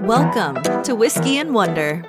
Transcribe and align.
Welcome 0.00 0.62
to 0.82 0.94
Whiskey 0.94 1.38
and 1.38 1.54
Wonder. 1.54 2.04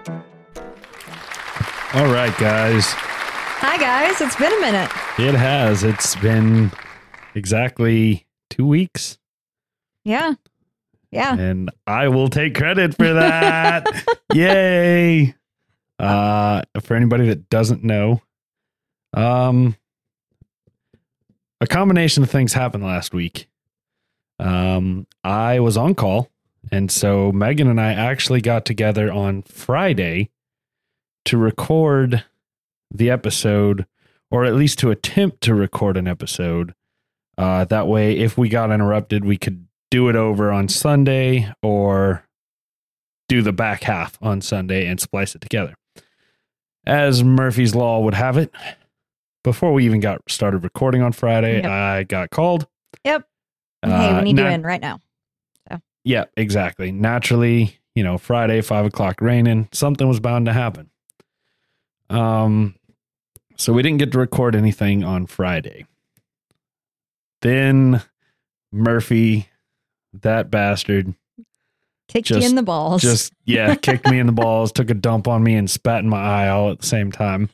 All 1.94 2.12
right, 2.12 2.36
guys. 2.38 2.86
Hi, 2.90 3.78
guys. 3.78 4.20
It's 4.20 4.36
been 4.36 4.52
a 4.52 4.60
minute. 4.62 4.92
It 5.18 5.34
has. 5.36 5.84
It's 5.84 6.16
been 6.18 6.72
exactly 7.36 8.26
two 8.50 8.66
weeks, 8.68 9.18
Yeah. 10.04 10.34
Yeah. 11.12 11.38
and 11.38 11.72
I 11.88 12.10
will 12.10 12.28
take 12.28 12.56
credit 12.56 12.96
for 12.96 13.14
that. 13.14 13.88
Yay! 14.34 15.34
Uh, 15.98 16.62
for 16.82 16.96
anybody 16.96 17.28
that 17.30 17.50
doesn't 17.50 17.84
know, 17.84 18.22
um, 19.14 19.78
a 21.62 21.68
combination 21.68 22.24
of 22.24 22.30
things 22.30 22.54
happened 22.54 22.84
last 22.84 23.14
week. 23.14 23.48
Um, 24.40 25.08
I 25.24 25.60
was 25.60 25.78
on 25.78 25.96
call, 25.96 26.30
and 26.72 26.92
so 26.92 27.32
Megan 27.32 27.70
and 27.70 27.80
I 27.80 27.94
actually 27.94 28.42
got 28.42 28.66
together 28.66 29.12
on 29.12 29.44
Friday 29.44 30.30
to 31.26 31.38
record 31.38 32.24
the 32.94 33.10
episode, 33.10 33.86
or 34.30 34.46
at 34.46 34.56
least 34.56 34.80
to 34.80 34.92
attempt 34.92 35.42
to 35.42 35.56
record 35.56 35.98
an 35.98 36.08
episode. 36.08 36.74
Uh, 37.38 37.66
that 37.66 37.88
way, 37.88 38.18
if 38.18 38.38
we 38.38 38.50
got 38.50 38.72
interrupted, 38.72 39.26
we 39.26 39.38
could 39.38 39.68
do 39.92 40.10
it 40.10 40.16
over 40.16 40.52
on 40.52 40.68
Sunday 40.68 41.52
or 41.62 42.26
do 43.28 43.42
the 43.42 43.54
back 43.54 43.84
half 43.84 44.18
on 44.22 44.42
Sunday 44.42 44.88
and 44.88 45.00
splice 45.00 45.36
it 45.36 45.42
together. 45.42 45.76
As 46.86 47.24
Murphy's 47.24 47.74
Law 47.74 48.02
would 48.02 48.14
have 48.14 48.38
it, 48.38 48.52
before 49.46 49.72
we 49.74 49.86
even 49.86 50.00
got 50.00 50.20
started 50.28 50.64
recording 50.64 51.02
on 51.02 51.12
Friday, 51.14 51.58
Yep. 51.62 51.66
I 51.66 52.04
got 52.04 52.30
called. 52.32 52.68
Yep. 53.06 53.28
hey, 53.84 53.92
Uh, 53.92 54.18
we 54.18 54.24
need 54.24 54.38
you 54.38 54.44
nat- 54.44 54.54
in 54.56 54.64
right 54.64 54.82
now. 54.82 55.00
Yeah, 56.04 56.26
exactly. 56.38 56.92
Naturally, 56.92 57.80
you 57.96 58.04
know, 58.04 58.18
Friday, 58.20 58.62
five 58.62 58.86
o'clock 58.86 59.22
raining, 59.22 59.70
something 59.72 60.08
was 60.08 60.20
bound 60.20 60.46
to 60.46 60.54
happen. 60.54 60.92
Um, 62.12 62.76
so 63.58 63.74
we 63.74 63.82
didn't 63.82 63.98
get 63.98 64.12
to 64.12 64.20
record 64.20 64.56
anything 64.56 65.04
on 65.04 65.26
Friday. 65.26 65.86
Then 67.42 68.02
Murphy, 68.72 69.48
that 70.22 70.52
bastard, 70.52 71.16
Kicked 72.08 72.30
you 72.30 72.38
in 72.38 72.54
the 72.54 72.62
balls. 72.64 73.02
just 73.02 73.34
yeah, 73.46 73.74
kicked 73.74 74.08
me 74.08 74.20
in 74.20 74.28
the 74.28 74.32
balls, 74.44 74.72
took 74.72 74.92
a 74.92 74.94
dump 74.94 75.28
on 75.28 75.44
me, 75.44 75.56
and 75.56 75.70
spat 75.70 76.04
in 76.04 76.10
my 76.10 76.22
eye 76.22 76.50
all 76.50 76.70
at 76.70 76.80
the 76.82 76.86
same 76.86 77.12
time. 77.12 77.50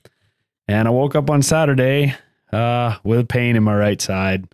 And 0.67 0.87
I 0.87 0.91
woke 0.91 1.15
up 1.15 1.29
on 1.29 1.41
Saturday 1.41 2.15
uh, 2.53 2.97
with 3.03 3.27
pain 3.27 3.55
in 3.55 3.63
my 3.63 3.75
right 3.75 4.01
side, 4.01 4.47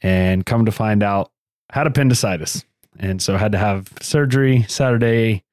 and 0.00 0.44
come 0.44 0.64
to 0.64 0.72
find 0.72 1.02
out, 1.02 1.30
had 1.70 1.86
appendicitis, 1.86 2.64
and 2.98 3.20
so 3.22 3.34
I 3.34 3.38
had 3.38 3.52
to 3.52 3.58
have 3.58 3.88
surgery 4.00 4.64
Saturday, 4.68 5.44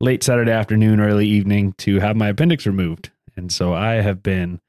late 0.00 0.22
Saturday 0.22 0.52
afternoon, 0.52 1.00
early 1.00 1.26
evening 1.26 1.74
to 1.78 2.00
have 2.00 2.16
my 2.16 2.28
appendix 2.28 2.66
removed. 2.66 3.10
And 3.36 3.50
so 3.50 3.72
I 3.72 3.94
have 3.94 4.22
been. 4.22 4.60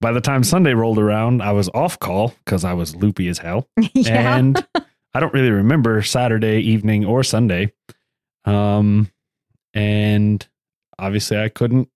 By 0.00 0.12
the 0.12 0.20
time 0.20 0.44
Sunday 0.44 0.74
rolled 0.74 0.98
around, 0.98 1.42
I 1.42 1.50
was 1.50 1.68
off 1.74 1.98
call 1.98 2.32
because 2.44 2.64
I 2.64 2.72
was 2.72 2.94
loopy 2.94 3.28
as 3.28 3.38
hell 3.38 3.68
yeah. 3.94 4.36
and 4.36 4.64
I 5.12 5.18
don't 5.18 5.34
really 5.34 5.50
remember 5.50 6.02
Saturday 6.02 6.60
evening 6.60 7.04
or 7.04 7.24
Sunday. 7.24 7.72
Um, 8.44 9.10
and 9.74 10.46
obviously 10.98 11.38
I 11.38 11.48
couldn't 11.48 11.88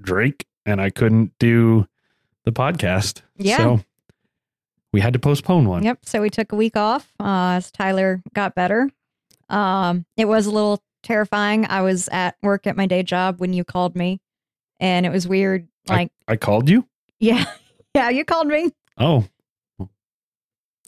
drink 0.00 0.46
and 0.66 0.80
I 0.80 0.90
couldn't 0.90 1.32
do 1.38 1.86
the 2.44 2.52
podcast. 2.52 3.22
Yeah. 3.36 3.56
So 3.56 3.80
we 4.92 5.00
had 5.00 5.12
to 5.12 5.18
postpone 5.18 5.68
one. 5.68 5.82
Yep. 5.82 6.00
So 6.04 6.20
we 6.20 6.30
took 6.30 6.52
a 6.52 6.56
week 6.56 6.76
off 6.76 7.12
uh, 7.20 7.54
as 7.56 7.70
Tyler 7.70 8.22
got 8.34 8.54
better. 8.54 8.90
Um, 9.48 10.04
it 10.16 10.26
was 10.26 10.46
a 10.46 10.50
little 10.50 10.82
terrifying. 11.02 11.66
I 11.66 11.82
was 11.82 12.08
at 12.12 12.36
work 12.42 12.66
at 12.66 12.76
my 12.76 12.86
day 12.86 13.02
job 13.02 13.40
when 13.40 13.52
you 13.52 13.64
called 13.64 13.96
me, 13.96 14.20
and 14.78 15.06
it 15.06 15.10
was 15.10 15.26
weird. 15.26 15.68
Like, 15.88 16.12
I 16.28 16.36
called 16.36 16.68
you? 16.68 16.86
yeah, 17.18 17.44
yeah, 17.94 18.10
you 18.10 18.24
called 18.24 18.46
me. 18.46 18.70
Oh. 18.98 19.26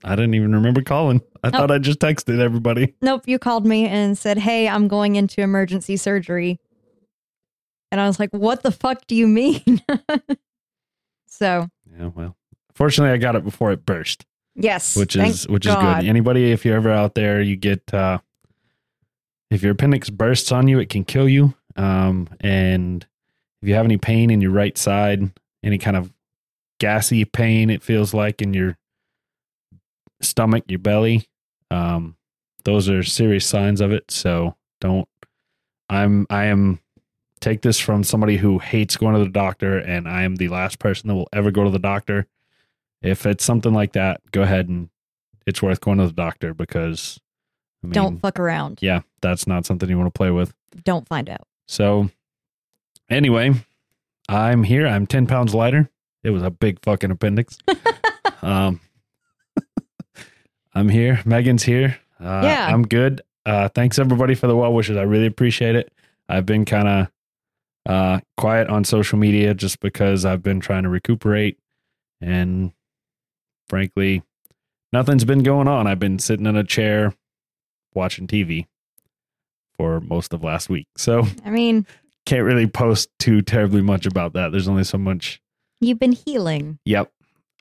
I 0.05 0.17
didn't 0.17 0.35
even 0.35 0.53
remember 0.53 0.83
calling. 0.83 1.21
I 1.45 1.51
thought 1.51 1.71
I 1.71 1.79
just 1.79 2.01
texted 2.01 2.41
everybody. 2.41 2.95
Nope, 3.03 3.23
you 3.27 3.39
called 3.39 3.65
me 3.65 3.87
and 3.87 4.19
said, 4.19 4.39
"Hey, 4.39 4.69
I'm 4.69 4.89
going 4.89 5.15
into 5.17 5.41
emergency 5.41 5.97
surgery," 5.97 6.59
and 7.93 8.01
I 8.01 8.09
was 8.09 8.19
like, 8.19 8.31
"What 8.31 8.65
the 8.65 8.73
fuck 8.73 9.07
do 9.07 9.15
you 9.15 9.29
mean?" 9.29 9.81
so, 11.27 11.69
Yeah, 11.97 12.07
well. 12.15 12.37
Fortunately 12.75 13.13
I 13.13 13.19
got 13.19 13.37
it 13.37 13.45
before 13.45 13.71
it 13.71 13.85
burst. 13.87 14.25
yes, 14.57 14.97
which 14.97 15.15
is 15.15 15.47
which 15.47 15.67
is 15.67 15.75
good. 15.75 16.05
Anybody, 16.05 16.51
if 16.51 16.65
you're 16.65 16.77
ever 16.77 16.91
out 16.91 17.15
there, 17.15 17.41
you 17.41 17.55
get 17.55 17.93
uh, 17.95 18.19
if 19.51 19.63
your 19.63 19.73
appendix 19.73 20.09
bursts 20.11 20.51
on 20.51 20.67
you, 20.69 20.79
it 20.81 20.89
can 20.89 21.05
kill 21.05 21.29
you. 21.29 21.55
Um, 21.77 22.29
and 22.41 23.07
if 23.61 23.69
you 23.69 23.75
have 23.75 23.85
any 23.85 23.99
pain 23.99 24.31
in 24.31 24.41
your 24.41 24.51
right 24.53 24.77
side, 24.77 25.31
any 25.63 25.77
kind 25.79 25.97
of 25.99 26.11
gassy 26.81 27.25
pain, 27.27 27.69
it 27.71 27.83
feels 27.83 28.15
like 28.15 28.41
in 28.41 28.55
your 28.55 28.79
stomach, 30.23 30.65
your 30.69 30.79
belly, 30.79 31.27
um, 31.71 32.17
those 32.65 32.89
are 32.89 33.03
serious 33.03 33.47
signs 33.47 33.81
of 33.83 33.93
it. 33.93 34.11
So 34.11 34.57
don't. 34.81 35.09
I'm 35.91 36.27
I 36.31 36.47
am 36.47 36.81
take 37.43 37.61
this 37.63 37.79
from 37.79 38.05
somebody 38.05 38.39
who 38.39 38.59
hates 38.59 38.97
going 38.97 39.15
to 39.15 39.21
the 39.25 39.29
doctor, 39.31 39.77
and 39.79 40.09
I 40.09 40.23
am 40.23 40.37
the 40.37 40.49
last 40.49 40.79
person 40.79 41.09
that 41.09 41.15
will 41.15 41.29
ever 41.33 41.51
go 41.51 41.65
to 41.65 41.71
the 41.71 41.79
doctor 41.79 42.27
if 43.03 43.27
it's 43.27 43.45
something 43.45 43.75
like 43.75 43.93
that, 43.93 44.21
go 44.31 44.43
ahead 44.43 44.69
and 44.69 44.89
it's 45.47 45.61
worth 45.61 45.81
going 45.81 45.99
to 45.99 46.07
the 46.07 46.13
doctor 46.13 46.55
because 46.55 47.19
I 47.83 47.89
mean, 47.89 47.93
Don't 47.95 48.21
fuck 48.21 48.39
around. 48.39 48.79
yeah, 48.81 49.01
that's 49.21 49.47
not 49.47 49.67
something 49.67 49.89
you 49.89 49.99
want 49.99 50.13
to 50.15 50.17
play 50.17 50.31
with. 50.31 50.55
Don't 50.85 51.07
find 51.09 51.29
out. 51.29 51.47
So, 51.67 52.11
anyway, 53.11 53.53
I'm 54.29 54.63
here. 54.63 54.87
I'm 54.87 55.07
10 55.07 55.27
pounds 55.27 55.55
lighter. 55.55 55.91
It 56.23 56.31
was 56.31 56.43
a 56.45 56.51
big 56.51 56.79
fucking 56.83 57.11
appendix. 57.11 57.59
um, 58.43 58.81
I'm 60.75 60.89
here. 60.89 61.21
Megan's 61.25 61.65
here. 61.65 61.99
Uh, 62.21 62.43
Yeah. 62.45 62.69
I'm 62.73 62.87
good. 62.87 63.21
Uh, 63.45 63.69
thanks 63.69 63.99
everybody 63.99 64.37
for 64.37 64.47
the 64.47 64.55
well 64.57 64.73
wishes. 64.73 64.97
I 64.97 65.03
really 65.03 65.27
appreciate 65.27 65.75
it. 65.75 65.93
I've 66.29 66.47
been 66.47 66.65
kind 66.65 66.87
of 66.87 67.09
uh, 67.87 68.21
quiet 68.37 68.69
on 68.69 68.85
social 68.85 69.19
media 69.19 69.55
just 69.55 69.81
because 69.81 70.25
I've 70.25 70.43
been 70.43 70.61
trying 70.61 70.85
to 70.85 70.89
recuperate 70.89 71.59
and 72.21 72.73
frankly, 73.69 74.23
nothing's 74.93 75.25
been 75.25 75.43
going 75.43 75.69
on. 75.69 75.87
I've 75.87 75.99
been 75.99 76.19
sitting 76.19 76.47
in 76.47 76.57
a 76.57 76.65
chair 76.65 77.15
watching 77.95 78.27
TV 78.27 78.67
for 79.77 80.01
most 80.01 80.33
of 80.33 80.45
last 80.45 80.69
week. 80.69 80.87
So 80.97 81.27
I 81.45 81.51
mean, 81.51 81.87
can't 82.27 82.45
really 82.45 82.67
post 82.67 83.09
too 83.19 83.43
terribly 83.43 83.83
much 83.83 84.07
about 84.07 84.35
that. 84.35 84.53
There's 84.53 84.69
only 84.69 84.85
so 84.85 84.99
much. 84.99 85.41
you've 85.81 85.99
been 85.99 86.13
healing. 86.13 86.79
Yep. 86.85 87.11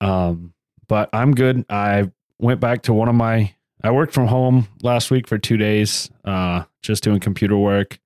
Um, 0.02 0.54
but 0.88 1.10
I'm 1.14 1.34
good. 1.34 1.66
I 1.70 2.12
went 2.40 2.60
back 2.60 2.84
to 2.84 2.94
one 2.94 3.08
of 3.08 3.16
my 3.16 3.54
I 3.84 3.90
worked 3.92 4.14
from 4.14 4.28
home 4.28 4.68
last 4.84 5.10
week 5.10 5.28
for 5.28 5.40
two 5.40 5.58
days, 5.58 6.10
uh, 6.24 6.66
just 6.84 7.04
doing 7.04 7.20
computer 7.20 7.58
work 7.58 8.00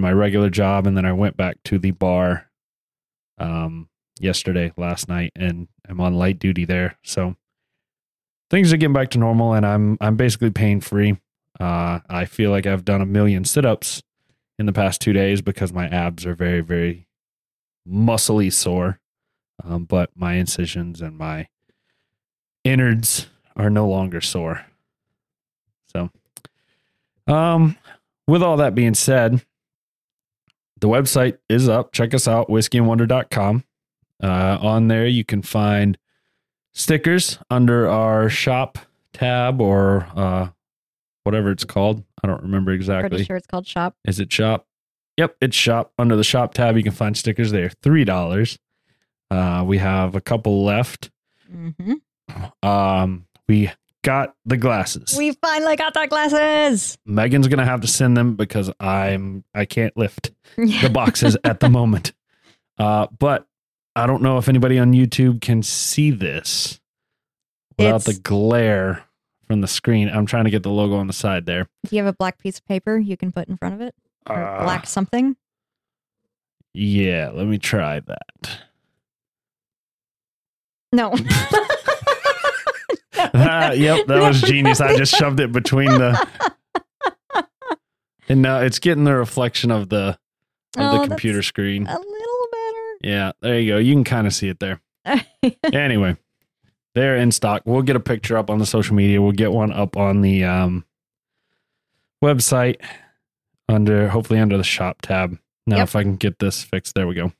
my 0.00 0.12
regular 0.12 0.50
job, 0.50 0.86
and 0.86 0.96
then 0.96 1.04
I 1.04 1.12
went 1.12 1.36
back 1.36 1.56
to 1.64 1.78
the 1.78 1.92
bar 1.92 2.46
um 3.38 3.88
yesterday, 4.20 4.72
last 4.76 5.08
night, 5.08 5.32
and 5.36 5.68
I'm 5.88 6.00
on 6.00 6.14
light 6.14 6.38
duty 6.38 6.64
there. 6.64 6.98
So 7.04 7.36
things 8.50 8.72
are 8.72 8.76
getting 8.76 8.94
back 8.94 9.10
to 9.10 9.18
normal 9.18 9.54
and 9.54 9.64
I'm 9.64 9.96
I'm 10.00 10.16
basically 10.16 10.50
pain 10.50 10.80
free. 10.80 11.18
Uh 11.60 12.00
I 12.08 12.24
feel 12.24 12.50
like 12.50 12.66
I've 12.66 12.84
done 12.84 13.00
a 13.00 13.06
million 13.06 13.44
sit 13.44 13.64
ups 13.64 14.02
in 14.58 14.66
the 14.66 14.72
past 14.72 15.00
two 15.00 15.12
days 15.12 15.40
because 15.40 15.72
my 15.72 15.86
abs 15.86 16.26
are 16.26 16.34
very, 16.34 16.60
very 16.60 17.06
muscly 17.88 18.52
sore. 18.52 19.00
Um, 19.64 19.84
but 19.84 20.10
my 20.14 20.34
incisions 20.34 21.00
and 21.00 21.16
my 21.16 21.48
innards 22.64 23.26
are 23.56 23.70
no 23.70 23.88
longer 23.88 24.20
sore. 24.20 24.64
So, 25.86 26.10
um, 27.26 27.76
with 28.26 28.42
all 28.42 28.58
that 28.58 28.74
being 28.74 28.94
said, 28.94 29.44
the 30.80 30.88
website 30.88 31.38
is 31.48 31.68
up. 31.68 31.92
Check 31.92 32.14
us 32.14 32.26
out, 32.28 32.48
whiskeyandwonder.com. 32.48 33.64
Uh, 34.22 34.58
on 34.60 34.88
there, 34.88 35.06
you 35.06 35.24
can 35.24 35.42
find 35.42 35.96
stickers 36.72 37.38
under 37.50 37.88
our 37.88 38.28
shop 38.28 38.78
tab 39.12 39.60
or 39.60 40.06
uh, 40.14 40.48
whatever 41.24 41.50
it's 41.50 41.64
called. 41.64 42.02
I 42.22 42.26
don't 42.26 42.42
remember 42.42 42.72
exactly. 42.72 43.10
Pretty 43.10 43.24
sure 43.24 43.36
it's 43.36 43.46
called 43.46 43.66
shop. 43.66 43.96
Is 44.04 44.18
it 44.20 44.32
shop? 44.32 44.66
Yep, 45.16 45.36
it's 45.40 45.56
shop. 45.56 45.92
Under 45.98 46.16
the 46.16 46.24
shop 46.24 46.54
tab, 46.54 46.76
you 46.76 46.82
can 46.82 46.92
find 46.92 47.16
stickers 47.16 47.50
there. 47.52 47.70
Three 47.82 48.04
dollars. 48.04 48.58
Uh, 49.30 49.62
we 49.66 49.78
have 49.78 50.14
a 50.14 50.20
couple 50.20 50.64
left. 50.64 51.10
hmm 51.50 51.94
Um, 52.62 53.26
we 53.48 53.70
got 54.02 54.34
the 54.46 54.56
glasses. 54.56 55.14
We 55.18 55.32
finally 55.32 55.76
got 55.76 55.96
our 55.96 56.06
glasses. 56.06 56.96
Megan's 57.04 57.48
gonna 57.48 57.64
have 57.64 57.80
to 57.82 57.88
send 57.88 58.16
them 58.16 58.36
because 58.36 58.70
I'm 58.80 59.44
I 59.54 59.64
can't 59.64 59.96
lift 59.96 60.30
the 60.56 60.90
boxes 60.92 61.36
at 61.44 61.60
the 61.60 61.68
moment. 61.70 62.12
Uh, 62.78 63.06
but 63.18 63.46
I 63.96 64.06
don't 64.06 64.22
know 64.22 64.38
if 64.38 64.48
anybody 64.48 64.78
on 64.78 64.92
YouTube 64.92 65.40
can 65.40 65.62
see 65.62 66.10
this. 66.10 66.80
without 67.78 68.04
the 68.04 68.14
glare 68.14 69.04
from 69.46 69.60
the 69.60 69.66
screen. 69.68 70.08
I'm 70.08 70.26
trying 70.26 70.44
to 70.44 70.50
get 70.50 70.62
the 70.62 70.70
logo 70.70 70.96
on 70.96 71.06
the 71.06 71.12
side 71.12 71.46
there. 71.46 71.66
Do 71.86 71.96
you 71.96 72.02
have 72.04 72.12
a 72.12 72.16
black 72.16 72.38
piece 72.38 72.58
of 72.58 72.66
paper 72.66 72.96
you 72.98 73.16
can 73.16 73.32
put 73.32 73.48
in 73.48 73.56
front 73.56 73.74
of 73.74 73.80
it? 73.80 73.94
Or 74.28 74.36
Uh, 74.36 74.62
black 74.64 74.86
something? 74.86 75.36
Yeah, 76.74 77.30
let 77.32 77.46
me 77.46 77.58
try 77.58 78.00
that. 78.00 78.50
No. 80.92 81.14
Ah, 83.34 83.72
yep, 83.72 84.06
that 84.06 84.20
was 84.22 84.40
genius. 84.40 84.80
I 84.80 84.96
just 84.96 85.12
shoved 85.14 85.40
it 85.40 85.50
between 85.50 85.86
the 85.88 86.28
and 88.28 88.40
now 88.42 88.60
it's 88.60 88.78
getting 88.78 89.02
the 89.04 89.14
reflection 89.14 89.70
of 89.72 89.88
the 89.88 90.16
of 90.76 90.82
Oh, 90.94 91.00
the 91.02 91.06
computer 91.08 91.42
screen. 91.42 91.86
a 91.86 91.90
little 91.98 92.48
better. 92.52 92.98
Yeah, 93.02 93.32
there 93.40 93.58
you 93.60 93.72
go. 93.74 93.78
You 93.78 93.94
can 93.94 94.04
kind 94.04 94.26
of 94.26 94.34
see 94.34 94.48
it 94.48 94.58
there. 94.60 94.80
anyway, 95.72 96.16
they're 96.94 97.16
in 97.16 97.30
stock. 97.32 97.62
We'll 97.64 97.82
get 97.82 97.96
a 97.96 98.00
picture 98.00 98.36
up 98.36 98.50
on 98.50 98.58
the 98.58 98.66
social 98.66 98.94
media. 98.94 99.22
We'll 99.22 99.32
get 99.32 99.52
one 99.52 99.72
up 99.72 99.96
on 99.96 100.20
the 100.20 100.44
um, 100.44 100.84
website 102.22 102.76
under 103.68 104.08
hopefully 104.08 104.40
under 104.40 104.56
the 104.56 104.64
shop 104.64 105.00
tab. 105.02 105.38
Now, 105.66 105.78
Yep. 105.78 105.88
if 105.88 105.96
I 105.96 106.02
can 106.02 106.16
get 106.16 106.38
this 106.38 106.62
fixed, 106.64 106.94
there 106.94 107.06
we 107.06 107.14
go. 107.14 107.32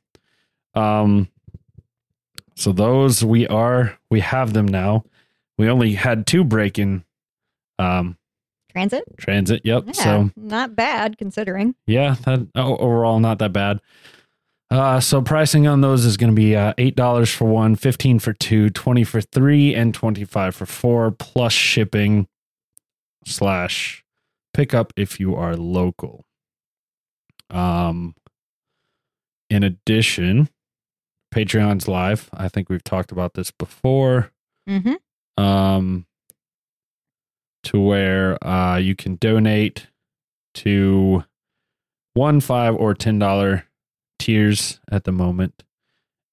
Um, 0.75 1.29
so 2.55 2.73
those 2.73 3.25
we 3.25 3.47
are 3.49 3.99
we 4.11 4.21
have 4.21 4.53
them 4.53 4.67
now. 4.67 5.05
We 5.57 5.69
only 5.69 5.95
had 5.95 6.27
two 6.27 6.45
break 6.45 6.79
in 6.79 7.05
um 7.79 8.17
Transit? 8.70 9.05
transit. 9.17 9.62
Yep. 9.65 9.85
Yeah. 9.87 9.93
So 9.93 10.31
not 10.37 10.76
bad 10.76 11.19
considering. 11.19 11.75
yeah, 11.87 12.17
that 12.25 12.47
overall 12.56 13.19
not 13.20 13.38
that 13.38 13.53
bad. 13.53 13.81
Uh, 14.70 15.00
so 15.00 15.23
pricing 15.23 15.67
on 15.67 15.81
those 15.81 16.05
is 16.05 16.19
going 16.19 16.31
to 16.31 16.37
be 16.37 16.55
uh, 16.55 16.75
eight 16.76 16.94
dollars 16.94 17.32
for 17.32 17.47
one, 17.47 17.75
15 17.75 18.19
for 18.19 18.35
two, 18.35 18.69
20 18.69 19.03
for 19.05 19.20
three, 19.23 19.75
and 19.75 19.94
twenty 19.94 20.25
five 20.25 20.55
for 20.55 20.67
four, 20.67 21.11
plus 21.11 21.53
shipping 21.55 22.29
slash 23.25 24.05
pickup 24.53 24.93
if 24.97 25.19
you 25.19 25.35
are 25.35 25.56
local. 25.56 26.26
Um, 27.50 28.15
in 29.49 29.62
addition, 29.62 30.50
Patreon's 31.35 31.88
live. 31.88 32.29
I 32.35 32.49
think 32.49 32.69
we've 32.69 32.85
talked 32.85 33.11
about 33.12 33.32
this 33.35 33.50
before 33.50 34.32
Mm-hmm. 34.69 35.43
um, 35.43 36.05
to 37.64 37.81
where 37.81 38.43
uh, 38.46 38.76
you 38.76 38.94
can 38.94 39.16
donate 39.16 39.88
to 40.55 41.25
one, 42.14 42.40
five, 42.40 42.75
or 42.75 42.94
ten 42.94 43.19
dollar 43.19 43.64
tiers 44.19 44.81
at 44.90 45.05
the 45.05 45.12
moment. 45.12 45.62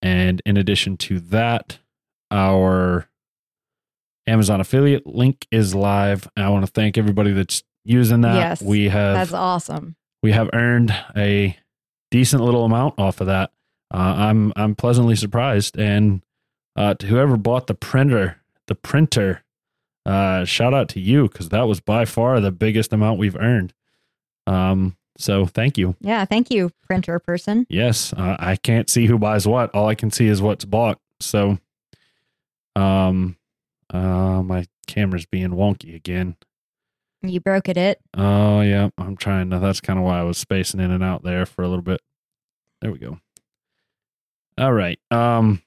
And 0.02 0.42
in 0.46 0.58
addition 0.58 0.98
to 0.98 1.20
that, 1.20 1.80
our 2.32 3.08
Amazon 4.28 4.62
affiliate 4.62 5.06
link 5.08 5.48
is 5.52 5.76
live. 5.76 6.28
I 6.36 6.50
want 6.50 6.66
to 6.66 6.72
thank 6.72 6.98
everybody 6.98 7.32
that's 7.32 7.64
using 7.84 8.22
that. 8.22 8.36
Yes, 8.36 8.62
we 8.62 8.90
have 8.90 9.16
That's 9.16 9.34
awesome. 9.34 9.96
we 10.24 10.32
have 10.32 10.50
earned 10.54 10.96
a 11.16 11.58
decent 12.12 12.44
little 12.44 12.66
amount 12.66 13.00
off 13.00 13.22
of 13.22 13.28
that. 13.28 13.52
Uh, 13.94 13.98
I'm 14.18 14.52
I'm 14.56 14.76
pleasantly 14.76 15.16
surprised, 15.16 15.78
and 15.78 16.24
uh, 16.76 16.96
to 16.96 17.06
whoever 17.08 17.38
bought 17.38 17.68
the 17.68 17.76
printer, 17.76 18.38
the 18.68 18.76
printer, 18.76 19.44
uh, 20.06 20.46
shout 20.46 20.74
out 20.74 20.90
to 20.90 21.00
you 21.00 21.28
because 21.28 21.50
that 21.50 21.64
was 21.64 21.80
by 21.80 22.06
far 22.06 22.40
the 22.40 22.52
biggest 22.52 22.94
amount 22.94 23.20
we've 23.20 23.36
earned. 23.36 23.74
Um, 24.48 24.98
so 25.18 25.46
thank 25.46 25.78
you. 25.78 25.96
Yeah, 26.02 26.26
thank 26.26 26.52
you, 26.52 26.72
printer 26.84 27.20
person. 27.20 27.66
Yes, 27.70 28.14
uh, 28.14 28.36
I 28.38 28.58
can't 28.58 28.90
see 28.90 29.06
who 29.06 29.18
buys 29.18 29.48
what. 29.48 29.74
All 29.74 29.88
I 29.88 29.96
can 29.96 30.12
see 30.12 30.28
is 30.28 30.42
what's 30.42 30.66
bought. 30.66 31.00
So, 31.20 31.58
um, 32.76 33.38
uh, 33.90 34.44
my 34.44 34.66
camera's 34.88 35.26
being 35.26 35.52
wonky 35.52 35.96
again. 35.96 36.36
You 37.22 37.40
broke 37.40 37.70
it. 37.70 37.78
It. 37.78 38.00
Oh 38.14 38.62
yeah, 38.62 38.90
I'm 38.98 39.18
trying 39.18 39.50
to. 39.50 39.60
That's 39.60 39.82
kind 39.82 39.98
of 39.98 40.06
why 40.06 40.20
I 40.20 40.24
was 40.24 40.38
spacing 40.38 40.80
in 40.80 40.92
and 40.92 41.04
out 41.04 41.24
there 41.24 41.46
for 41.46 41.64
a 41.64 41.68
little 41.68 41.82
bit. 41.82 42.02
There 42.82 42.92
we 42.92 43.00
go. 43.00 43.20
All 44.58 44.74
right. 44.74 45.00
Um. 45.10 45.62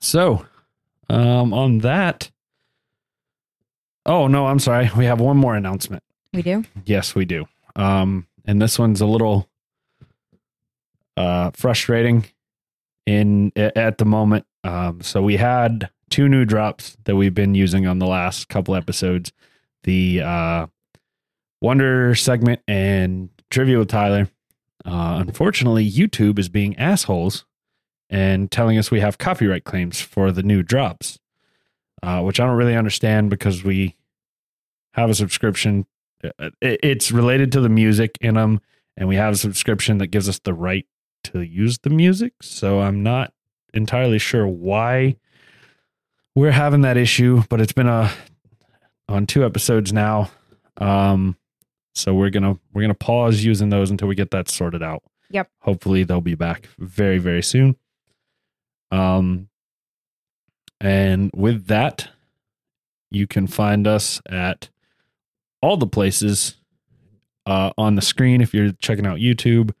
So, 0.00 0.44
um, 1.08 1.52
on 1.54 1.78
that. 1.78 2.30
Oh 4.06 4.26
no, 4.26 4.46
I'm 4.46 4.58
sorry. 4.58 4.90
We 4.96 5.04
have 5.06 5.20
one 5.20 5.36
more 5.36 5.54
announcement. 5.56 6.02
We 6.32 6.42
do. 6.42 6.64
Yes, 6.84 7.14
we 7.14 7.24
do. 7.24 7.46
Um, 7.76 8.26
and 8.44 8.60
this 8.60 8.78
one's 8.78 9.00
a 9.00 9.06
little 9.06 9.48
uh 11.16 11.50
frustrating 11.54 12.24
in 13.06 13.52
at 13.56 13.98
the 13.98 14.04
moment. 14.04 14.46
Um, 14.64 15.00
so 15.02 15.22
we 15.22 15.36
had 15.36 15.90
two 16.10 16.28
new 16.28 16.44
drops 16.44 16.96
that 17.04 17.16
we've 17.16 17.34
been 17.34 17.54
using 17.54 17.86
on 17.86 17.98
the 17.98 18.06
last 18.06 18.48
couple 18.48 18.74
episodes. 18.74 19.32
The 19.84 20.22
uh 20.22 20.66
Wonder 21.60 22.14
segment 22.14 22.60
and 22.68 23.30
trivia 23.48 23.78
with 23.78 23.88
Tyler. 23.88 24.28
Uh, 24.84 25.24
unfortunately, 25.26 25.90
YouTube 25.90 26.38
is 26.38 26.50
being 26.50 26.76
assholes 26.76 27.46
and 28.10 28.50
telling 28.50 28.76
us 28.76 28.90
we 28.90 29.00
have 29.00 29.16
copyright 29.16 29.64
claims 29.64 29.98
for 29.98 30.30
the 30.30 30.42
new 30.42 30.62
drops, 30.62 31.18
uh, 32.04 32.22
which 32.22 32.38
I 32.38 32.46
don't 32.46 32.56
really 32.56 32.76
understand 32.76 33.30
because 33.30 33.64
we 33.64 33.96
have 34.92 35.08
a 35.10 35.14
subscription. 35.14 35.86
Uh, 36.22 36.50
It's 36.60 37.10
related 37.10 37.50
to 37.52 37.60
the 37.60 37.68
music 37.68 38.18
in 38.20 38.34
them, 38.34 38.60
and 38.96 39.08
we 39.08 39.16
have 39.16 39.32
a 39.32 39.36
subscription 39.36 39.98
that 39.98 40.08
gives 40.08 40.28
us 40.28 40.38
the 40.38 40.52
right 40.54 40.86
to 41.24 41.40
use 41.40 41.78
the 41.78 41.90
music. 41.90 42.34
So 42.42 42.80
I'm 42.80 43.02
not 43.02 43.32
entirely 43.72 44.18
sure 44.18 44.46
why 44.46 45.16
we're 46.34 46.52
having 46.52 46.82
that 46.82 46.96
issue, 46.96 47.42
but 47.48 47.60
it's 47.60 47.72
been 47.72 47.88
a 47.88 48.10
on 49.08 49.26
two 49.26 49.44
episodes 49.44 49.92
now. 49.92 50.30
Um, 50.78 51.36
so 51.94 52.14
we're 52.14 52.30
gonna 52.30 52.58
we're 52.72 52.82
gonna 52.82 52.94
pause 52.94 53.44
using 53.44 53.70
those 53.70 53.90
until 53.90 54.08
we 54.08 54.14
get 54.14 54.30
that 54.32 54.48
sorted 54.48 54.82
out. 54.82 55.02
Yep. 55.30 55.48
Hopefully 55.60 56.04
they'll 56.04 56.20
be 56.20 56.34
back 56.34 56.68
very 56.78 57.18
very 57.18 57.42
soon. 57.42 57.76
Um, 58.90 59.48
and 60.80 61.30
with 61.34 61.66
that, 61.66 62.08
you 63.10 63.26
can 63.26 63.46
find 63.46 63.86
us 63.86 64.20
at 64.28 64.68
all 65.62 65.76
the 65.76 65.86
places 65.86 66.56
uh, 67.46 67.70
on 67.78 67.94
the 67.94 68.02
screen 68.02 68.40
if 68.40 68.52
you're 68.52 68.72
checking 68.72 69.06
out 69.06 69.18
YouTube. 69.18 69.72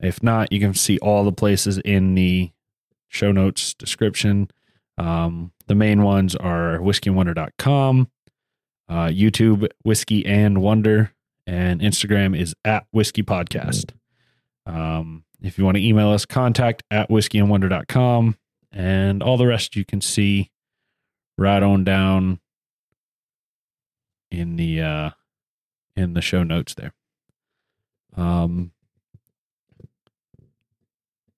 If 0.00 0.22
not, 0.22 0.52
you 0.52 0.60
can 0.60 0.74
see 0.74 0.98
all 0.98 1.24
the 1.24 1.32
places 1.32 1.78
in 1.78 2.14
the 2.14 2.50
show 3.08 3.32
notes 3.32 3.74
description. 3.74 4.50
Um, 4.98 5.52
the 5.66 5.74
main 5.74 6.02
ones 6.02 6.34
are 6.34 6.78
whiskeyandwonder.com, 6.78 8.08
uh, 8.88 9.06
YouTube, 9.06 9.68
Whiskey 9.84 10.24
and 10.24 10.62
Wonder, 10.62 11.12
and 11.46 11.80
Instagram 11.80 12.38
is 12.38 12.54
at 12.64 12.86
Whiskey 12.92 13.22
Podcast. 13.22 13.92
Um, 14.64 15.24
if 15.42 15.58
you 15.58 15.64
want 15.64 15.76
to 15.76 15.84
email 15.84 16.10
us, 16.10 16.24
contact 16.24 16.82
at 16.90 17.08
whiskeyandwonder.com, 17.08 18.36
and 18.76 19.22
all 19.22 19.38
the 19.38 19.46
rest 19.46 19.74
you 19.74 19.86
can 19.86 20.02
see 20.02 20.50
right 21.38 21.62
on 21.62 21.82
down 21.82 22.38
in 24.30 24.56
the 24.56 24.82
uh, 24.82 25.10
in 25.96 26.12
the 26.12 26.20
show 26.20 26.42
notes 26.42 26.74
there. 26.74 26.92
Um, 28.16 28.72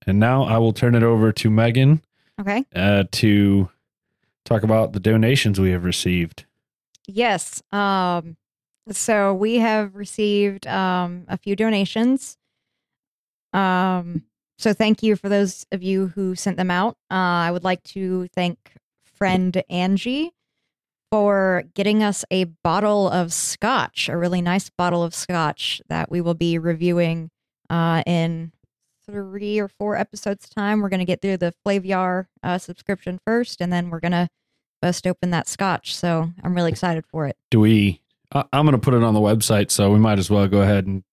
and 0.04 0.18
now 0.18 0.42
I 0.42 0.59
will 0.59 0.73
turn 0.73 0.95
it 0.97 1.02
over 1.04 1.30
to 1.33 1.50
Megan 1.50 2.02
Okay. 2.40 2.64
uh, 2.75 3.04
to 3.12 3.68
talk 4.45 4.62
about 4.64 4.92
the 4.92 5.00
donations 5.00 5.61
we 5.61 5.71
have 5.71 5.85
received. 5.85 6.45
Yes. 7.07 7.62
Um, 7.73 8.37
so 8.90 9.35
we 9.35 9.57
have 9.57 9.95
received 9.95 10.66
um, 10.66 11.25
a 11.28 11.37
few 11.37 11.54
donations. 11.54 12.37
Um, 13.52 14.25
so 14.58 14.72
thank 14.72 15.02
you 15.02 15.16
for 15.16 15.28
those 15.28 15.66
of 15.72 15.82
you 15.82 16.08
who 16.08 16.34
sent 16.34 16.56
them 16.56 16.70
out. 16.70 16.96
Uh, 17.10 17.14
I 17.46 17.50
would 17.50 17.64
like 17.64 17.82
to 17.84 18.28
thank 18.34 18.58
friend 19.16 19.62
Angie 19.70 20.32
for 21.10 21.64
getting 21.74 22.02
us 22.02 22.24
a 22.30 22.44
bottle 22.44 23.08
of 23.08 23.32
scotch, 23.32 24.08
a 24.08 24.16
really 24.16 24.42
nice 24.42 24.70
bottle 24.70 25.02
of 25.02 25.14
scotch 25.14 25.80
that 25.88 26.10
we 26.10 26.20
will 26.20 26.34
be 26.34 26.58
reviewing 26.58 27.30
uh, 27.70 28.02
in 28.06 28.52
three 29.06 29.58
or 29.58 29.68
four 29.68 29.96
episodes 29.96 30.48
time. 30.48 30.80
We're 30.80 30.90
going 30.90 31.00
to 31.00 31.06
get 31.06 31.22
through 31.22 31.38
the 31.38 31.54
Flaviar 31.66 32.26
uh, 32.42 32.58
subscription 32.58 33.20
first, 33.26 33.60
and 33.60 33.72
then 33.72 33.90
we're 33.90 34.00
going 34.00 34.12
to 34.12 34.28
bust 34.82 35.06
open 35.06 35.30
that 35.30 35.48
scotch. 35.48 35.96
So 35.96 36.30
I'm 36.42 36.54
really 36.54 36.70
excited 36.70 37.04
for 37.06 37.26
it. 37.26 37.36
Do 37.50 37.60
we? 37.60 38.02
I, 38.32 38.44
I'm 38.52 38.66
going 38.66 38.78
to 38.78 38.84
put 38.84 38.94
it 38.94 39.02
on 39.02 39.14
the 39.14 39.20
website, 39.20 39.70
so 39.70 39.90
we 39.90 39.98
might 39.98 40.18
as 40.18 40.30
well 40.30 40.46
go 40.46 40.60
ahead 40.60 40.86
and 40.86 41.04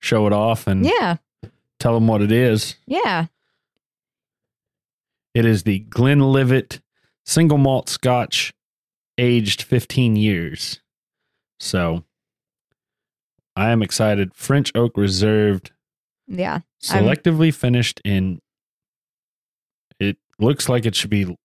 show 0.00 0.26
it 0.26 0.32
off 0.32 0.66
and 0.66 0.86
Yeah, 0.86 1.16
tell 1.78 1.94
them 1.94 2.06
what 2.08 2.22
it 2.22 2.32
is. 2.32 2.76
yeah. 2.86 3.26
It 5.34 5.44
is 5.44 5.62
the 5.62 5.80
Glenlivet 5.80 6.80
single 7.24 7.58
malt 7.58 7.88
Scotch, 7.88 8.52
aged 9.18 9.62
15 9.62 10.16
years. 10.16 10.80
So 11.60 12.04
I 13.54 13.70
am 13.70 13.82
excited. 13.82 14.34
French 14.34 14.72
Oak 14.74 14.96
Reserved, 14.96 15.70
Yeah. 16.26 16.60
I'm- 16.90 17.04
selectively 17.04 17.54
finished 17.54 18.00
in. 18.04 18.40
It 20.00 20.16
looks 20.38 20.68
like 20.68 20.86
it 20.86 20.94
should 20.96 21.10
be 21.10 21.36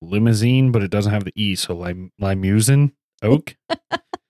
limousine, 0.00 0.72
but 0.72 0.82
it 0.82 0.90
doesn't 0.90 1.12
have 1.12 1.24
the 1.24 1.32
E, 1.34 1.54
so 1.54 1.74
lim- 1.74 2.12
Limousin 2.18 2.92
oak 3.22 3.56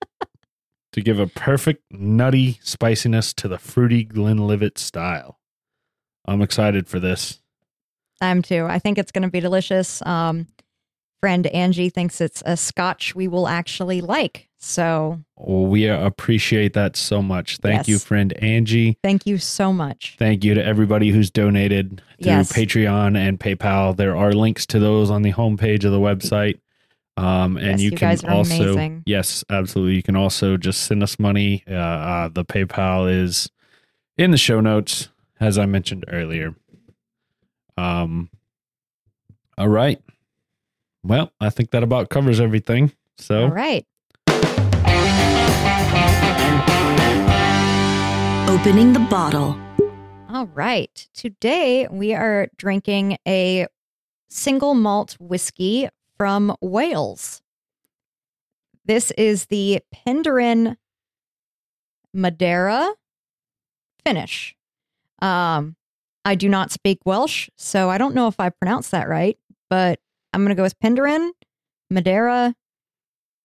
to 0.96 1.02
give 1.02 1.18
a 1.20 1.26
perfect 1.26 1.82
nutty 1.90 2.58
spiciness 2.62 3.34
to 3.34 3.48
the 3.48 3.58
fruity 3.58 4.02
Glenlivet 4.02 4.78
style. 4.78 5.38
I'm 6.26 6.40
excited 6.40 6.88
for 6.88 6.98
this. 6.98 7.38
I'm 8.22 8.40
too. 8.40 8.64
I 8.64 8.78
think 8.78 8.96
it's 8.96 9.12
going 9.12 9.22
to 9.22 9.28
be 9.30 9.40
delicious. 9.40 10.00
Um, 10.06 10.46
friend 11.20 11.46
Angie 11.48 11.90
thinks 11.90 12.22
it's 12.22 12.42
a 12.46 12.56
scotch 12.56 13.14
we 13.14 13.28
will 13.28 13.46
actually 13.46 14.00
like. 14.00 14.48
So 14.56 15.20
Well, 15.36 15.66
we 15.66 15.86
appreciate 15.86 16.72
that 16.72 16.96
so 16.96 17.20
much. 17.20 17.58
Thank 17.58 17.80
Yes. 17.80 17.88
you, 17.88 17.98
friend 17.98 18.32
Angie. 18.42 18.96
thank 19.02 19.26
you 19.26 19.36
so 19.36 19.74
much. 19.74 20.16
Thank 20.18 20.44
you 20.44 20.54
to 20.54 20.64
everybody 20.64 21.10
who's 21.10 21.30
donated 21.30 22.00
through 22.22 22.32
Yes. 22.32 22.52
Patreon 22.54 23.18
and 23.18 23.38
PayPal. 23.38 23.94
There 23.94 24.16
are 24.16 24.32
links 24.32 24.64
to 24.68 24.78
those 24.78 25.10
on 25.10 25.20
the 25.20 25.34
homepage 25.34 25.84
of 25.84 25.92
the 25.92 26.00
website. 26.00 26.58
Um, 27.18 27.56
and 27.56 27.66
Yes, 27.66 27.80
you, 27.80 27.90
you 27.90 27.96
can 27.96 28.08
guys 28.11 28.25
are 28.25 28.30
also, 28.30 28.54
amazing. 28.75 29.02
yes, 29.06 29.42
absolutely. 29.49 29.94
You 29.94 30.02
can 30.02 30.16
also 30.16 30.56
just 30.56 30.82
send 30.82 31.02
us 31.02 31.18
money. 31.18 31.64
Uh, 31.68 31.75
uh, 31.75 32.28
the 32.28 32.44
PayPal 32.44 33.11
is 33.11 33.50
in 34.18 34.30
the 34.32 34.37
show 34.37 34.61
notes, 34.61 35.08
as 35.40 35.56
I 35.58 35.64
mentioned 35.66 36.04
earlier. 36.08 36.54
Um, 37.78 38.28
all 39.56 39.68
right. 39.68 40.00
Well, 41.02 41.32
I 41.40 41.50
think 41.50 41.70
that 41.70 41.82
about 41.82 42.11
covers 42.11 42.40
everything. 42.40 42.92
So, 43.16 43.44
All 43.44 43.50
right. 43.50 43.87
Opening 48.49 48.92
the 48.92 49.06
bottle. 49.11 49.56
All 50.28 50.46
right. 50.49 51.08
Today 51.14 51.87
we 51.90 52.14
are 52.14 52.49
drinking 52.56 53.18
a 53.26 53.66
single 54.28 54.75
malt 54.75 55.16
whiskey 55.20 55.88
from 56.16 56.54
Wales. 56.61 57.42
This 58.85 59.11
is 59.12 59.46
the 59.46 59.80
Penderyn 59.94 60.76
Madeira 62.12 62.92
finish. 64.04 64.54
Um, 65.20 65.76
I 66.25 66.35
do 66.35 66.49
not 66.49 66.70
speak 66.70 67.00
Welsh, 67.04 67.49
so 67.56 67.90
I 67.90 67.99
don't 67.99 68.14
know 68.14 68.28
if 68.28 68.38
I 68.38 68.50
pronounced 68.50 68.90
that 68.92 69.08
right, 69.08 69.38
but 69.68 70.00
I'm 70.32 70.42
going 70.42 70.50
to 70.50 70.54
go 70.54 70.62
with 70.62 70.78
Penderyn 70.78 71.30
Madeira 71.90 72.54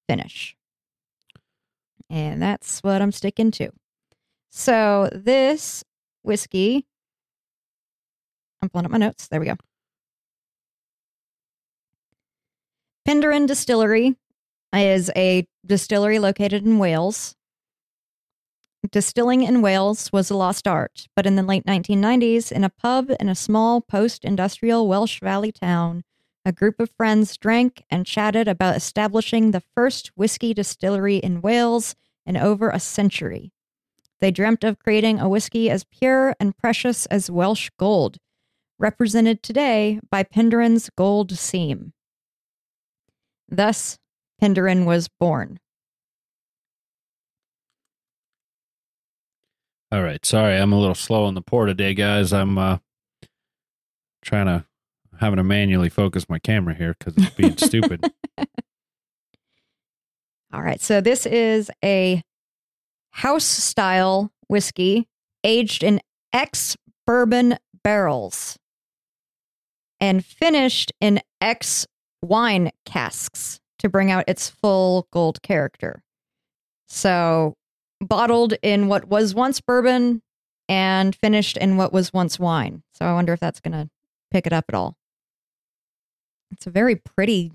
finish. 0.08 0.56
And 2.10 2.42
that's 2.42 2.82
what 2.82 3.01
I'm 3.01 3.12
sticking 3.12 3.51
to. 3.51 3.72
So 4.50 5.10
this 5.13 5.84
whiskey. 6.24 6.86
I'm 8.62 8.70
pulling 8.70 8.86
up 8.86 8.92
my 8.92 8.98
notes. 8.98 9.28
There 9.28 9.40
we 9.40 9.48
go. 9.48 9.56
Penderyn 13.08 13.48
Distillery 13.48 14.15
is 14.74 15.10
a 15.15 15.48
distillery 15.65 16.20
located 16.20 16.63
in 16.63 16.77
Wales. 16.77 17.36
Distilling 18.91 19.41
in 19.41 19.63
Wales 19.63 20.12
was 20.13 20.29
a 20.29 20.38
lost 20.38 20.67
art, 20.67 21.08
but 21.15 21.25
in 21.25 21.36
the 21.36 21.41
late 21.41 21.65
1990s, 21.65 22.51
in 22.51 22.63
a 22.63 22.70
pub 22.70 23.12
in 23.20 23.27
a 23.27 23.34
small 23.34 23.81
post 23.81 24.24
industrial 24.24 24.88
Welsh 24.88 25.20
Valley 25.20 25.51
town, 25.51 26.03
a 26.46 26.51
group 26.51 26.79
of 26.79 26.91
friends 26.91 27.38
drank 27.38 27.84
and 27.89 28.05
chatted 28.05 28.48
about 28.48 28.75
establishing 28.75 29.50
the 29.50 29.63
first 29.75 30.12
whiskey 30.15 30.53
distillery 30.53 31.17
in 31.17 31.41
Wales 31.41 31.96
in 32.27 32.38
over 32.38 32.70
a 32.70 32.79
century. 32.79 33.51
They 34.20 34.29
dreamt 34.29 34.63
of 34.63 34.77
creating 34.77 35.20
a 35.20 35.27
whiskey 35.27 35.72
as 35.72 35.86
pure 35.86 36.36
and 36.39 36.55
precious 36.55 37.08
as 37.08 37.31
Welsh 37.31 37.72
gold, 37.79 38.17
represented 38.77 39.41
today 39.41 40.00
by 40.12 40.22
Penderyn's 40.22 40.91
gold 40.96 41.31
seam. 41.31 41.93
Thus, 43.51 43.98
Penderyn 44.41 44.86
was 44.86 45.08
born. 45.20 45.60
all 49.91 50.01
right. 50.01 50.25
Sorry, 50.25 50.55
I'm 50.55 50.72
a 50.72 50.79
little 50.79 50.96
slow 50.96 51.25
on 51.25 51.36
the 51.36 51.41
pour 51.41 51.65
today, 51.65 51.93
guys. 51.93 52.31
I'm 52.31 52.58
uh, 52.58 52.77
trying 54.24 54.46
to 54.46 54.65
having 55.20 55.38
to 55.38 55.43
manually 55.43 55.89
focus 55.89 56.29
my 56.29 56.39
camera 56.39 56.74
here 56.74 56.96
because 56.98 57.17
it's 57.17 57.36
being 57.36 57.58
stupid. 57.58 58.10
All 60.53 60.62
right, 60.62 60.81
so 60.81 61.01
this 61.01 61.25
is 61.25 61.70
a 61.84 62.24
house 63.12 63.46
style 63.46 64.31
whiskey 64.48 65.08
aged 65.43 65.84
in 65.84 66.00
ex 66.31 66.77
bourbon 67.05 67.58
barrels 67.84 68.58
and 70.00 70.25
finished 70.25 70.93
in 71.01 71.20
ex 71.41 71.86
wine 72.22 72.72
casks 72.86 73.60
to 73.80 73.90
bring 73.90 74.12
out 74.12 74.25
its 74.28 74.50
full 74.50 75.08
gold 75.12 75.42
character. 75.42 76.04
So, 76.88 77.56
bottled 78.00 78.54
in 78.62 78.88
what 78.88 79.08
was 79.08 79.34
once 79.34 79.62
bourbon 79.62 80.22
and 80.68 81.16
finished 81.16 81.58
in 81.58 81.78
what 81.78 81.94
was 81.94 82.13
once 82.13 82.40
wine. 82.40 82.84
So, 82.94 83.06
I 83.06 83.13
wonder 83.13 83.34
if 83.34 83.40
that's 83.40 83.60
going 83.60 83.74
to 83.74 83.90
pick 84.30 84.46
it 84.46 84.54
up 84.54 84.66
at 84.70 84.75
all. 84.75 84.96
It's 86.51 86.68
a 86.68 86.72
very 86.72 86.96
pretty 86.96 87.51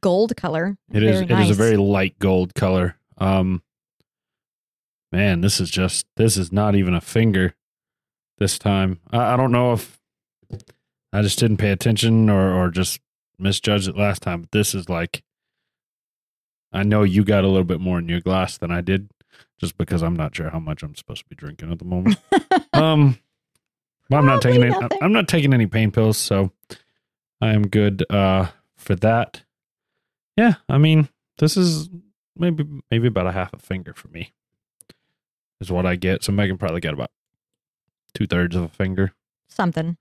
gold 0.00 0.36
color. 0.36 0.76
It 0.92 1.02
is. 1.02 1.22
Very 1.22 1.42
It 1.42 1.44
is 1.44 1.50
a 1.50 1.54
very 1.54 1.76
light 1.76 2.18
gold 2.18 2.54
color. 2.54 2.96
Um, 3.18 3.62
man, 5.12 5.40
this 5.40 5.60
is 5.60 5.70
just. 5.70 6.06
This 6.16 6.36
is 6.36 6.52
not 6.52 6.74
even 6.74 6.94
a 6.94 7.00
finger. 7.00 7.54
This 8.38 8.58
time, 8.58 9.00
I, 9.12 9.34
I 9.34 9.36
don't 9.36 9.52
know 9.52 9.72
if 9.72 10.00
I 11.12 11.22
just 11.22 11.38
didn't 11.38 11.58
pay 11.58 11.70
attention 11.70 12.28
or 12.28 12.52
or 12.54 12.70
just 12.70 13.00
misjudged 13.40 13.88
it 13.88 13.96
last 13.96 14.22
time. 14.22 14.42
But 14.42 14.52
this 14.52 14.74
is 14.74 14.88
like. 14.88 15.22
I 16.72 16.84
know 16.84 17.02
you 17.02 17.24
got 17.24 17.42
a 17.42 17.48
little 17.48 17.64
bit 17.64 17.80
more 17.80 17.98
in 17.98 18.08
your 18.08 18.20
glass 18.20 18.56
than 18.56 18.70
I 18.70 18.80
did, 18.80 19.10
just 19.58 19.76
because 19.76 20.02
I'm 20.02 20.14
not 20.14 20.36
sure 20.36 20.50
how 20.50 20.60
much 20.60 20.84
I'm 20.84 20.94
supposed 20.94 21.22
to 21.22 21.28
be 21.28 21.34
drinking 21.34 21.72
at 21.72 21.80
the 21.80 21.84
moment. 21.84 22.16
um, 22.72 23.18
but 24.08 24.18
I'm 24.18 24.26
not 24.26 24.40
taking 24.40 24.62
any. 24.62 24.70
nothing. 24.70 24.98
I'm 25.02 25.12
not 25.12 25.26
taking 25.26 25.52
any 25.52 25.66
pain 25.66 25.90
pills, 25.90 26.16
so 26.16 26.52
I 27.40 27.48
am 27.54 27.66
good 27.66 28.04
uh, 28.08 28.48
for 28.76 28.94
that. 28.96 29.42
Yeah, 30.36 30.54
I 30.68 30.78
mean, 30.78 31.08
this 31.38 31.56
is 31.56 31.90
maybe 32.36 32.64
maybe 32.90 33.08
about 33.08 33.26
a 33.26 33.32
half 33.32 33.52
a 33.52 33.58
finger 33.58 33.92
for 33.94 34.08
me 34.08 34.32
is 35.60 35.70
what 35.70 35.86
I 35.86 35.96
get. 35.96 36.24
So 36.24 36.32
Megan 36.32 36.58
probably 36.58 36.80
got 36.80 36.94
about 36.94 37.10
two 38.14 38.26
thirds 38.26 38.56
of 38.56 38.62
a 38.64 38.68
finger. 38.68 39.12
Something. 39.48 39.96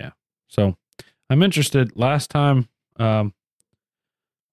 Yeah. 0.00 0.10
So 0.48 0.76
I'm 1.28 1.42
interested. 1.42 1.96
Last 1.96 2.30
time 2.30 2.68
um, 2.96 3.32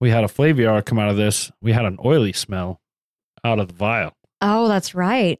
we 0.01 0.09
had 0.09 0.23
a 0.23 0.27
Flaviar 0.27 0.83
come 0.85 0.99
out 0.99 1.09
of 1.09 1.17
this, 1.17 1.51
we 1.61 1.71
had 1.73 1.85
an 1.85 1.97
oily 2.03 2.33
smell 2.33 2.79
out 3.43 3.59
of 3.59 3.67
the 3.67 3.73
vial. 3.73 4.13
Oh, 4.41 4.67
that's 4.67 4.95
right. 4.95 5.39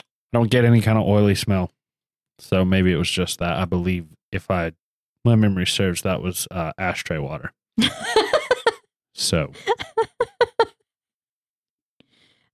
I 0.00 0.04
don't 0.38 0.50
get 0.50 0.64
any 0.64 0.80
kind 0.80 0.96
of 0.98 1.06
oily 1.06 1.34
smell. 1.34 1.70
So 2.38 2.64
maybe 2.64 2.92
it 2.92 2.96
was 2.96 3.10
just 3.10 3.38
that. 3.40 3.56
I 3.56 3.64
believe 3.64 4.06
if 4.32 4.50
I 4.50 4.72
my 5.24 5.34
memory 5.34 5.66
serves, 5.66 6.02
that 6.02 6.22
was 6.22 6.46
uh, 6.50 6.72
ashtray 6.78 7.18
water. 7.18 7.52
So 9.12 9.52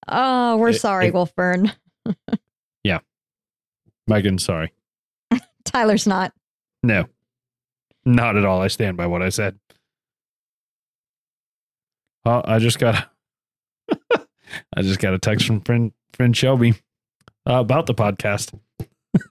oh, 0.09 0.57
we're 0.57 0.71
It- 0.71 0.81
sorry, 0.81 1.07
it- 1.09 1.15
Wolfburn. 1.15 1.73
Yeah. 2.85 3.01
Megan, 4.07 4.39
sorry. 4.39 4.73
Tyler's 5.65 6.07
not. 6.07 6.33
No, 6.85 7.07
not 8.07 8.37
at 8.37 8.45
all. 8.45 8.63
I 8.63 8.69
stand 8.69 8.97
by 8.97 9.07
what 9.07 9.23
I 9.23 9.29
said. 9.29 9.59
Well, 12.25 12.43
I 12.45 12.59
just 12.59 12.79
got, 12.79 13.11
I 13.91 14.83
just 14.83 15.01
got 15.01 15.15
a 15.15 15.19
text 15.19 15.47
from 15.47 15.61
friend 15.61 15.93
friend 16.13 16.37
Shelby 16.37 16.75
uh, 17.49 17.61
about 17.61 17.87
the 17.87 17.95
podcast. 17.95 18.59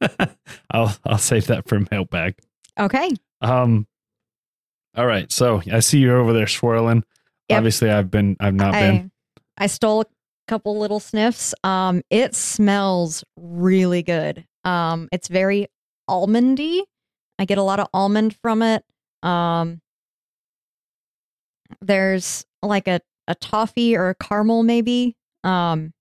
I'll 0.72 0.96
I'll 1.06 1.18
save 1.18 1.48
that 1.48 1.68
for 1.68 1.80
mailbag. 1.92 2.36
Okay. 2.80 3.10
Um, 3.42 3.88
all 4.96 5.06
right. 5.06 5.32
So 5.32 5.62
I 5.72 5.80
see 5.80 6.00
you're 6.00 6.18
over 6.18 6.34
there 6.34 6.48
swirling. 6.48 7.04
Yep. 7.50 7.58
Obviously, 7.58 7.90
I've 7.90 8.10
been 8.10 8.38
I've 8.40 8.54
not 8.56 8.74
been. 8.74 9.12
I, 9.58 9.66
I 9.66 9.68
stole 9.68 10.02
a 10.02 10.06
couple 10.48 10.78
little 10.80 11.00
sniffs. 11.00 11.54
Um, 11.64 12.02
it 12.10 12.36
smells 12.36 13.24
really 13.38 14.04
good. 14.04 14.46
Um, 14.64 15.10
it's 15.12 15.28
very 15.28 15.68
almondy. 16.10 16.82
I 17.40 17.46
get 17.46 17.58
a 17.58 17.64
lot 17.64 17.80
of 17.80 17.88
almond 17.94 18.36
from 18.42 18.62
it. 18.62 18.84
Um, 19.24 19.82
there's 21.82 22.46
like 22.62 22.88
a, 22.88 23.02
a 23.28 23.36
toffee 23.36 23.96
or 23.96 24.10
a 24.10 24.16
caramel, 24.16 24.64
maybe. 24.64 25.16
Um, 25.44 25.94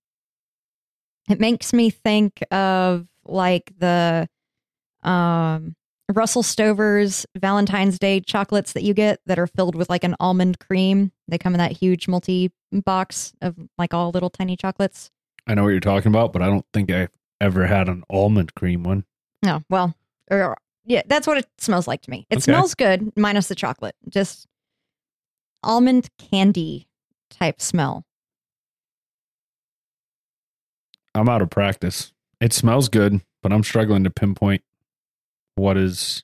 it 1.29 1.39
makes 1.39 1.73
me 1.73 1.89
think 1.89 2.43
of 2.51 3.07
like 3.25 3.73
the 3.79 4.27
um 5.03 5.75
Russell 6.13 6.43
Stover's 6.43 7.25
Valentine's 7.35 7.97
Day 7.97 8.19
chocolates 8.19 8.73
that 8.73 8.83
you 8.83 8.93
get 8.93 9.19
that 9.25 9.39
are 9.39 9.47
filled 9.47 9.75
with 9.75 9.89
like 9.89 10.03
an 10.03 10.15
almond 10.19 10.59
cream. 10.59 11.11
They 11.27 11.39
come 11.39 11.55
in 11.55 11.57
that 11.57 11.71
huge 11.71 12.07
multi 12.07 12.51
box 12.71 13.33
of 13.41 13.55
like 13.77 13.93
all 13.93 14.11
little 14.11 14.29
tiny 14.29 14.55
chocolates. 14.55 15.09
I 15.47 15.55
know 15.55 15.63
what 15.63 15.69
you're 15.69 15.79
talking 15.79 16.11
about, 16.11 16.31
but 16.31 16.41
I 16.41 16.45
don't 16.45 16.65
think 16.73 16.91
I've 16.91 17.09
ever 17.41 17.65
had 17.65 17.89
an 17.89 18.03
almond 18.09 18.53
cream 18.53 18.83
one. 18.83 19.03
No, 19.43 19.63
well, 19.69 19.95
or 20.29 20.57
yeah, 20.85 21.01
that's 21.07 21.27
what 21.27 21.37
it 21.37 21.47
smells 21.57 21.87
like 21.87 22.01
to 22.03 22.09
me. 22.11 22.25
It 22.29 22.35
Okay. 22.37 22.41
smells 22.43 22.73
good, 22.75 23.11
minus 23.17 23.47
the 23.47 23.55
chocolate. 23.55 23.95
Just 24.09 24.47
almond 25.63 26.09
candy 26.17 26.87
type 27.29 27.61
smell. 27.61 28.05
I'm 31.13 31.29
out 31.29 31.41
of 31.41 31.49
practice. 31.49 32.11
It 32.41 32.53
smells 32.53 32.89
good, 32.89 33.21
but 33.41 33.51
I'm 33.53 33.63
struggling 33.63 34.03
to 34.03 34.09
pinpoint 34.09 34.63
what 35.55 35.77
is 35.77 36.23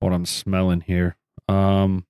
what 0.00 0.12
I'm 0.12 0.26
smelling 0.26 0.80
here. 0.80 1.16
Um 1.48 2.06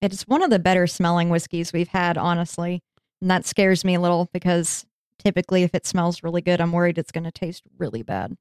It's 0.00 0.22
one 0.26 0.42
of 0.42 0.50
the 0.50 0.58
better 0.58 0.86
smelling 0.86 1.28
whiskeys 1.28 1.72
we've 1.72 1.88
had, 1.88 2.18
honestly. 2.18 2.82
And 3.20 3.30
that 3.30 3.46
scares 3.46 3.84
me 3.84 3.94
a 3.94 4.00
little 4.00 4.28
because 4.32 4.84
typically, 5.22 5.62
if 5.62 5.74
it 5.74 5.86
smells 5.86 6.22
really 6.22 6.42
good, 6.42 6.60
I'm 6.60 6.72
worried 6.72 6.98
it's 6.98 7.12
going 7.12 7.24
to 7.24 7.32
taste 7.32 7.62
really 7.78 8.02
bad. 8.02 8.36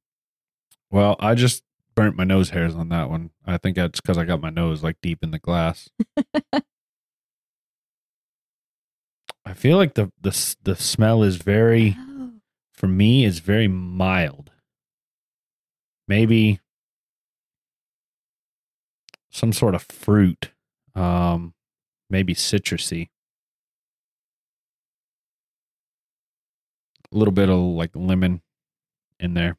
well, 0.89 1.15
I 1.19 1.35
just 1.35 1.63
burnt 1.95 2.15
my 2.15 2.23
nose 2.23 2.49
hairs 2.51 2.75
on 2.75 2.89
that 2.89 3.09
one. 3.09 3.31
I 3.45 3.57
think 3.57 3.75
that's 3.75 3.99
cuz 4.01 4.17
I 4.17 4.25
got 4.25 4.41
my 4.41 4.49
nose 4.49 4.83
like 4.83 4.97
deep 5.01 5.23
in 5.23 5.31
the 5.31 5.39
glass. 5.39 5.89
I 9.45 9.53
feel 9.53 9.77
like 9.77 9.95
the 9.95 10.11
the 10.21 10.55
the 10.63 10.75
smell 10.75 11.23
is 11.23 11.37
very 11.37 11.97
for 12.71 12.87
me 12.87 13.25
is 13.25 13.39
very 13.39 13.67
mild. 13.67 14.51
Maybe 16.07 16.59
some 19.29 19.53
sort 19.53 19.75
of 19.75 19.83
fruit. 19.83 20.51
Um 20.95 21.53
maybe 22.09 22.33
citrusy. 22.35 23.09
A 27.13 27.17
little 27.17 27.33
bit 27.33 27.49
of 27.49 27.59
like 27.59 27.91
lemon 27.95 28.41
in 29.19 29.33
there. 29.33 29.57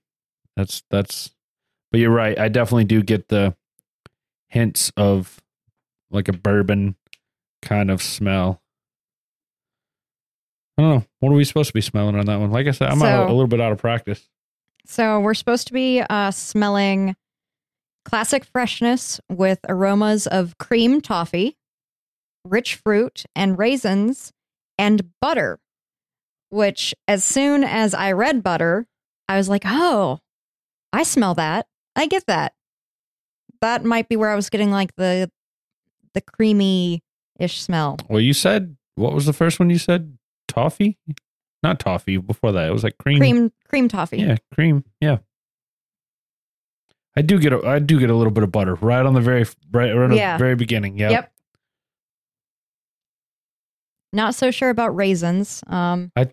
That's 0.57 0.83
that's 0.91 1.31
but 1.91 2.01
you're 2.01 2.11
right. 2.11 2.39
I 2.39 2.49
definitely 2.49 2.85
do 2.85 3.03
get 3.03 3.29
the 3.29 3.55
hints 4.49 4.93
of 4.97 5.41
like 6.11 6.29
a 6.29 6.33
bourbon 6.33 6.97
kind 7.63 7.91
of 7.91 8.03
smell. 8.03 8.63
I 10.79 10.83
don't 10.83 10.91
know. 11.01 11.05
What 11.21 11.31
are 11.33 11.37
we 11.37 11.45
supposed 11.45 11.69
to 11.69 11.75
be 11.75 11.81
smelling 11.83 12.17
on 12.19 12.27
that 12.27 12.41
one? 12.41 12.51
Like 12.51 12.67
I 12.67 12.71
said, 12.71 12.89
I'm 12.91 12.99
So- 12.99 13.25
a 13.27 13.29
little 13.29 13.47
bit 13.47 13.61
out 13.61 13.73
of 13.73 13.79
practice. 13.79 14.29
So 14.87 15.21
we're 15.21 15.35
supposed 15.35 15.69
to 15.69 15.73
be 15.73 16.01
uh, 16.11 16.33
smelling 16.33 17.15
classic 18.05 18.45
freshness 18.45 19.21
with 19.31 19.61
aromas 19.69 20.27
of 20.27 20.59
cream 20.59 21.01
toffee, 21.01 21.57
rich 22.45 22.75
fruit, 22.77 23.25
and 23.37 23.57
raisins, 23.57 24.33
and 24.79 25.13
butter. 25.21 25.61
Which, 26.53 26.95
as 27.09 27.25
soon 27.25 27.65
as 27.65 27.95
I 27.95 28.13
read 28.13 28.43
butter, 28.43 28.87
I 29.27 29.39
was 29.39 29.49
like, 29.49 29.63
oh, 29.65 30.19
I 30.93 31.03
smell 31.03 31.33
that. 31.37 31.67
I 31.97 32.07
get 32.07 32.27
that. 32.27 32.53
That 33.63 33.85
might 33.85 34.07
be 34.09 34.17
where 34.17 34.29
I 34.29 34.35
was 34.35 34.51
getting 34.51 34.71
like 34.71 34.95
the 34.97 35.31
the 36.13 36.21
creamy 36.21 37.03
ish 37.39 37.63
smell. 37.63 37.97
Well, 38.11 38.21
you 38.21 38.35
said 38.35 38.77
what 38.97 39.15
was 39.15 39.25
the 39.25 39.33
first 39.33 39.59
one 39.59 39.71
you 39.71 39.79
said? 39.79 40.19
Toffee? 40.47 40.99
Not 41.63 41.79
toffee. 41.81 42.19
Before 42.19 42.53
that, 42.53 42.69
it 42.69 42.73
was 42.73 42.85
like 42.85 42.99
cream. 42.99 43.19
Cream 43.19 43.53
cream 43.69 43.89
toffee. 43.89 44.19
Yeah, 44.19 44.37
cream. 44.53 44.85
Yeah. 45.01 45.19
I 47.17 47.23
do 47.23 47.39
get 47.39 47.55
a 47.55 47.67
I 47.67 47.79
do 47.79 47.99
get 47.99 48.11
a 48.11 48.15
little 48.15 48.33
bit 48.33 48.45
of 48.45 48.53
butter 48.53 48.75
right 48.75 49.07
on 49.07 49.15
the 49.15 49.21
very 49.23 49.47
right, 49.71 49.93
right 49.93 50.13
Yeah. 50.13 50.37
the 50.37 50.43
very 50.45 50.57
beginning. 50.57 50.99
Yep. 50.99 51.11
Yep. 51.13 51.33
Not 54.13 54.35
so 54.35 54.51
sure 54.51 54.69
about 54.69 54.95
raisins. 54.95 55.63
Um, 55.67 56.13
I 56.17 56.29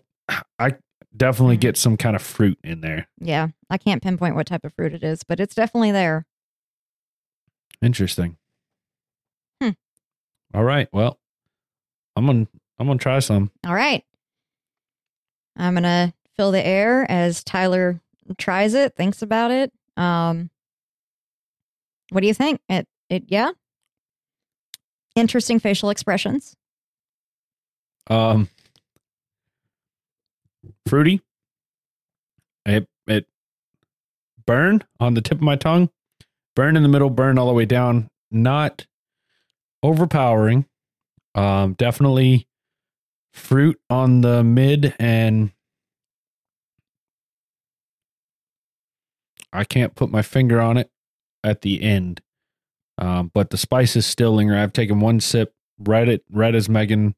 definitely 1.16 1.56
Mhm. 1.56 1.60
get 1.60 1.76
some 1.76 1.96
kind 1.96 2.14
of 2.16 2.22
fruit 2.22 2.58
in 2.62 2.80
there. 2.80 3.08
Yeah, 3.18 3.48
I 3.68 3.78
can't 3.78 4.02
pinpoint 4.02 4.36
what 4.36 4.46
type 4.46 4.64
of 4.64 4.72
fruit 4.74 4.94
it 4.94 5.02
is, 5.02 5.22
but 5.24 5.40
it's 5.40 5.54
definitely 5.54 5.90
there. 5.92 6.26
Interesting. 7.82 8.36
Hmm. 9.62 9.70
All 10.54 10.64
right. 10.64 10.88
Well, 10.92 11.18
I'm 12.16 12.26
gonna 12.26 12.46
I'm 12.78 12.86
gonna 12.86 12.98
try 12.98 13.18
some. 13.20 13.50
All 13.66 13.74
right. 13.74 14.04
I'm 15.56 15.74
going 15.74 15.82
to 15.82 16.14
fill 16.36 16.52
the 16.52 16.64
air 16.64 17.10
as 17.10 17.42
Tyler 17.44 18.00
tries 18.38 18.72
it, 18.74 18.94
thinks 18.96 19.20
about 19.20 19.50
it. 19.50 19.72
Um 19.96 20.50
What 22.10 22.20
do 22.22 22.26
you 22.28 22.34
think? 22.34 22.60
It 22.68 22.86
it 23.08 23.24
yeah. 23.28 23.50
Interesting 25.16 25.58
facial 25.58 25.90
expressions. 25.90 26.56
Um, 28.08 28.48
fruity. 30.86 31.20
It 32.66 32.88
it 33.06 33.26
burn 34.46 34.84
on 34.98 35.14
the 35.14 35.20
tip 35.20 35.38
of 35.38 35.42
my 35.42 35.56
tongue, 35.56 35.90
burn 36.54 36.76
in 36.76 36.82
the 36.82 36.88
middle, 36.88 37.10
burn 37.10 37.38
all 37.38 37.46
the 37.46 37.52
way 37.52 37.64
down. 37.64 38.08
Not 38.30 38.86
overpowering. 39.82 40.66
Um, 41.34 41.74
definitely 41.74 42.46
fruit 43.32 43.80
on 43.88 44.20
the 44.20 44.42
mid 44.42 44.94
and 44.98 45.52
I 49.52 49.64
can't 49.64 49.94
put 49.94 50.10
my 50.10 50.22
finger 50.22 50.60
on 50.60 50.76
it 50.76 50.90
at 51.42 51.62
the 51.62 51.82
end. 51.82 52.20
Um, 52.98 53.30
but 53.32 53.50
the 53.50 53.56
spices 53.56 54.06
still 54.06 54.32
linger. 54.32 54.56
I've 54.56 54.72
taken 54.72 55.00
one 55.00 55.20
sip 55.20 55.54
right 55.78 56.08
at 56.08 56.22
right 56.30 56.54
as 56.54 56.68
Megan 56.68 57.14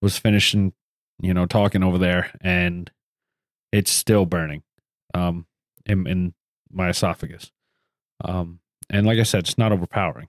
was 0.00 0.18
finishing, 0.18 0.72
you 1.20 1.34
know, 1.34 1.46
talking 1.46 1.82
over 1.82 1.98
there, 1.98 2.30
and 2.40 2.90
it's 3.72 3.90
still 3.90 4.26
burning, 4.26 4.62
um, 5.14 5.46
in, 5.84 6.06
in 6.06 6.34
my 6.70 6.88
esophagus. 6.88 7.50
Um, 8.24 8.60
and 8.90 9.06
like 9.06 9.18
I 9.18 9.24
said, 9.24 9.40
it's 9.40 9.58
not 9.58 9.72
overpowering. 9.72 10.28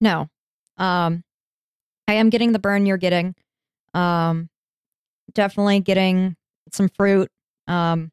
No. 0.00 0.28
Um 0.76 1.24
I 2.06 2.14
am 2.14 2.30
getting 2.30 2.52
the 2.52 2.58
burn 2.58 2.86
you're 2.86 2.96
getting. 2.96 3.34
Um 3.94 4.48
definitely 5.34 5.80
getting 5.80 6.36
some 6.72 6.88
fruit. 6.88 7.30
Um 7.66 8.12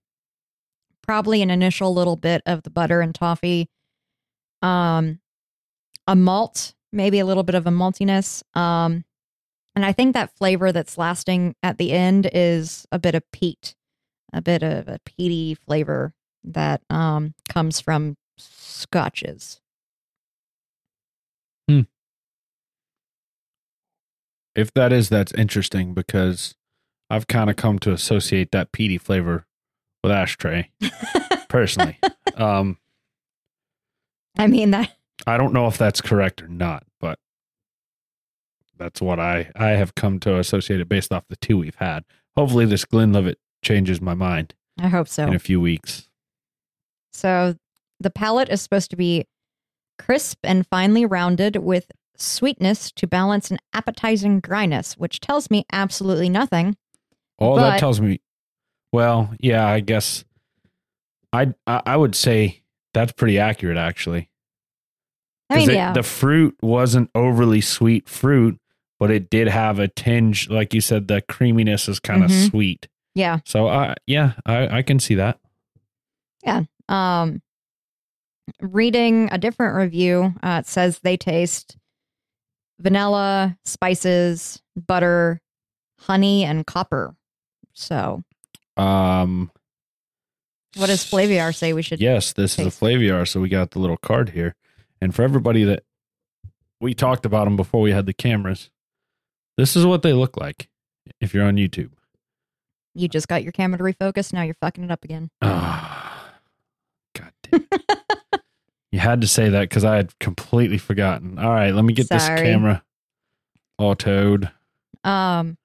probably 1.04 1.44
an 1.44 1.52
initial 1.52 1.94
little 1.94 2.16
bit 2.16 2.42
of 2.48 2.64
the 2.64 2.72
butter 2.72 3.02
and 3.02 3.14
toffee. 3.14 3.70
Um 4.64 5.20
a 6.08 6.16
malt, 6.16 6.74
maybe 6.92 7.20
a 7.20 7.26
little 7.26 7.44
bit 7.44 7.56
of 7.56 7.68
a 7.68 7.72
maltiness. 7.72 8.42
Um 8.58 9.06
and 9.76 9.86
I 9.86 9.92
think 9.92 10.14
that 10.14 10.36
flavor 10.36 10.72
that's 10.72 10.98
lasting 10.98 11.56
at 11.62 11.78
the 11.78 11.92
end 11.92 12.30
is 12.34 12.86
a 12.92 13.00
bit 13.00 13.16
of 13.16 13.24
peat, 13.32 13.76
a 14.34 14.42
bit 14.42 14.64
of 14.64 14.88
a 14.88 15.00
peaty 15.06 15.56
flavor 15.56 16.14
that 16.44 16.82
um 16.90 17.34
comes 17.50 17.80
from 17.80 18.16
scotches. 18.38 19.60
If 24.56 24.74
that 24.74 24.94
is, 24.94 25.10
that's 25.10 25.34
interesting 25.34 25.94
because 25.94 26.56
I've 27.10 27.28
kind 27.28 27.50
of 27.50 27.58
come 27.58 27.78
to 27.80 27.92
associate 27.92 28.52
that 28.52 28.72
peaty 28.72 28.98
flavor 28.98 29.46
with 30.02 30.12
ashtray 30.14 30.72
personally. 31.50 32.00
um, 32.36 32.78
I 34.38 34.48
mean 34.48 34.72
that 34.72 34.96
I 35.28 35.38
don't 35.38 35.54
know 35.54 35.68
if 35.68 35.78
that's 35.78 36.02
correct 36.02 36.42
or 36.42 36.48
not, 36.48 36.85
that's 38.78 39.02
what 39.02 39.20
I 39.20 39.50
I 39.56 39.70
have 39.70 39.96
come 39.96 40.20
to 40.22 40.38
associate 40.40 40.80
it 40.80 40.90
based 40.90 41.12
off 41.12 41.24
the 41.30 41.36
two 41.38 41.58
we've 41.58 41.76
had. 41.76 42.04
Hopefully, 42.36 42.66
this 42.66 42.86
Glenlivet 42.86 43.38
changes 43.64 44.02
my 44.02 44.14
mind 44.14 44.54
I 44.80 44.88
hope 44.88 45.08
so. 45.08 45.26
in 45.26 45.34
a 45.36 45.40
few 45.40 45.60
weeks. 45.62 46.10
So 47.14 47.56
the 48.00 48.10
palate 48.10 48.50
is 48.50 48.62
supposed 48.62 48.90
to 48.92 48.98
be 48.98 49.26
crisp 49.98 50.40
and 50.44 50.68
finely 50.68 51.06
rounded 51.06 51.56
with 51.58 51.90
sweetness 52.18 52.92
to 52.94 53.08
balance 53.08 53.52
an 53.52 53.58
appetizing 53.74 54.40
dryness, 54.42 54.98
which 54.98 55.20
tells 55.22 55.50
me 55.50 55.66
absolutely 55.72 56.30
nothing. 56.30 56.76
Oh, 57.40 57.46
All 57.48 57.56
But- 57.56 57.72
that 57.72 57.80
tells 57.80 58.02
me, 58.02 58.20
well, 58.92 59.34
yeah, 59.40 59.66
I 59.66 59.80
guess 59.80 60.24
I 61.34 61.54
I 61.68 61.82
I 61.86 61.98
would 61.98 62.16
say 62.16 62.64
that's 62.94 63.12
pretty 63.14 63.40
accurate 63.40 63.78
actually. 63.78 64.30
I 65.50 65.58
mean, 65.58 65.70
it- 65.70 65.76
yeah, 65.76 65.94
the 65.94 66.04
fruit 66.04 66.58
wasn't 66.62 67.10
overly 67.16 67.62
sweet 67.62 68.10
fruit, 68.10 68.58
but 69.00 69.12
it 69.12 69.30
did 69.30 69.48
have 69.48 69.80
a 69.80 69.88
tinge, 69.88 70.50
like 70.50 70.74
you 70.74 70.82
said, 70.82 71.08
the 71.08 71.22
creaminess 71.22 71.88
is 71.90 72.00
kind 72.00 72.24
of 72.24 72.30
Mhm. 72.32 72.50
sweet. 72.50 72.88
yeah. 73.14 73.40
So, 73.46 73.68
I 73.68 73.96
yeah, 74.08 74.34
I 74.46 74.78
I 74.80 74.82
can 74.82 75.00
see 75.00 75.16
that. 75.16 75.40
Yeah. 76.44 76.64
Um, 76.90 77.42
reading 78.62 79.30
a 79.32 79.38
different 79.38 79.76
review, 79.76 80.34
uh, 80.44 80.62
it 80.64 80.68
says 80.68 81.00
they 81.00 81.18
taste 81.18 81.78
vanilla, 82.80 83.58
spices, 83.66 84.62
butter, 84.76 85.42
honey, 86.00 86.44
and 86.44 86.66
copper. 86.66 87.16
So, 87.74 88.24
Um, 88.78 89.52
what 90.76 90.88
does 90.88 91.04
Flaviar 91.10 91.56
say 91.56 91.72
we 91.74 91.82
should? 91.82 92.02
Yes, 92.02 92.34
this 92.34 92.58
taste? 92.58 92.68
is 92.68 92.76
a 92.76 92.86
Flaviar, 92.86 93.28
so 93.28 93.40
we 93.40 93.48
got 93.50 93.72
the 93.72 93.80
little 93.80 93.98
card 93.98 94.30
here. 94.32 94.56
And 95.02 95.16
for 95.16 95.24
everybody 95.24 95.64
that 95.64 95.84
we 96.82 96.94
talked 96.94 97.26
about 97.26 97.46
them 97.46 97.56
before 97.56 97.82
we 97.82 97.92
had 97.92 98.06
the 98.06 98.14
cameras, 98.14 98.70
this 99.58 99.76
is 99.76 99.86
what 99.86 100.02
they 100.02 100.14
look 100.14 100.38
like 100.38 100.70
if 101.22 101.34
you're 101.34 101.46
on 101.46 101.56
YouTube. 101.56 101.92
You 102.94 103.08
just 103.08 103.28
got 103.28 103.44
your 103.44 103.52
camera 103.52 103.78
to 103.78 103.84
refocus. 103.84 104.32
Now 104.32 104.44
you're 104.44 104.56
fucking 104.62 104.84
it 104.84 104.92
up 104.92 105.04
again. 105.04 105.30
Ah, 105.42 106.30
God 107.14 107.32
damn. 107.44 107.68
it. 107.72 108.42
you 108.92 109.00
had 109.00 109.22
to 109.22 109.28
say 109.28 109.50
that 109.50 109.70
because 109.70 109.84
I 109.84 109.98
had 109.98 110.18
completely 110.20 110.78
forgotten. 110.78 111.38
All 111.38 111.50
right, 111.50 111.72
let 111.74 111.84
me 111.84 111.94
get 111.94 112.08
Sorry. 112.08 112.22
this 112.22 112.42
camera 112.42 112.84
autoed. 113.80 114.52
Um, 115.04 115.58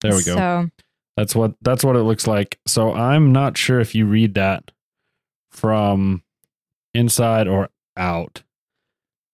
There 0.00 0.12
we 0.14 0.24
go. 0.24 0.34
So 0.36 0.68
That's 1.16 1.34
what 1.34 1.54
that's 1.62 1.84
what 1.84 1.96
it 1.96 2.02
looks 2.02 2.26
like. 2.26 2.58
So 2.66 2.92
I'm 2.92 3.32
not 3.32 3.56
sure 3.56 3.78
if 3.80 3.94
you 3.94 4.06
read 4.06 4.34
that 4.34 4.72
from 5.50 6.22
inside 6.92 7.46
or 7.46 7.70
out. 7.96 8.42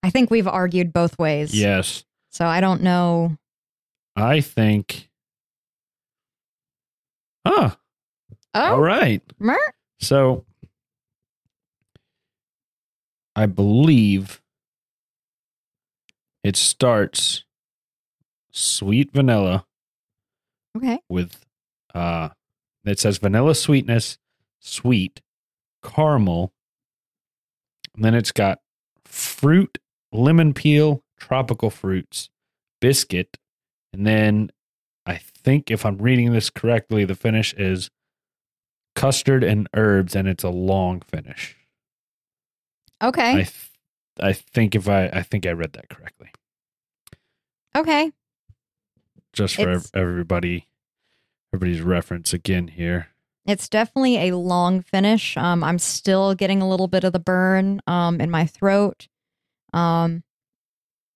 I 0.03 0.11
think 0.11 0.31
we've 0.31 0.47
argued 0.49 0.93
both 0.93 1.19
ways. 1.19 1.59
Yes. 1.59 2.05
So 2.31 2.47
I 2.47 2.61
don't 2.61 2.83
know. 2.83 3.37
I 4.17 4.41
think 4.41 5.09
Ah, 7.45 7.79
Oh, 8.55 8.75
all 8.75 8.81
right. 8.81 9.23
mer- 9.39 9.75
So 10.01 10.45
I 13.37 13.47
believe 13.47 14.41
it 16.45 16.57
starts 16.57 17.45
sweet 18.53 19.13
vanilla 19.13 19.65
okay. 20.77 20.99
with 21.09 21.45
uh 21.95 22.31
it 22.85 22.99
says 22.99 23.19
vanilla 23.19 23.55
sweetness, 23.55 24.19
sweet, 24.59 25.21
caramel. 25.85 26.53
And 27.95 28.05
then 28.05 28.15
it's 28.15 28.33
got 28.33 28.61
fruit, 29.05 29.79
lemon 30.13 30.55
peel, 30.55 31.03
tropical 31.21 31.71
fruits, 31.71 32.31
biscuit, 32.81 33.39
and 33.93 34.07
then 34.07 34.51
I 35.07 35.17
think 35.17 35.71
if 35.71 35.87
I'm 35.87 35.99
reading 35.99 36.33
this 36.33 36.51
correctly, 36.51 37.05
the 37.05 37.15
finish 37.15 37.55
is 37.55 37.91
custard 38.95 39.45
and 39.45 39.69
herbs 39.75 40.17
and 40.17 40.27
it's 40.29 40.45
a 40.45 40.51
long 40.51 41.01
finish. 41.01 41.57
Okay. 43.03 43.31
I 43.31 43.35
th- 43.35 43.71
I 44.21 44.33
think 44.33 44.75
if 44.75 44.89
I 44.89 45.07
I 45.07 45.23
think 45.23 45.47
I 45.47 45.53
read 45.53 45.73
that 45.75 45.89
correctly. 45.89 46.31
okay. 47.77 48.13
Just 49.33 49.57
for 49.57 49.71
ev- 49.71 49.91
everybody 49.95 50.67
everybody's 51.53 51.81
reference 51.83 52.33
again 52.33 52.69
here. 52.69 53.09
It's 53.47 53.69
definitely 53.69 54.29
a 54.29 54.37
long 54.37 54.83
finish. 54.83 55.37
Um, 55.37 55.65
I'm 55.65 55.79
still 55.79 56.35
getting 56.35 56.61
a 56.63 56.69
little 56.69 56.89
bit 56.89 57.05
of 57.05 57.13
the 57.13 57.19
burn 57.19 57.81
um, 57.87 58.21
in 58.21 58.31
my 58.31 58.47
throat. 58.47 59.09
Um, 59.73 60.23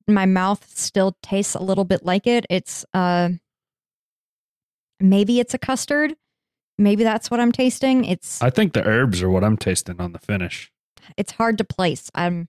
my 0.07 0.27
mouth 0.27 0.69
still 0.77 1.17
tastes 1.23 1.55
a 1.55 1.63
little 1.63 1.85
bit 1.85 2.05
like 2.05 2.27
it. 2.27 2.45
It's 2.51 2.85
uh, 2.95 3.31
maybe 5.01 5.41
it's 5.41 5.55
a 5.55 5.59
custard. 5.59 6.15
Maybe 6.79 7.05
that's 7.05 7.31
what 7.31 7.41
I'm 7.41 7.53
tasting. 7.53 8.05
It's 8.05 8.43
I 8.43 8.51
think 8.51 8.73
the 8.73 8.85
herbs 8.87 9.23
are 9.23 9.31
what 9.31 9.45
I'm 9.45 9.57
tasting 9.57 10.01
on 10.01 10.13
the 10.13 10.19
finish. 10.19 10.71
it's 11.17 11.33
hard 11.33 11.59
to 11.59 11.65
place. 11.65 12.11
I'm 12.15 12.49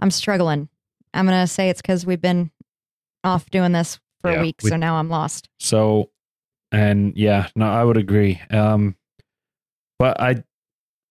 I'm 0.00 0.10
struggling. 0.10 0.68
I'm 1.14 1.24
gonna 1.26 1.46
say 1.46 1.70
it's 1.70 1.80
because 1.82 2.04
we've 2.06 2.20
been 2.20 2.50
off 3.24 3.48
doing 3.50 3.72
this 3.72 3.98
for 4.20 4.30
Yeah, 4.30 4.38
a 4.38 4.42
week, 4.42 4.56
we- 4.62 4.70
so 4.70 4.76
now 4.76 4.96
I'm 4.96 5.08
lost. 5.08 5.48
So, 5.58 6.10
and 6.70 7.12
yeah, 7.16 7.48
no, 7.56 7.66
I 7.66 7.82
would 7.84 7.96
agree. 7.96 8.40
Um, 8.50 8.96
but 9.98 10.20
I, 10.20 10.42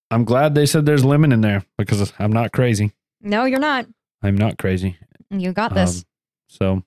I'm 0.09 0.25
glad 0.25 0.53
they 0.55 0.65
said 0.65 0.85
there's 0.85 1.05
lemon 1.05 1.31
in 1.31 1.39
there 1.41 1.63
because 1.77 2.11
I'm 2.19 2.33
not 2.33 2.51
crazy. 2.51 2.91
No, 3.21 3.45
you're 3.45 3.59
not. 3.59 3.85
I'm 4.21 4.35
not 4.37 4.57
crazy. 4.57 4.97
You 5.31 5.53
got 5.53 5.73
this. 5.73 5.99
Um, 5.99 6.03
so, 6.47 6.83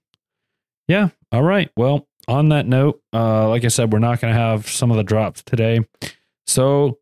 yeah. 0.88 1.08
All 1.32 1.42
right. 1.42 1.70
Well, 1.76 2.06
on 2.28 2.50
that 2.50 2.66
note, 2.66 3.00
uh, 3.12 3.48
like 3.48 3.64
I 3.64 3.68
said, 3.68 3.92
we're 3.92 3.98
not 3.98 4.20
going 4.20 4.32
to 4.32 4.38
have 4.38 4.68
some 4.68 4.90
of 4.90 4.96
the 4.96 5.02
drops 5.02 5.42
today. 5.42 5.80
So 6.46 6.98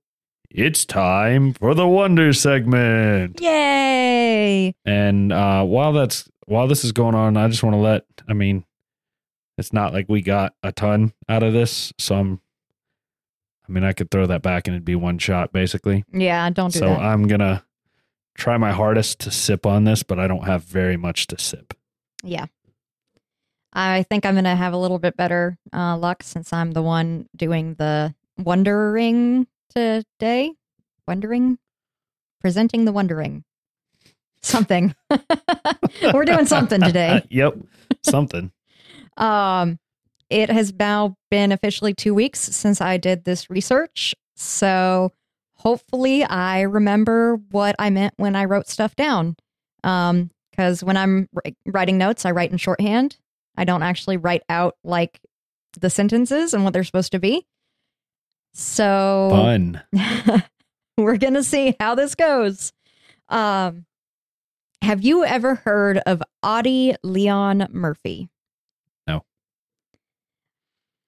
it's 0.50 0.85
time 0.85 1.52
for 1.55 1.74
the 1.74 1.87
wonder 1.87 2.33
segment. 2.33 3.40
Yay! 3.40 4.74
And 4.85 5.33
uh, 5.33 5.64
while 5.64 5.92
that's 5.92 6.28
while 6.46 6.66
this 6.68 6.85
is 6.85 6.92
going 6.92 7.14
on, 7.14 7.37
I 7.37 7.48
just 7.48 7.62
want 7.62 7.74
to 7.74 7.81
let. 7.81 8.05
I 8.28 8.35
mean, 8.35 8.64
it's 9.59 9.72
not 9.72 9.92
like 9.92 10.07
we 10.09 10.22
got 10.22 10.55
a 10.62 10.72
ton 10.72 11.12
out 11.28 11.42
of 11.42 11.52
this, 11.52 11.92
so 11.98 12.16
I'm. 12.16 12.40
I 13.68 13.72
mean, 13.72 13.85
I 13.85 13.92
could 13.92 14.11
throw 14.11 14.26
that 14.26 14.42
back 14.42 14.66
and 14.66 14.74
it'd 14.74 14.85
be 14.85 14.96
one 14.96 15.18
shot 15.18 15.52
basically. 15.52 16.05
Yeah, 16.12 16.50
don't 16.50 16.72
do 16.72 16.81
that. 16.81 16.85
So 16.85 16.90
that. 16.90 17.00
I'm 17.00 17.26
gonna 17.28 17.64
try 18.35 18.57
my 18.57 18.73
hardest 18.73 19.21
to 19.21 19.31
sip 19.31 19.66
on 19.66 19.85
this, 19.85 20.03
but 20.03 20.18
I 20.18 20.27
don't 20.27 20.45
have 20.45 20.64
very 20.64 20.97
much 20.97 21.27
to 21.29 21.38
sip. 21.38 21.75
Yeah. 22.23 22.47
I 23.73 24.03
think 24.05 24.27
I'm 24.27 24.35
going 24.35 24.45
to 24.45 24.55
have 24.55 24.73
a 24.73 24.79
little 24.79 24.99
bit 24.99 25.16
better 25.16 25.57
uh, 25.73 25.97
luck 25.97 26.23
since 26.23 26.53
I'm 26.53 26.73
the 26.73 26.83
one 26.83 27.27
doing 27.35 27.75
the 27.75 28.14
wondering 28.38 29.47
today. 29.75 30.53
Wondering? 31.09 31.59
Presenting 32.40 32.85
the 32.85 32.92
wondering. 32.92 33.45
Something. 34.42 34.95
We're 36.12 36.25
doing 36.25 36.47
something 36.47 36.81
today. 36.81 37.23
yep, 37.31 37.55
something. 38.03 38.53
Um, 39.18 39.79
it 40.31 40.49
has 40.49 40.73
now 40.73 41.18
been 41.31 41.53
officially 41.53 41.92
two 41.92 42.14
weeks 42.14 42.40
since 42.40 42.81
I 42.81 42.97
did 42.97 43.25
this 43.25 43.51
research. 43.51 44.14
So 44.37 45.12
hopefully 45.62 46.25
I 46.25 46.62
remember 46.62 47.37
what 47.51 47.77
I 47.79 47.90
meant 47.90 48.14
when 48.16 48.35
I 48.35 48.46
wrote 48.46 48.68
stuff 48.68 48.96
down. 48.96 49.37
Um, 49.85 50.31
because 50.51 50.85
when 50.85 50.96
I'm 50.98 51.29
writing 51.64 51.96
notes, 51.96 52.27
I 52.27 52.33
write 52.33 52.51
in 52.51 52.59
shorthand. 52.59 53.16
I 53.57 53.64
don't 53.64 53.83
actually 53.83 54.18
write 54.18 54.42
out 54.51 54.77
like 54.85 55.20
the 55.81 55.88
sentences 55.88 56.53
and 56.53 56.64
what 56.64 56.75
they're 56.75 56.85
supposed 56.85 57.12
to 57.12 57.18
be. 57.18 57.46
So 58.53 59.29
Fun. 59.31 59.83
we're 60.98 61.16
gonna 61.16 61.42
see 61.42 61.75
how 61.81 61.94
this 61.94 62.14
goes. 62.14 62.72
Um, 63.31 63.87
have 64.83 65.03
you 65.03 65.25
ever 65.25 65.55
heard 65.55 65.98
of 66.05 66.22
Audie 66.42 66.96
Leon 67.03 67.68
Murphy? 67.70 68.29
No. 69.07 69.22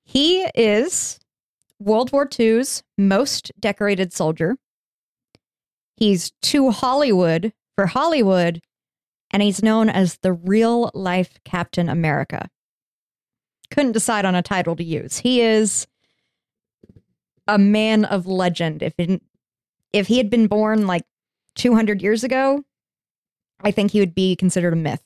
He 0.04 0.42
is 0.54 1.18
World 1.84 2.12
War 2.12 2.26
II's 2.38 2.82
most 2.96 3.52
decorated 3.60 4.12
soldier. 4.12 4.56
He's 5.96 6.32
too 6.40 6.70
Hollywood 6.70 7.52
for 7.76 7.86
Hollywood, 7.86 8.60
and 9.30 9.42
he's 9.42 9.62
known 9.62 9.90
as 9.90 10.18
the 10.22 10.32
real 10.32 10.90
life 10.94 11.38
Captain 11.44 11.90
America. 11.90 12.48
Couldn't 13.70 13.92
decide 13.92 14.24
on 14.24 14.34
a 14.34 14.42
title 14.42 14.74
to 14.76 14.84
use. 14.84 15.18
He 15.18 15.42
is 15.42 15.86
a 17.46 17.58
man 17.58 18.06
of 18.06 18.26
legend. 18.26 18.82
If 18.82 18.94
it, 18.98 19.20
if 19.92 20.06
he 20.06 20.16
had 20.16 20.30
been 20.30 20.46
born 20.46 20.86
like 20.86 21.02
200 21.56 22.00
years 22.00 22.24
ago, 22.24 22.64
I 23.60 23.70
think 23.70 23.90
he 23.90 24.00
would 24.00 24.14
be 24.14 24.36
considered 24.36 24.72
a 24.72 24.76
myth. 24.76 25.02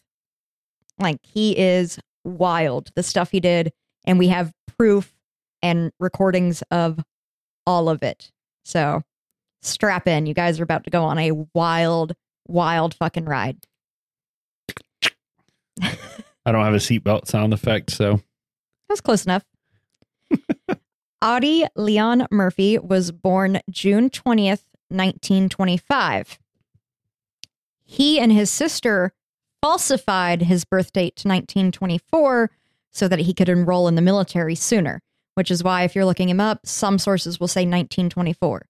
Like 0.98 1.18
he 1.22 1.58
is 1.58 1.98
wild, 2.24 2.90
the 2.94 3.02
stuff 3.02 3.32
he 3.32 3.40
did, 3.40 3.72
and 4.04 4.18
we 4.18 4.28
have 4.28 4.52
proof 4.78 5.17
and 5.62 5.92
recordings 5.98 6.62
of 6.70 6.98
all 7.66 7.88
of 7.88 8.02
it. 8.02 8.30
So 8.64 9.02
strap 9.62 10.06
in. 10.06 10.26
You 10.26 10.34
guys 10.34 10.60
are 10.60 10.64
about 10.64 10.84
to 10.84 10.90
go 10.90 11.04
on 11.04 11.18
a 11.18 11.32
wild, 11.54 12.14
wild 12.46 12.94
fucking 12.94 13.24
ride. 13.24 13.58
I 15.82 16.52
don't 16.52 16.64
have 16.64 16.74
a 16.74 16.78
seatbelt 16.78 17.26
sound 17.26 17.52
effect, 17.52 17.90
so 17.90 18.20
That's 18.88 19.00
close 19.00 19.24
enough. 19.24 19.44
Audie 21.22 21.66
Leon 21.76 22.26
Murphy 22.30 22.78
was 22.78 23.10
born 23.10 23.60
June 23.70 24.08
20th, 24.08 24.64
1925. 24.88 26.38
He 27.84 28.20
and 28.20 28.30
his 28.32 28.50
sister 28.50 29.12
falsified 29.60 30.42
his 30.42 30.64
birth 30.64 30.92
date 30.92 31.16
to 31.16 31.28
1924 31.28 32.50
so 32.90 33.08
that 33.08 33.20
he 33.20 33.34
could 33.34 33.48
enroll 33.48 33.88
in 33.88 33.94
the 33.94 34.02
military 34.02 34.54
sooner, 34.54 35.00
which 35.38 35.52
is 35.52 35.62
why, 35.62 35.84
if 35.84 35.94
you're 35.94 36.04
looking 36.04 36.28
him 36.28 36.40
up, 36.40 36.66
some 36.66 36.98
sources 36.98 37.38
will 37.38 37.46
say 37.46 37.60
1924. 37.60 38.66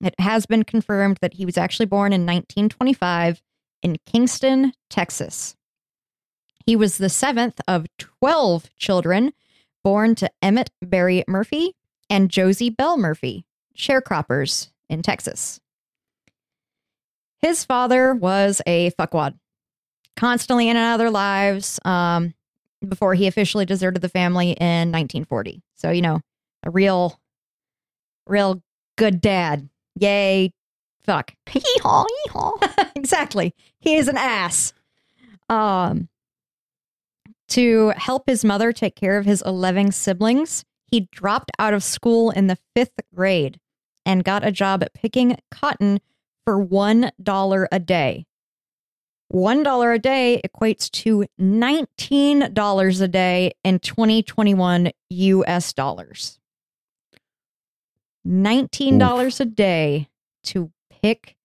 It 0.00 0.16
has 0.18 0.46
been 0.46 0.64
confirmed 0.64 1.18
that 1.20 1.34
he 1.34 1.46
was 1.46 1.56
actually 1.56 1.86
born 1.86 2.12
in 2.12 2.22
1925 2.22 3.40
in 3.84 3.98
Kingston, 4.04 4.72
Texas. 4.90 5.54
He 6.66 6.74
was 6.74 6.98
the 6.98 7.08
seventh 7.08 7.60
of 7.68 7.86
12 7.98 8.68
children 8.76 9.32
born 9.84 10.16
to 10.16 10.28
Emmett 10.42 10.70
Berry 10.82 11.22
Murphy 11.28 11.76
and 12.10 12.32
Josie 12.32 12.68
Bell 12.68 12.98
Murphy, 12.98 13.44
sharecroppers 13.76 14.70
in 14.88 15.02
Texas. 15.02 15.60
His 17.42 17.64
father 17.64 18.12
was 18.12 18.60
a 18.66 18.90
fuckwad, 18.98 19.38
constantly 20.16 20.68
in 20.68 20.76
and 20.76 20.84
out 20.84 20.94
of 20.94 20.98
their 20.98 21.12
lives 21.12 21.78
um, 21.84 22.34
before 22.86 23.14
he 23.14 23.26
officially 23.26 23.64
deserted 23.64 24.02
the 24.02 24.08
family 24.08 24.52
in 24.52 24.92
1940. 24.92 25.62
So, 25.74 25.90
you 25.90 26.02
know, 26.02 26.20
a 26.64 26.70
real, 26.70 27.18
real 28.26 28.62
good 28.96 29.20
dad. 29.20 29.68
Yay, 29.98 30.52
fuck. 31.04 31.34
Hee-haw, 31.48 32.04
hee-haw. 32.04 32.52
exactly. 32.96 33.54
He 33.80 33.96
is 33.96 34.08
an 34.08 34.16
ass. 34.16 34.72
Um, 35.48 36.08
to 37.48 37.94
help 37.96 38.24
his 38.26 38.44
mother 38.44 38.72
take 38.72 38.94
care 38.94 39.18
of 39.18 39.24
his 39.24 39.42
11 39.42 39.92
siblings, 39.92 40.64
he 40.86 41.08
dropped 41.12 41.50
out 41.58 41.74
of 41.74 41.82
school 41.82 42.30
in 42.30 42.46
the 42.46 42.58
fifth 42.74 43.00
grade 43.14 43.58
and 44.04 44.24
got 44.24 44.46
a 44.46 44.52
job 44.52 44.84
picking 44.94 45.36
cotton 45.50 46.00
for 46.44 46.64
$1 46.64 47.66
a 47.72 47.78
day. 47.78 48.26
$1 49.32 49.94
a 49.94 49.98
day 49.98 50.40
equates 50.46 50.90
to 50.90 51.24
$19 51.40 53.00
a 53.00 53.08
day 53.08 53.52
in 53.62 53.78
2021 53.78 54.90
US 55.10 55.72
dollars. 55.72 56.38
$19 58.26 59.40
a 59.40 59.44
day 59.44 60.08
to 60.44 60.70
pick 60.90 61.36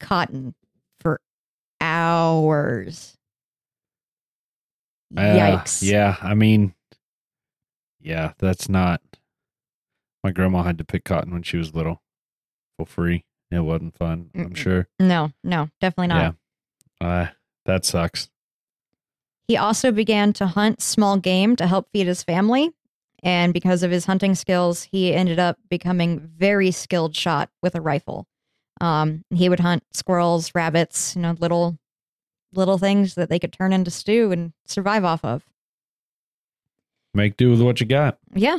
cotton 0.00 0.54
for 1.00 1.20
hours. 1.80 3.16
Uh, 5.16 5.20
Yikes. 5.20 5.82
yeah, 5.82 6.16
I 6.22 6.34
mean, 6.34 6.74
yeah, 8.00 8.32
that's 8.38 8.68
not. 8.68 9.00
My 10.22 10.30
grandma 10.32 10.62
had 10.62 10.78
to 10.78 10.84
pick 10.84 11.04
cotton 11.04 11.32
when 11.32 11.42
she 11.42 11.56
was 11.56 11.74
little 11.74 12.02
for 12.78 12.86
free. 12.86 13.24
It 13.50 13.60
wasn't 13.60 13.96
fun, 13.96 14.30
I'm 14.34 14.54
sure. 14.54 14.88
No, 14.98 15.30
no, 15.44 15.68
definitely 15.80 16.08
not. 16.08 16.34
Uh, 17.04 17.26
that 17.66 17.84
sucks. 17.84 18.30
He 19.46 19.58
also 19.58 19.92
began 19.92 20.32
to 20.34 20.46
hunt 20.46 20.80
small 20.80 21.18
game 21.18 21.54
to 21.56 21.66
help 21.66 21.90
feed 21.92 22.06
his 22.06 22.22
family. 22.22 22.70
And 23.22 23.52
because 23.52 23.82
of 23.82 23.90
his 23.90 24.06
hunting 24.06 24.34
skills, 24.34 24.84
he 24.84 25.12
ended 25.12 25.38
up 25.38 25.58
becoming 25.68 26.18
very 26.18 26.70
skilled 26.70 27.14
shot 27.14 27.50
with 27.62 27.74
a 27.74 27.80
rifle. 27.80 28.26
Um, 28.80 29.22
he 29.30 29.50
would 29.50 29.60
hunt 29.60 29.82
squirrels, 29.92 30.54
rabbits, 30.54 31.14
you 31.14 31.22
know, 31.22 31.36
little 31.38 31.78
little 32.54 32.78
things 32.78 33.16
that 33.16 33.28
they 33.28 33.38
could 33.38 33.52
turn 33.52 33.72
into 33.72 33.90
stew 33.90 34.30
and 34.32 34.52
survive 34.66 35.04
off 35.04 35.24
of. 35.24 35.44
Make 37.12 37.36
do 37.36 37.50
with 37.50 37.60
what 37.60 37.80
you 37.80 37.86
got. 37.86 38.18
Yeah. 38.34 38.58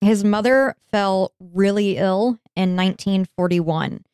His 0.00 0.24
mother 0.24 0.74
fell 0.90 1.32
really 1.38 1.98
ill 1.98 2.38
in 2.56 2.74
1941. 2.76 4.04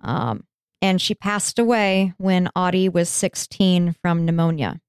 Um, 0.00 0.44
and 0.80 1.00
she 1.00 1.14
passed 1.14 1.58
away 1.58 2.14
when 2.18 2.48
Audie 2.54 2.88
was 2.88 3.08
16 3.08 3.94
from 4.00 4.24
pneumonia. 4.24 4.80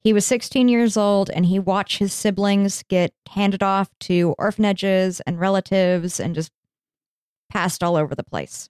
He 0.00 0.12
was 0.12 0.26
16 0.26 0.68
years 0.68 0.96
old 0.96 1.30
and 1.30 1.46
he 1.46 1.58
watched 1.58 1.98
his 1.98 2.12
siblings 2.12 2.82
get 2.88 3.12
handed 3.30 3.62
off 3.62 3.88
to 4.00 4.34
orphanages 4.38 5.20
and 5.20 5.38
relatives 5.38 6.18
and 6.18 6.34
just 6.34 6.50
passed 7.50 7.84
all 7.84 7.96
over 7.96 8.14
the 8.14 8.24
place. 8.24 8.68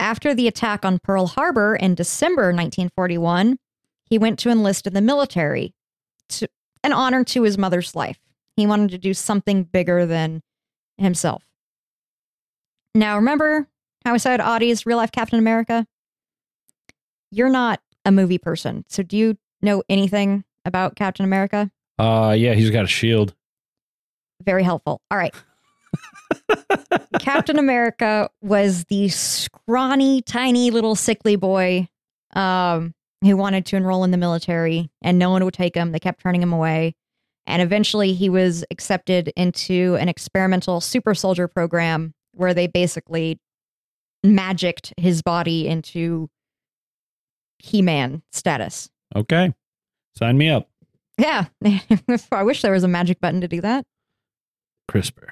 After 0.00 0.34
the 0.34 0.48
attack 0.48 0.84
on 0.84 0.98
Pearl 0.98 1.28
Harbor 1.28 1.76
in 1.76 1.94
December 1.94 2.46
1941, 2.46 3.58
he 4.06 4.18
went 4.18 4.38
to 4.40 4.50
enlist 4.50 4.86
in 4.86 4.94
the 4.94 5.00
military 5.00 5.72
to 6.30 6.48
an 6.82 6.92
honor 6.92 7.22
to 7.24 7.42
his 7.42 7.56
mother's 7.56 7.94
life. 7.94 8.18
He 8.56 8.66
wanted 8.66 8.90
to 8.90 8.98
do 8.98 9.14
something 9.14 9.62
bigger 9.62 10.04
than 10.04 10.42
himself. 10.98 11.44
Now, 12.94 13.16
remember 13.16 13.68
how 14.04 14.14
I 14.14 14.18
said 14.18 14.40
Audie 14.40 14.70
is 14.70 14.86
real 14.86 14.98
life 14.98 15.10
Captain 15.10 15.38
America? 15.38 15.86
You're 17.30 17.50
not 17.50 17.80
a 18.04 18.12
movie 18.12 18.38
person. 18.38 18.84
So, 18.88 19.02
do 19.02 19.16
you 19.16 19.36
know 19.62 19.82
anything 19.88 20.44
about 20.64 20.94
Captain 20.94 21.24
America? 21.24 21.70
Uh, 21.98 22.34
yeah, 22.36 22.54
he's 22.54 22.70
got 22.70 22.84
a 22.84 22.88
shield. 22.88 23.34
Very 24.42 24.62
helpful. 24.62 25.00
All 25.10 25.18
right. 25.18 25.34
Captain 27.18 27.58
America 27.58 28.28
was 28.42 28.84
the 28.84 29.08
scrawny, 29.08 30.22
tiny 30.22 30.70
little 30.70 30.94
sickly 30.94 31.36
boy 31.36 31.88
um, 32.34 32.94
who 33.22 33.36
wanted 33.36 33.66
to 33.66 33.76
enroll 33.76 34.04
in 34.04 34.10
the 34.10 34.16
military, 34.16 34.90
and 35.02 35.18
no 35.18 35.30
one 35.30 35.44
would 35.44 35.54
take 35.54 35.74
him. 35.74 35.92
They 35.92 35.98
kept 35.98 36.22
turning 36.22 36.42
him 36.42 36.52
away. 36.52 36.94
And 37.46 37.60
eventually, 37.60 38.14
he 38.14 38.30
was 38.30 38.64
accepted 38.70 39.32
into 39.36 39.96
an 40.00 40.08
experimental 40.08 40.80
super 40.80 41.14
soldier 41.14 41.46
program 41.46 42.13
where 42.36 42.54
they 42.54 42.66
basically 42.66 43.38
magicked 44.22 44.92
his 44.96 45.22
body 45.22 45.66
into 45.68 46.28
He 47.58 47.82
Man 47.82 48.22
status. 48.32 48.90
Okay. 49.14 49.54
Sign 50.16 50.38
me 50.38 50.48
up. 50.48 50.68
Yeah. 51.18 51.46
I 52.32 52.42
wish 52.42 52.62
there 52.62 52.72
was 52.72 52.84
a 52.84 52.88
magic 52.88 53.20
button 53.20 53.40
to 53.40 53.48
do 53.48 53.60
that. 53.60 53.86
CRISPR. 54.90 55.30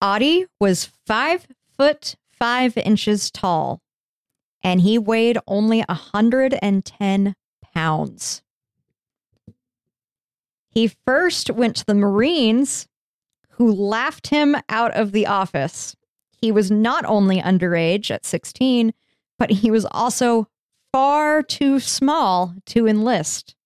Audie 0.00 0.46
was 0.60 0.90
five 1.06 1.46
foot 1.76 2.14
five 2.30 2.76
inches 2.76 3.30
tall, 3.30 3.80
and 4.62 4.80
he 4.80 4.98
weighed 4.98 5.38
only 5.46 5.84
a 5.88 5.94
hundred 5.94 6.56
and 6.62 6.84
ten 6.84 7.34
pounds. 7.74 8.42
He 10.70 10.92
first 11.06 11.50
went 11.50 11.76
to 11.76 11.84
the 11.84 11.94
Marines, 11.94 12.86
who 13.58 13.72
laughed 13.72 14.28
him 14.28 14.56
out 14.68 14.92
of 14.92 15.12
the 15.12 15.26
office. 15.26 15.96
He 16.40 16.52
was 16.52 16.70
not 16.70 17.04
only 17.04 17.42
underage 17.42 18.10
at 18.10 18.24
16, 18.24 18.94
but 19.36 19.50
he 19.50 19.70
was 19.70 19.84
also 19.90 20.46
far 20.92 21.42
too 21.42 21.80
small 21.80 22.54
to 22.66 22.86
enlist. 22.86 23.56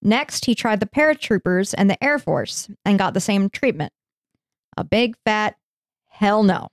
Next, 0.00 0.44
he 0.44 0.54
tried 0.54 0.78
the 0.78 0.86
paratroopers 0.86 1.74
and 1.76 1.90
the 1.90 2.02
Air 2.02 2.20
Force 2.20 2.70
and 2.84 2.98
got 2.98 3.14
the 3.14 3.20
same 3.20 3.50
treatment. 3.50 3.92
A 4.76 4.84
big 4.84 5.16
fat 5.24 5.56
hell 6.06 6.44
no. 6.44 6.68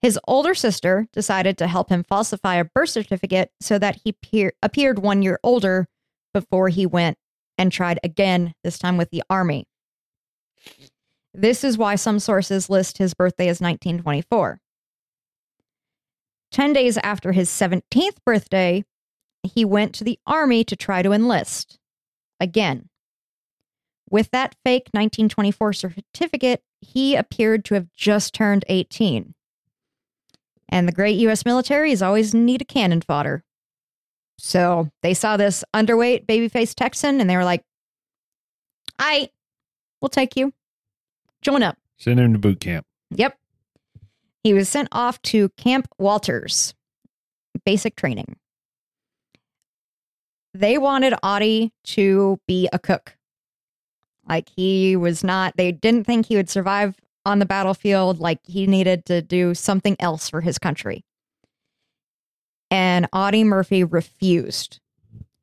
His 0.00 0.18
older 0.26 0.54
sister 0.54 1.06
decided 1.12 1.58
to 1.58 1.66
help 1.66 1.90
him 1.90 2.04
falsify 2.04 2.56
a 2.56 2.64
birth 2.64 2.88
certificate 2.88 3.50
so 3.60 3.78
that 3.78 4.00
he 4.02 4.12
peer- 4.12 4.54
appeared 4.62 4.98
one 4.98 5.20
year 5.20 5.38
older 5.42 5.88
before 6.32 6.70
he 6.70 6.86
went 6.86 7.18
and 7.58 7.70
tried 7.70 8.00
again, 8.02 8.54
this 8.64 8.78
time 8.78 8.96
with 8.96 9.10
the 9.10 9.22
Army. 9.28 9.66
This 11.32 11.62
is 11.64 11.78
why 11.78 11.94
some 11.94 12.18
sources 12.18 12.68
list 12.68 12.98
his 12.98 13.14
birthday 13.14 13.48
as 13.48 13.60
1924. 13.60 14.60
10 16.50 16.72
days 16.72 16.98
after 16.98 17.32
his 17.32 17.48
17th 17.48 18.16
birthday, 18.24 18.84
he 19.42 19.64
went 19.64 19.94
to 19.94 20.04
the 20.04 20.18
Army 20.26 20.64
to 20.64 20.76
try 20.76 21.02
to 21.02 21.12
enlist. 21.12 21.78
Again, 22.40 22.88
with 24.10 24.30
that 24.32 24.56
fake 24.64 24.88
1924 24.92 25.72
certificate, 25.72 26.62
he 26.80 27.14
appeared 27.14 27.64
to 27.66 27.74
have 27.74 27.92
just 27.92 28.34
turned 28.34 28.64
18. 28.68 29.34
And 30.68 30.88
the 30.88 30.92
great 30.92 31.16
U.S. 31.20 31.44
military 31.44 31.92
is 31.92 32.02
always 32.02 32.34
in 32.34 32.44
need 32.44 32.62
of 32.62 32.68
cannon 32.68 33.00
fodder. 33.00 33.44
So 34.38 34.90
they 35.02 35.14
saw 35.14 35.36
this 35.36 35.62
underweight 35.74 36.26
babyface 36.26 36.74
Texan 36.74 37.20
and 37.20 37.28
they 37.28 37.36
were 37.36 37.44
like, 37.44 37.62
I 38.98 39.30
will 40.00 40.08
take 40.08 40.36
you. 40.36 40.52
Join 41.42 41.62
up. 41.62 41.76
Send 41.98 42.20
him 42.20 42.32
to 42.32 42.38
boot 42.38 42.60
camp. 42.60 42.86
Yep. 43.10 43.36
He 44.42 44.54
was 44.54 44.68
sent 44.68 44.88
off 44.92 45.20
to 45.22 45.50
Camp 45.50 45.86
Walters, 45.98 46.74
basic 47.64 47.96
training. 47.96 48.36
They 50.54 50.78
wanted 50.78 51.14
Audie 51.22 51.72
to 51.84 52.40
be 52.46 52.68
a 52.72 52.78
cook. 52.78 53.16
Like 54.28 54.48
he 54.56 54.96
was 54.96 55.22
not, 55.22 55.56
they 55.56 55.72
didn't 55.72 56.04
think 56.04 56.26
he 56.26 56.36
would 56.36 56.48
survive 56.48 56.96
on 57.26 57.38
the 57.38 57.46
battlefield. 57.46 58.18
Like 58.18 58.40
he 58.44 58.66
needed 58.66 59.04
to 59.06 59.22
do 59.22 59.54
something 59.54 59.96
else 60.00 60.28
for 60.28 60.40
his 60.40 60.58
country. 60.58 61.04
And 62.70 63.08
Audie 63.12 63.44
Murphy 63.44 63.84
refused. 63.84 64.80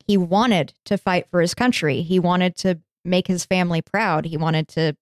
He 0.06 0.16
wanted 0.16 0.72
to 0.86 0.96
fight 0.96 1.28
for 1.30 1.40
his 1.40 1.54
country. 1.54 2.02
He 2.02 2.18
wanted 2.18 2.56
to 2.56 2.80
make 3.04 3.26
his 3.26 3.44
family 3.44 3.82
proud. 3.82 4.24
He 4.24 4.36
wanted 4.36 4.68
to 4.68 4.96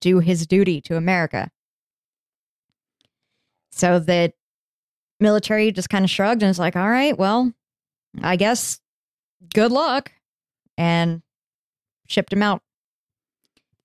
do 0.00 0.20
his 0.20 0.46
duty 0.46 0.80
to 0.82 0.96
America. 0.96 1.50
So 3.70 3.98
the 3.98 4.32
military 5.20 5.72
just 5.72 5.90
kind 5.90 6.04
of 6.04 6.10
shrugged 6.10 6.42
and 6.42 6.50
was 6.50 6.58
like, 6.58 6.76
all 6.76 6.88
right, 6.88 7.16
well, 7.16 7.52
I 8.22 8.36
guess 8.36 8.80
good 9.54 9.72
luck. 9.72 10.12
And 10.76 11.22
shipped 12.06 12.32
him 12.32 12.42
out. 12.42 12.62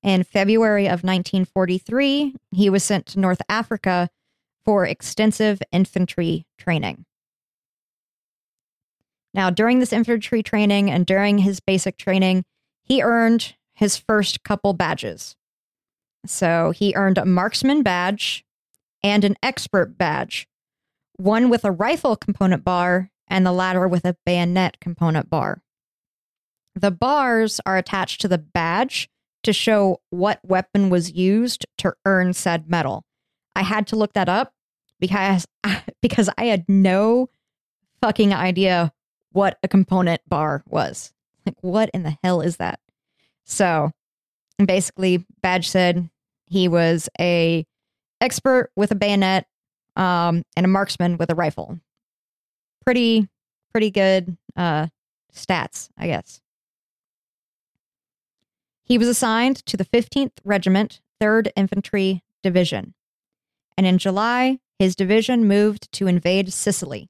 In 0.04 0.24
February 0.24 0.86
of 0.86 1.04
1943, 1.04 2.36
he 2.52 2.70
was 2.70 2.84
sent 2.84 3.06
to 3.08 3.20
North 3.20 3.42
Africa 3.48 4.10
for 4.66 4.86
extensive 4.86 5.62
infantry 5.72 6.46
training. 6.58 7.06
Now, 9.34 9.50
during 9.50 9.80
this 9.80 9.94
infantry 9.94 10.44
training 10.44 10.92
and 10.92 11.06
during 11.06 11.40
his 11.40 11.60
basic 11.60 11.98
training, 11.98 12.46
he 12.84 13.02
earned 13.02 13.56
his 13.74 13.98
first 13.98 14.44
couple 14.44 14.74
badges. 14.74 15.36
So 16.26 16.72
he 16.72 16.94
earned 16.96 17.18
a 17.18 17.26
marksman 17.26 17.84
badge 17.84 18.46
and 19.04 19.24
an 19.24 19.36
expert 19.44 19.98
badge, 19.98 20.48
one 21.18 21.50
with 21.50 21.66
a 21.66 21.72
rifle 21.72 22.16
component 22.16 22.64
bar 22.64 23.10
and 23.28 23.46
the 23.46 23.52
latter 23.52 23.88
with 23.88 24.06
a 24.06 24.18
bayonet 24.26 24.80
component 24.80 25.30
bar. 25.30 25.62
The 26.76 26.92
bars 26.92 27.60
are 27.66 27.78
attached 27.78 28.22
to 28.22 28.28
the 28.28 28.38
badge 28.38 29.10
to 29.44 29.54
show 29.54 30.02
what 30.10 30.40
weapon 30.44 30.90
was 30.90 31.12
used 31.12 31.66
to 31.80 31.94
earn 32.06 32.34
said 32.34 32.70
medal. 32.70 33.04
I 33.56 33.64
had 33.64 33.88
to 33.88 33.96
look 33.96 34.14
that 34.14 34.30
up 34.30 34.54
because 35.00 35.46
because 36.02 36.30
I 36.38 36.46
had 36.46 36.66
no 36.68 37.30
fucking 38.02 38.34
idea 38.34 38.92
what 39.32 39.58
a 39.64 39.68
component 39.68 40.22
bar 40.28 40.64
was. 40.68 41.14
Like, 41.46 41.56
what 41.62 41.90
in 41.94 42.04
the 42.04 42.18
hell 42.24 42.42
is 42.42 42.58
that? 42.58 42.80
So, 43.46 43.92
basically, 44.64 45.26
Badge 45.42 45.70
said 45.70 46.10
he 46.46 46.68
was 46.68 47.10
a 47.20 47.66
expert 48.22 48.72
with 48.76 48.92
a 48.92 48.96
bayonet 48.96 49.46
um, 49.96 50.44
and 50.56 50.66
a 50.66 50.70
marksman 50.70 51.18
with 51.18 51.30
a 51.30 51.36
rifle. 51.36 51.80
Pretty, 52.86 53.28
pretty 53.72 53.92
good 53.92 54.38
uh, 54.56 54.88
stats, 55.34 55.90
I 55.98 56.08
guess. 56.08 56.42
He 58.84 58.98
was 58.98 59.08
assigned 59.08 59.66
to 59.66 59.78
the 59.78 59.86
15th 59.86 60.34
Regiment, 60.44 61.02
3rd 61.22 61.52
Infantry 61.56 62.22
Division. 62.42 62.94
And 63.78 63.88
in 63.88 63.98
July, 63.98 64.60
his 64.78 64.96
division 64.96 65.48
moved 65.48 65.92
to 65.94 66.08
invade 66.08 66.52
Sicily. 66.52 67.10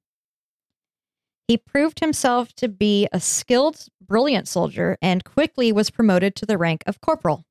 He 1.47 1.57
proved 1.57 1.99
himself 1.99 2.53
to 2.55 2.67
be 2.67 3.07
a 3.11 3.19
skilled, 3.19 3.87
brilliant 4.01 4.47
soldier 4.47 4.97
and 5.01 5.23
quickly 5.23 5.71
was 5.71 5.89
promoted 5.89 6.35
to 6.35 6.45
the 6.45 6.57
rank 6.57 6.83
of 6.87 7.01
corporal. 7.01 7.45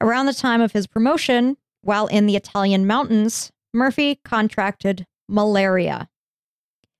Around 0.00 0.26
the 0.26 0.34
time 0.34 0.60
of 0.60 0.72
his 0.72 0.86
promotion, 0.86 1.56
while 1.82 2.06
in 2.06 2.26
the 2.26 2.36
Italian 2.36 2.86
mountains, 2.86 3.50
Murphy 3.72 4.20
contracted 4.24 5.06
malaria. 5.28 6.08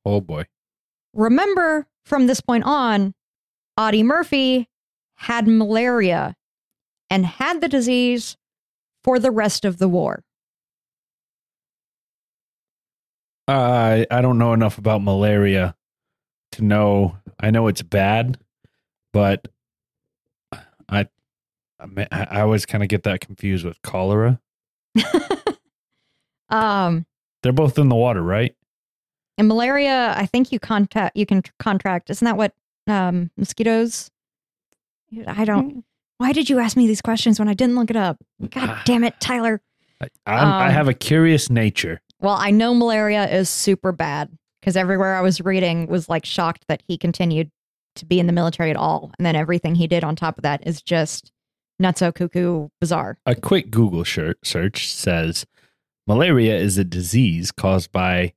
Oh 0.04 0.20
boy. 0.20 0.46
Remember, 1.12 1.86
from 2.04 2.26
this 2.26 2.40
point 2.40 2.64
on, 2.64 3.14
Audie 3.76 4.02
Murphy 4.02 4.68
had 5.14 5.46
malaria 5.46 6.36
and 7.08 7.26
had 7.26 7.60
the 7.60 7.68
disease 7.68 8.36
for 9.02 9.18
the 9.18 9.30
rest 9.30 9.64
of 9.64 9.78
the 9.78 9.88
war. 9.88 10.24
Uh, 13.50 14.04
I 14.10 14.20
don't 14.22 14.38
know 14.38 14.52
enough 14.52 14.78
about 14.78 15.02
malaria 15.02 15.74
to 16.52 16.62
know. 16.62 17.16
I 17.40 17.50
know 17.50 17.66
it's 17.66 17.82
bad, 17.82 18.38
but 19.12 19.48
I 20.88 21.08
I, 21.80 21.86
me- 21.86 22.06
I 22.12 22.26
I 22.30 22.40
always 22.42 22.64
kind 22.66 22.82
of 22.84 22.88
get 22.88 23.02
that 23.04 23.20
confused 23.20 23.64
with 23.64 23.80
cholera. 23.82 24.40
um, 26.48 27.06
They're 27.42 27.52
both 27.52 27.78
in 27.78 27.88
the 27.88 27.96
water, 27.96 28.22
right? 28.22 28.54
and 29.38 29.48
malaria, 29.48 30.12
I 30.18 30.26
think 30.26 30.52
you 30.52 30.58
contact 30.60 31.16
you 31.16 31.24
can 31.26 31.42
contract. 31.58 32.10
Isn't 32.10 32.24
that 32.26 32.36
what 32.36 32.52
um, 32.86 33.30
mosquitoes? 33.36 34.10
I 35.26 35.44
don't. 35.44 35.84
Why 36.18 36.32
did 36.32 36.50
you 36.50 36.58
ask 36.58 36.76
me 36.76 36.86
these 36.86 37.00
questions 37.00 37.38
when 37.38 37.48
I 37.48 37.54
didn't 37.54 37.74
look 37.76 37.88
it 37.90 37.96
up? 37.96 38.18
God 38.50 38.78
damn 38.84 39.02
it, 39.04 39.18
Tyler. 39.18 39.60
I, 40.00 40.08
I'm, 40.26 40.48
I 40.48 40.66
Um, 40.68 40.72
have 40.72 40.88
a 40.88 40.94
curious 40.94 41.48
nature. 41.50 42.00
Well, 42.20 42.36
I 42.38 42.50
know 42.50 42.74
malaria 42.74 43.28
is 43.28 43.48
super 43.48 43.92
bad 43.92 44.30
because 44.60 44.76
everywhere 44.76 45.16
I 45.16 45.22
was 45.22 45.40
reading 45.40 45.86
was 45.86 46.08
like 46.08 46.26
shocked 46.26 46.66
that 46.68 46.82
he 46.86 46.98
continued 46.98 47.50
to 47.96 48.04
be 48.04 48.20
in 48.20 48.26
the 48.26 48.32
military 48.32 48.70
at 48.70 48.76
all. 48.76 49.10
And 49.18 49.24
then 49.24 49.36
everything 49.36 49.74
he 49.74 49.86
did 49.86 50.04
on 50.04 50.16
top 50.16 50.38
of 50.38 50.42
that 50.42 50.66
is 50.66 50.82
just 50.82 51.32
nutso 51.80 52.14
cuckoo 52.14 52.68
bizarre. 52.80 53.18
A 53.24 53.34
quick 53.34 53.70
Google 53.70 54.04
search 54.04 54.92
says 54.92 55.46
malaria 56.06 56.56
is 56.56 56.76
a 56.76 56.84
disease 56.84 57.50
caused 57.50 57.90
by 57.90 58.34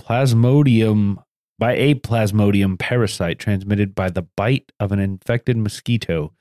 plasmodium 0.00 1.16
by 1.58 1.74
a 1.74 1.94
plasmodium 1.94 2.78
parasite 2.78 3.38
transmitted 3.38 3.94
by 3.94 4.10
the 4.10 4.22
bite 4.36 4.72
of 4.80 4.92
an 4.92 4.98
infected 4.98 5.56
mosquito. 5.56 6.32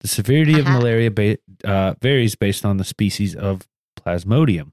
The 0.00 0.08
severity 0.08 0.58
of 0.58 0.66
malaria 0.66 1.10
ba- 1.10 1.38
uh, 1.64 1.94
varies 2.00 2.36
based 2.36 2.64
on 2.64 2.76
the 2.76 2.84
species 2.84 3.34
of 3.34 3.66
plasmodium. 3.98 4.72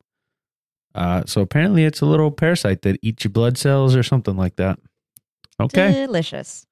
Uh, 0.99 1.23
so 1.25 1.39
apparently, 1.39 1.85
it's 1.85 2.01
a 2.01 2.05
little 2.05 2.29
parasite 2.29 2.81
that 2.81 2.99
eats 3.01 3.23
your 3.23 3.31
blood 3.31 3.57
cells 3.57 3.95
or 3.95 4.03
something 4.03 4.35
like 4.35 4.57
that. 4.57 4.77
Okay, 5.57 5.93
Delicious. 5.93 6.65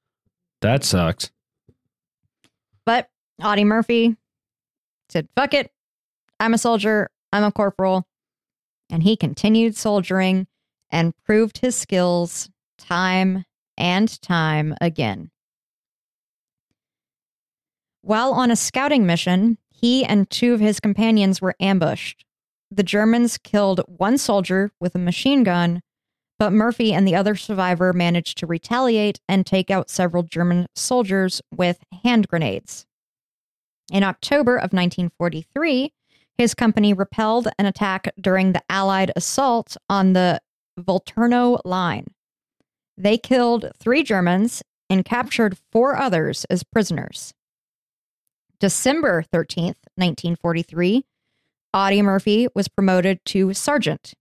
that 0.62 0.84
sucks. 0.84 1.32
But 2.86 3.10
Audie 3.42 3.64
Murphy 3.64 4.18
said, 5.08 5.30
fuck 5.34 5.54
it. 5.54 5.72
I'm 6.42 6.54
a 6.54 6.58
soldier. 6.58 7.10
I'm 7.32 7.44
a 7.46 7.52
corporal. 7.54 8.06
And 8.90 9.02
he 9.02 9.16
continued 9.16 9.78
soldiering 9.78 10.48
and 10.90 11.14
proved 11.26 11.60
his 11.60 11.76
skills 11.76 12.50
time 12.78 13.46
and 13.78 14.22
time 14.22 14.76
again. 14.82 15.32
While 18.02 18.34
on 18.34 18.52
a 18.52 18.56
scouting 18.58 19.06
mission, 19.06 19.58
he 19.70 20.04
and 20.04 20.30
two 20.30 20.54
of 20.54 20.60
his 20.60 20.80
companions 20.82 21.42
were 21.42 21.56
ambushed. 21.62 22.26
The 22.70 22.84
Germans 22.84 23.38
killed 23.38 23.82
one 23.88 24.18
soldier 24.18 24.72
with 24.80 24.96
a 24.96 25.00
machine 25.00 25.44
gun, 25.44 25.82
but 26.38 26.52
Murphy 26.52 26.94
and 26.94 27.08
the 27.08 27.16
other 27.16 27.36
survivor 27.36 27.94
managed 27.94 28.38
to 28.40 28.48
retaliate 28.48 29.20
and 29.28 29.46
take 29.46 29.72
out 29.72 29.90
several 29.90 30.24
German 30.24 30.68
soldiers 30.76 31.42
with 31.56 31.80
hand 32.04 32.28
grenades. 32.28 32.86
In 33.92 34.04
October 34.04 34.58
of 34.58 34.74
1943, 34.74 35.94
his 36.38 36.54
company 36.54 36.94
repelled 36.94 37.48
an 37.58 37.66
attack 37.66 38.14
during 38.20 38.52
the 38.52 38.62
Allied 38.70 39.12
assault 39.16 39.78
on 39.90 40.14
the 40.14 40.40
Volturno 40.80 41.60
line. 41.66 42.06
They 42.98 43.18
killed 43.18 43.72
three 43.80 44.04
Germans 44.04 44.62
and 44.90 45.06
captured 45.06 45.58
four 45.72 45.96
others 45.96 46.46
as 46.46 46.64
prisoners. 46.64 47.34
December 48.60 49.24
13th, 49.34 49.76
1943, 49.96 51.06
Audie 51.78 52.02
Murphy 52.02 52.48
was 52.56 52.68
promoted 52.68 53.24
to 53.26 53.54
sergeant. 53.54 54.16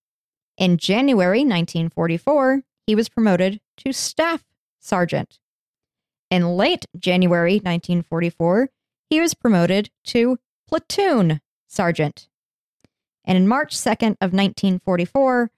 In 0.59 0.77
January 0.77 1.39
1944, 1.39 2.61
he 2.87 2.95
was 2.95 3.09
promoted 3.09 3.63
to 3.79 3.95
staff 3.95 4.45
sergeant. 4.79 5.39
In 6.31 6.59
late 6.59 6.85
January 6.99 7.55
1944, 7.55 8.69
he 9.09 9.23
was 9.23 9.33
promoted 9.33 9.89
to 10.05 10.37
platoon 10.69 11.41
sergeant. 11.67 12.29
And 13.25 13.39
in 13.39 13.49
March 13.49 13.75
2nd 13.75 14.17
of 14.21 14.35
1944, 14.35 15.51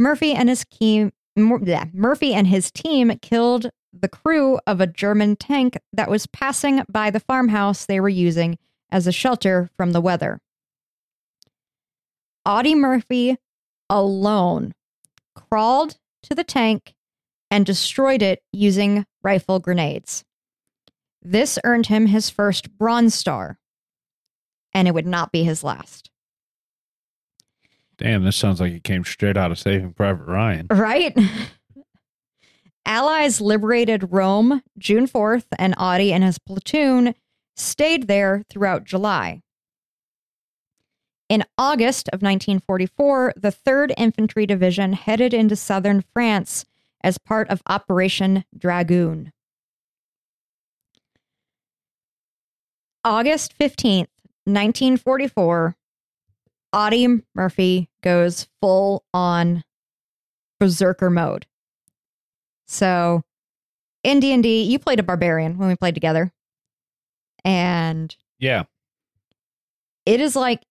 Murphy 0.00 0.32
and 0.32 0.48
his 0.48 0.64
team 0.64 1.12
Mur- 1.36 1.88
Murphy 1.92 2.34
and 2.34 2.48
his 2.48 2.72
team 2.72 3.16
killed 3.22 3.70
the 3.92 4.08
crew 4.08 4.58
of 4.66 4.80
a 4.80 4.88
German 4.88 5.36
tank 5.36 5.78
that 5.92 6.10
was 6.10 6.26
passing 6.26 6.82
by 6.88 7.10
the 7.10 7.20
farmhouse 7.20 7.86
they 7.86 8.00
were 8.00 8.08
using 8.08 8.58
as 8.90 9.06
a 9.06 9.12
shelter 9.12 9.70
from 9.76 9.92
the 9.92 10.00
weather. 10.00 10.40
Audie 12.46 12.74
Murphy 12.74 13.36
alone 13.88 14.74
crawled 15.34 15.96
to 16.22 16.34
the 16.34 16.44
tank 16.44 16.94
and 17.50 17.64
destroyed 17.64 18.22
it 18.22 18.42
using 18.52 19.06
rifle 19.22 19.58
grenades. 19.58 20.24
This 21.22 21.58
earned 21.64 21.86
him 21.86 22.06
his 22.06 22.28
first 22.28 22.76
Bronze 22.76 23.14
Star, 23.14 23.58
and 24.74 24.86
it 24.86 24.92
would 24.92 25.06
not 25.06 25.32
be 25.32 25.44
his 25.44 25.64
last. 25.64 26.10
Damn, 27.96 28.24
this 28.24 28.36
sounds 28.36 28.60
like 28.60 28.72
it 28.72 28.84
came 28.84 29.04
straight 29.04 29.36
out 29.36 29.50
of 29.52 29.58
Saving 29.58 29.92
Private 29.92 30.24
Ryan. 30.24 30.66
Right? 30.68 31.16
Allies 32.86 33.40
liberated 33.40 34.12
Rome 34.12 34.62
June 34.78 35.06
4th, 35.06 35.46
and 35.58 35.74
Audie 35.78 36.12
and 36.12 36.22
his 36.22 36.38
platoon 36.38 37.14
stayed 37.56 38.08
there 38.08 38.42
throughout 38.50 38.84
July. 38.84 39.40
In 41.28 41.44
August 41.56 42.08
of 42.08 42.20
1944, 42.20 43.34
the 43.36 43.50
3rd 43.50 43.94
Infantry 43.96 44.46
Division 44.46 44.92
headed 44.92 45.32
into 45.32 45.56
southern 45.56 46.02
France 46.12 46.64
as 47.02 47.18
part 47.18 47.48
of 47.48 47.62
Operation 47.66 48.44
Dragoon. 48.56 49.32
August 53.04 53.56
15th, 53.58 54.08
1944, 54.44 55.76
Audie 56.72 57.20
Murphy 57.34 57.88
goes 58.02 58.48
full 58.60 59.04
on 59.12 59.62
berserker 60.58 61.10
mode. 61.10 61.46
So 62.66 63.22
in 64.02 64.20
D&D, 64.20 64.62
you 64.62 64.78
played 64.78 65.00
a 65.00 65.02
barbarian 65.02 65.58
when 65.58 65.68
we 65.68 65.76
played 65.76 65.94
together. 65.94 66.32
And 67.44 68.14
Yeah. 68.38 68.64
it 70.06 70.20
is 70.20 70.34
like 70.34 70.62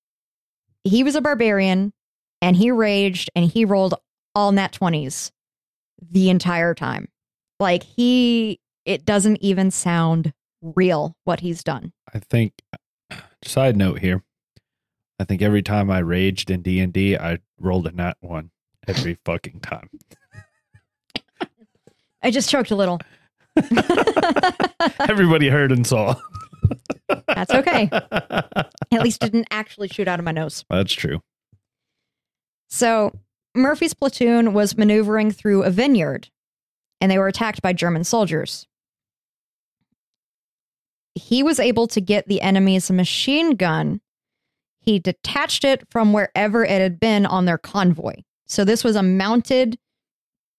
he 0.84 1.04
was 1.04 1.16
a 1.16 1.22
barbarian 1.22 1.94
and 2.42 2.56
he 2.56 2.72
raged 2.72 3.30
and 3.36 3.46
he 3.46 3.66
rolled 3.66 3.96
all 4.36 4.52
nat 4.52 4.74
20s 4.74 5.32
the 6.02 6.30
entire 6.30 6.74
time. 6.74 7.08
Like 7.60 7.84
he 7.84 8.60
it 8.86 9.06
doesn't 9.06 9.38
even 9.38 9.72
sound 9.72 10.34
real 10.62 11.16
what 11.24 11.40
he's 11.40 11.64
done. 11.64 11.94
I 12.14 12.20
think 12.20 12.54
side 13.44 13.78
note 13.78 14.00
here. 14.00 14.24
I 15.20 15.24
think 15.26 15.42
every 15.42 15.62
time 15.62 15.90
I 15.90 16.00
raged 16.00 16.50
in 16.50 16.62
D 16.62 16.80
and 16.80 16.92
D, 16.92 17.18
I 17.18 17.40
rolled 17.60 17.88
a 17.88 17.92
nat 17.92 18.18
one 18.20 18.52
every 18.88 19.18
fucking 19.26 19.62
time. 19.62 19.90
I 22.22 22.32
just 22.32 22.50
choked 22.50 22.72
a 22.72 22.76
little. 22.76 23.00
Everybody 25.00 25.50
heard 25.50 25.72
and 25.72 25.86
saw. 25.86 26.16
That's 27.08 27.52
okay. 27.52 27.90
At 27.92 29.04
least 29.04 29.24
it 29.24 29.32
didn't 29.32 29.48
actually 29.52 29.88
shoot 29.88 30.08
out 30.08 30.20
of 30.20 30.26
my 30.26 30.32
nose. 30.32 30.66
That's 30.70 30.94
true. 30.94 31.22
So 32.70 33.12
Murphy's 33.56 33.94
platoon 33.94 34.54
was 34.54 34.78
maneuvering 34.78 35.32
through 35.32 35.64
a 35.64 35.70
vineyard, 35.70 36.30
and 37.00 37.12
they 37.12 37.18
were 37.18 37.28
attacked 37.28 37.62
by 37.62 37.74
German 37.74 38.04
soldiers. 38.04 38.68
He 41.16 41.44
was 41.44 41.60
able 41.60 41.88
to 41.88 42.02
get 42.02 42.28
the 42.28 42.42
enemy's 42.42 42.90
machine 42.90 43.56
gun. 43.56 44.02
He 44.80 44.98
detached 44.98 45.64
it 45.64 45.84
from 45.92 46.14
wherever 46.14 46.66
it 46.66 46.82
had 46.82 47.00
been 47.00 47.26
on 47.26 47.46
their 47.46 47.60
convoy. 47.60 48.16
So 48.48 48.66
this 48.66 48.84
was 48.84 48.96
a 48.96 49.04
mounted 49.04 49.78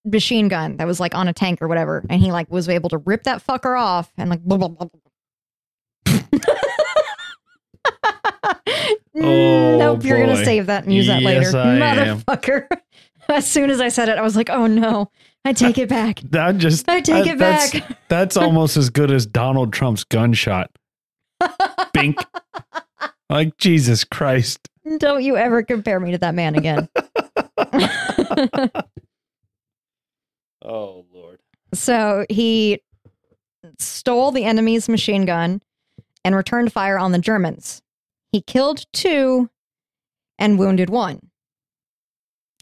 machine 0.05 0.49
gun 0.49 0.77
that 0.77 0.87
was 0.87 1.01
like 1.01 1.15
on 1.15 1.27
a 1.27 1.33
tank 1.33 1.61
or 1.61 1.69
whatever, 1.69 2.05
and 2.09 2.21
he 2.21 2.31
like 2.31 2.51
was 2.51 2.69
able 2.69 2.91
to 2.91 2.99
rip 2.99 3.25
that 3.25 3.45
fucker 3.45 3.79
off 3.79 4.13
and 4.17 4.31
like 4.31 4.43
blah, 4.43 4.57
blah, 4.57 4.69
blah, 4.69 4.87
blah. 4.87 5.01
Oh, 9.17 9.79
nope, 9.79 10.05
you're 10.05 10.19
gonna 10.19 10.45
save 10.45 10.67
that 10.67 10.83
and 10.85 10.93
use 10.93 11.07
that 11.07 11.23
later, 11.23 11.43
Yes, 11.43 11.55
I 11.55 11.75
am. 11.77 12.21
motherfucker. 12.21 12.67
as 13.29 13.47
soon 13.47 13.71
as 13.71 13.81
I 13.81 13.89
said 13.89 14.09
it, 14.09 14.19
I 14.19 14.23
was 14.23 14.35
like, 14.35 14.51
"Oh 14.51 14.67
no, 14.67 15.09
I 15.45 15.53
take 15.53 15.79
it 15.79 15.89
back. 15.89 16.21
That 16.31 16.57
just 16.59 16.89
I 16.89 17.01
take 17.01 17.25
that- 17.25 17.35
it 17.35 17.39
that's, 17.39 17.73
back." 17.73 17.99
That's 18.09 18.37
almost 18.37 18.77
as 18.77 18.91
good 18.91 19.13
as 19.13 19.25
Donald 19.25 19.73
Trump's 19.73 20.03
gunshot. 20.05 20.69
Bink. 21.93 22.19
Like 23.31 23.57
Jesus 23.57 24.03
Christ. 24.05 24.69
Don't 24.99 25.23
you 25.23 25.37
ever 25.37 25.63
compare 25.63 26.01
me 26.01 26.11
to 26.13 26.19
that 26.19 26.35
man 26.35 26.57
again. 26.57 26.89
Oh 30.63 31.05
Lord. 31.13 31.39
so 31.73 32.25
he 32.31 32.81
stole 33.79 34.31
the 34.33 34.45
enemy's 34.45 34.89
machine 34.89 35.25
gun 35.25 35.61
and 36.25 36.35
returned 36.35 36.73
fire 36.73 36.99
on 36.99 37.13
the 37.13 37.19
Germans. 37.19 37.83
He 38.33 38.41
killed 38.41 38.85
two 38.93 39.51
and 40.39 40.59
wounded 40.59 40.91
one. 40.91 41.31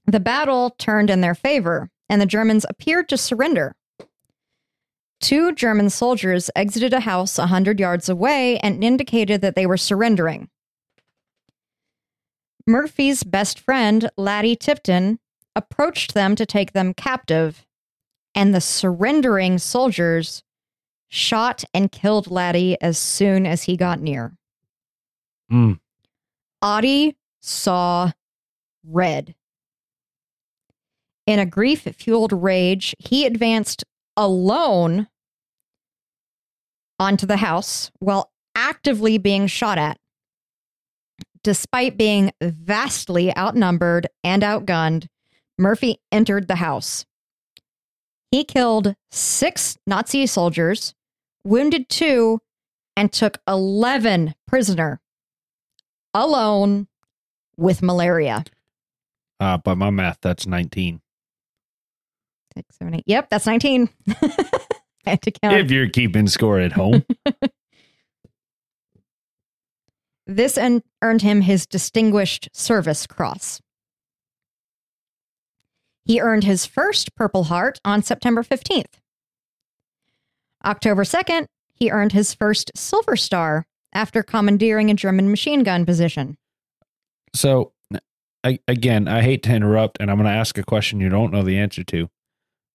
The 0.06 0.20
battle 0.20 0.70
turned 0.78 1.10
in 1.10 1.20
their 1.20 1.34
favor, 1.34 1.88
and 2.08 2.20
the 2.20 2.26
Germans 2.26 2.66
appeared 2.68 3.08
to 3.08 3.16
surrender. 3.16 3.76
Two 5.20 5.52
German 5.52 5.88
soldiers 5.88 6.50
exited 6.56 6.92
a 6.92 7.00
house 7.00 7.38
a 7.38 7.46
hundred 7.46 7.78
yards 7.78 8.08
away 8.08 8.58
and 8.58 8.82
indicated 8.82 9.40
that 9.40 9.54
they 9.54 9.66
were 9.66 9.76
surrendering. 9.76 10.48
Murphy's 12.66 13.22
best 13.22 13.58
friend, 13.60 14.10
Laddie 14.16 14.56
Tipton, 14.56 15.20
approached 15.54 16.14
them 16.14 16.34
to 16.36 16.44
take 16.44 16.72
them 16.72 16.92
captive, 16.92 17.64
and 18.34 18.54
the 18.54 18.60
surrendering 18.60 19.58
soldiers 19.58 20.42
shot 21.12 21.62
and 21.74 21.92
killed 21.92 22.30
Laddie 22.30 22.80
as 22.80 22.96
soon 22.96 23.46
as 23.46 23.64
he 23.64 23.76
got 23.76 24.00
near. 24.00 24.32
Mm. 25.52 25.78
Audie 26.62 27.18
saw 27.42 28.12
red. 28.82 29.34
In 31.26 31.38
a 31.38 31.44
grief 31.44 31.82
fueled 31.98 32.32
rage, 32.32 32.96
he 32.98 33.26
advanced 33.26 33.84
alone 34.16 35.06
onto 36.98 37.26
the 37.26 37.36
house 37.36 37.90
while 37.98 38.32
actively 38.54 39.18
being 39.18 39.46
shot 39.46 39.76
at. 39.76 39.98
Despite 41.44 41.98
being 41.98 42.32
vastly 42.40 43.36
outnumbered 43.36 44.06
and 44.24 44.42
outgunned, 44.42 45.08
Murphy 45.58 45.98
entered 46.10 46.48
the 46.48 46.56
house. 46.56 47.04
He 48.30 48.44
killed 48.44 48.94
six 49.10 49.76
Nazi 49.86 50.26
soldiers, 50.26 50.94
wounded 51.44 51.88
two, 51.88 52.40
and 52.96 53.12
took 53.12 53.38
11 53.48 54.34
prisoner 54.46 55.00
alone 56.14 56.88
with 57.56 57.82
malaria. 57.82 58.44
Uh, 59.40 59.58
by 59.58 59.74
my 59.74 59.90
math, 59.90 60.18
that's 60.22 60.46
19. 60.46 61.00
Six, 62.54 62.76
seven, 62.76 62.94
eight. 62.94 63.04
Yep, 63.06 63.30
that's 63.30 63.46
19. 63.46 63.88
I 64.08 64.66
had 65.06 65.22
to 65.22 65.30
count. 65.30 65.56
If 65.56 65.70
you're 65.70 65.88
keeping 65.88 66.28
score 66.28 66.60
at 66.60 66.72
home. 66.72 67.04
This 70.26 70.56
earned 70.56 71.22
him 71.22 71.40
his 71.42 71.66
Distinguished 71.66 72.48
Service 72.52 73.06
Cross. 73.06 73.60
He 76.04 76.20
earned 76.20 76.44
his 76.44 76.64
first 76.64 77.14
Purple 77.14 77.44
Heart 77.44 77.80
on 77.84 78.02
September 78.02 78.42
15th. 78.42 79.01
October 80.64 81.04
2nd, 81.04 81.46
he 81.74 81.90
earned 81.90 82.12
his 82.12 82.34
first 82.34 82.70
Silver 82.74 83.16
Star 83.16 83.66
after 83.92 84.22
commandeering 84.22 84.90
a 84.90 84.94
German 84.94 85.30
machine 85.30 85.62
gun 85.62 85.84
position. 85.84 86.36
so, 87.34 87.72
I, 88.44 88.58
again, 88.66 89.06
I 89.06 89.22
hate 89.22 89.42
to 89.44 89.52
interrupt, 89.54 89.98
and 90.00 90.10
I'm 90.10 90.16
going 90.16 90.26
to 90.26 90.36
ask 90.36 90.58
a 90.58 90.64
question 90.64 90.98
you 91.00 91.08
don't 91.08 91.32
know 91.32 91.42
the 91.42 91.58
answer 91.58 91.84
to. 91.84 92.08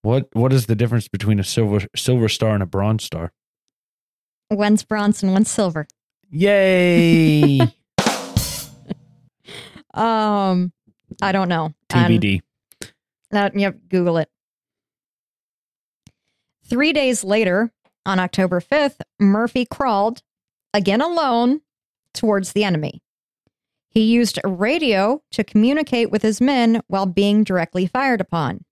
What 0.01 0.29
What 0.33 0.53
is 0.53 0.67
the 0.67 0.75
difference 0.75 1.07
between 1.09 1.39
a 1.39 1.43
silver 1.43 1.85
silver 1.95 2.29
star 2.29 2.53
and 2.53 2.63
a 2.63 2.65
bronze 2.65 3.03
star? 3.03 3.33
One's 4.49 4.83
bronze 4.83 5.21
and 5.23 5.33
one's 5.33 5.49
silver. 5.49 5.87
Yay! 6.29 7.59
Um, 9.93 10.71
I 11.23 11.31
don't 11.31 11.49
know. 11.49 11.73
TBD. 11.89 12.41
Uh, 13.33 13.49
yep, 13.55 13.77
Google 13.89 14.17
it. 14.17 14.29
Three 16.69 16.93
days 16.93 17.23
later, 17.23 17.71
on 18.07 18.19
October 18.19 18.61
5th, 18.61 19.01
Murphy 19.19 19.65
crawled, 19.65 20.23
again 20.73 21.01
alone, 21.01 21.61
towards 22.13 22.53
the 22.53 22.63
enemy. 22.63 23.03
He 23.89 24.01
used 24.01 24.39
a 24.43 24.49
radio 24.49 25.21
to 25.31 25.43
communicate 25.43 26.09
with 26.09 26.21
his 26.21 26.41
men 26.41 26.81
while 26.87 27.05
being 27.05 27.43
directly 27.43 27.85
fired 27.85 28.21
upon. 28.21 28.63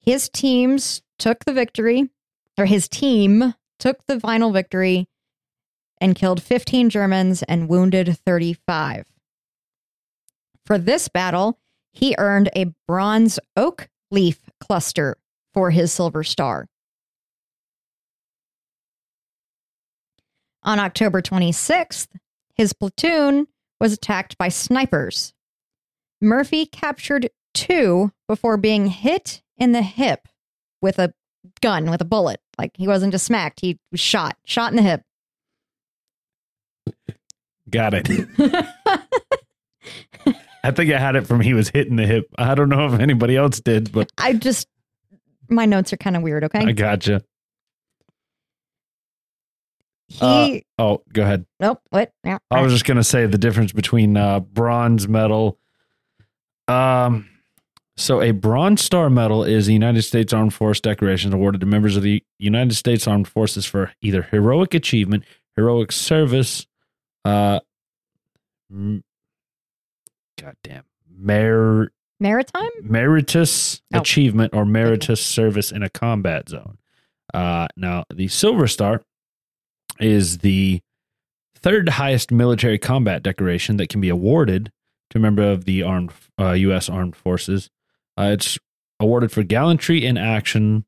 His 0.00 0.28
teams 0.28 1.02
took 1.18 1.44
the 1.44 1.52
victory, 1.52 2.08
or 2.58 2.66
his 2.66 2.88
team 2.88 3.54
took 3.78 4.06
the 4.06 4.20
final 4.20 4.52
victory 4.52 5.08
and 6.00 6.16
killed 6.16 6.42
15 6.42 6.90
Germans 6.90 7.42
and 7.44 7.68
wounded 7.68 8.18
35. 8.24 9.04
For 10.64 10.78
this 10.78 11.08
battle, 11.08 11.58
he 11.92 12.14
earned 12.18 12.50
a 12.54 12.72
bronze 12.86 13.38
oak 13.56 13.88
leaf 14.10 14.38
cluster 14.60 15.16
for 15.52 15.70
his 15.70 15.92
silver 15.92 16.24
star. 16.24 16.69
On 20.62 20.78
October 20.78 21.22
26th, 21.22 22.08
his 22.54 22.72
platoon 22.72 23.46
was 23.80 23.92
attacked 23.92 24.36
by 24.36 24.48
snipers. 24.48 25.32
Murphy 26.20 26.66
captured 26.66 27.30
two 27.54 28.12
before 28.28 28.56
being 28.56 28.86
hit 28.86 29.42
in 29.56 29.72
the 29.72 29.82
hip 29.82 30.28
with 30.82 30.98
a 30.98 31.14
gun, 31.62 31.90
with 31.90 32.00
a 32.00 32.04
bullet. 32.06 32.40
Like 32.58 32.72
he 32.74 32.86
wasn't 32.86 33.12
just 33.12 33.24
smacked, 33.24 33.60
he 33.60 33.78
was 33.90 34.00
shot, 34.00 34.36
shot 34.44 34.70
in 34.70 34.76
the 34.76 34.82
hip. 34.82 35.02
Got 37.70 37.94
it. 37.94 38.08
I 40.62 40.70
think 40.72 40.92
I 40.92 40.98
had 40.98 41.16
it 41.16 41.26
from 41.26 41.40
he 41.40 41.54
was 41.54 41.70
hitting 41.70 41.96
the 41.96 42.06
hip. 42.06 42.26
I 42.36 42.54
don't 42.54 42.68
know 42.68 42.86
if 42.86 43.00
anybody 43.00 43.36
else 43.36 43.60
did, 43.60 43.90
but 43.92 44.12
I 44.18 44.34
just, 44.34 44.68
my 45.48 45.64
notes 45.64 45.92
are 45.92 45.96
kind 45.96 46.16
of 46.16 46.22
weird, 46.22 46.44
okay? 46.44 46.58
I 46.60 46.72
gotcha. 46.72 47.22
He, 50.10 50.64
Oh, 50.78 51.02
go 51.12 51.22
ahead. 51.22 51.46
nope, 51.60 51.80
what? 51.90 52.12
Yeah, 52.24 52.38
I 52.50 52.60
was 52.62 52.72
just 52.72 52.84
gonna 52.84 53.04
say 53.04 53.26
the 53.26 53.38
difference 53.38 53.72
between 53.72 54.16
uh, 54.16 54.40
bronze 54.40 55.06
medal. 55.08 55.58
Um, 56.68 57.28
so 57.96 58.20
a 58.22 58.30
Bronze 58.30 58.82
Star 58.82 59.10
medal 59.10 59.44
is 59.44 59.68
a 59.68 59.72
United 59.72 60.02
States 60.02 60.32
Armed 60.32 60.54
Force 60.54 60.80
decoration 60.80 61.32
awarded 61.32 61.60
to 61.60 61.66
members 61.66 61.96
of 61.96 62.02
the 62.02 62.22
United 62.38 62.74
States 62.74 63.06
Armed 63.06 63.28
Forces 63.28 63.66
for 63.66 63.92
either 64.00 64.22
heroic 64.22 64.72
achievement, 64.74 65.24
heroic 65.56 65.92
service, 65.92 66.66
uh, 67.24 67.60
m- 68.70 69.04
goddamn, 70.40 70.84
mer- 71.08 71.90
Maritime? 72.18 72.70
meritus 72.82 73.82
Oh. 73.92 73.98
achievement 74.00 74.54
or 74.54 74.64
meritorious 74.64 75.24
service 75.24 75.70
in 75.72 75.82
a 75.82 75.90
combat 75.90 76.48
zone. 76.48 76.78
Uh, 77.34 77.68
now, 77.76 78.04
the 78.12 78.28
Silver 78.28 78.66
Star 78.66 79.02
is 80.00 80.38
the 80.38 80.80
third 81.56 81.88
highest 81.88 82.32
military 82.32 82.78
combat 82.78 83.22
decoration 83.22 83.76
that 83.76 83.88
can 83.88 84.00
be 84.00 84.08
awarded 84.08 84.72
to 85.10 85.18
a 85.18 85.20
member 85.20 85.42
of 85.42 85.64
the 85.64 85.82
armed 85.82 86.12
uh, 86.38 86.52
U.S. 86.52 86.88
Armed 86.88 87.16
Forces. 87.16 87.70
Uh, 88.18 88.30
it's 88.32 88.58
awarded 88.98 89.32
for 89.32 89.42
gallantry 89.42 90.04
in 90.04 90.16
action 90.16 90.84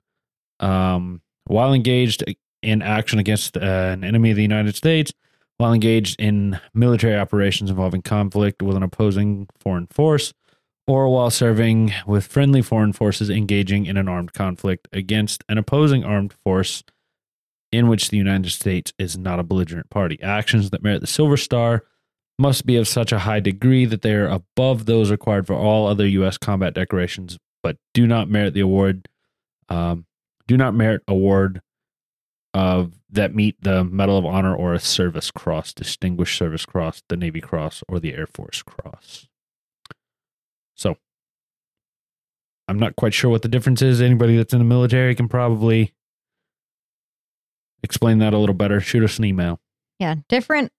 um, 0.61 1.21
while 1.45 1.73
engaged 1.73 2.25
in 2.63 2.83
action 2.83 3.19
against 3.19 3.57
uh, 3.57 3.61
an 3.61 4.05
enemy 4.05 4.31
of 4.31 4.37
the 4.37 4.43
United 4.43 4.77
States, 4.77 5.13
while 5.59 5.73
engaged 5.73 6.21
in 6.21 6.61
military 6.73 7.17
operations 7.17 7.71
involving 7.71 8.03
conflict 8.03 8.63
with 8.63 8.77
an 8.77 8.83
opposing 8.83 9.49
foreign 9.59 9.87
force, 9.89 10.33
or 10.87 11.09
while 11.09 11.31
serving 11.31 11.93
with 12.07 12.27
friendly 12.27 12.63
foreign 12.63 12.93
forces 12.93 13.29
engaging 13.29 13.87
in 13.87 13.97
an 13.97 14.09
armed 14.09 14.33
conflict 14.33 14.89
against 14.93 15.45
an 15.49 15.59
opposing 15.59 16.05
armed 16.05 16.33
force 16.45 16.85
in 17.73 17.89
which 17.89 18.11
the 18.11 18.19
United 18.19 18.51
States 18.51 18.93
is 18.99 19.17
not 19.17 19.41
a 19.41 19.43
belligerent 19.43 19.91
party. 19.91 20.19
Actions 20.23 20.71
that 20.71 20.83
merit 20.83 21.01
the 21.01 21.07
Silver 21.07 21.39
Star 21.39 21.85
must 22.39 22.67
be 22.67 22.77
of 22.77 22.87
such 22.87 23.13
a 23.13 23.21
high 23.21 23.41
degree 23.41 23.87
that 23.87 24.03
they 24.03 24.13
are 24.13 24.29
above 24.29 24.85
those 24.85 25.11
required 25.11 25.47
for 25.47 25.55
all 25.55 25.87
other 25.87 26.07
U.S. 26.07 26.39
combat 26.39 26.75
decorations, 26.75 27.39
but 27.63 27.77
do 27.95 28.07
not 28.07 28.29
merit 28.29 28.55
the 28.55 28.61
award 28.61 29.09
um, 29.69 30.05
do 30.47 30.57
not 30.57 30.75
merit 30.75 31.03
award 31.09 31.63
of 32.53 32.93
that 33.11 33.35
meet 33.35 33.57
the 33.63 33.85
Medal 33.85 34.19
of 34.19 34.27
Honor 34.27 34.55
or 34.55 34.75
a 34.75 34.81
Service 34.81 35.31
Cross, 35.31 35.73
Distinguished 35.73 36.37
Service 36.37 36.67
Cross, 36.67 37.03
the 37.09 37.17
Navy 37.17 37.41
Cross, 37.41 37.83
or 37.89 37.99
the 37.99 38.13
Air 38.13 38.27
Force 38.27 38.63
Cross. 38.63 39.29
So, 40.75 40.97
I'm 42.69 42.79
not 42.79 42.97
quite 42.97 43.15
sure 43.15 43.31
what 43.31 43.43
the 43.43 43.49
difference 43.49 43.81
is. 43.81 44.03
Anybody 44.03 44.37
that's 44.37 44.53
in 44.53 44.59
the 44.59 44.65
military 44.65 45.15
can 45.15 45.29
probably 45.29 45.95
explain 47.83 48.19
that 48.19 48.33
a 48.35 48.39
little 48.39 48.55
better. 48.55 48.81
Shoot 48.81 49.03
us 49.05 49.19
an 49.19 49.25
email. 49.25 49.61
Yeah, 49.99 50.17
different. 50.29 50.71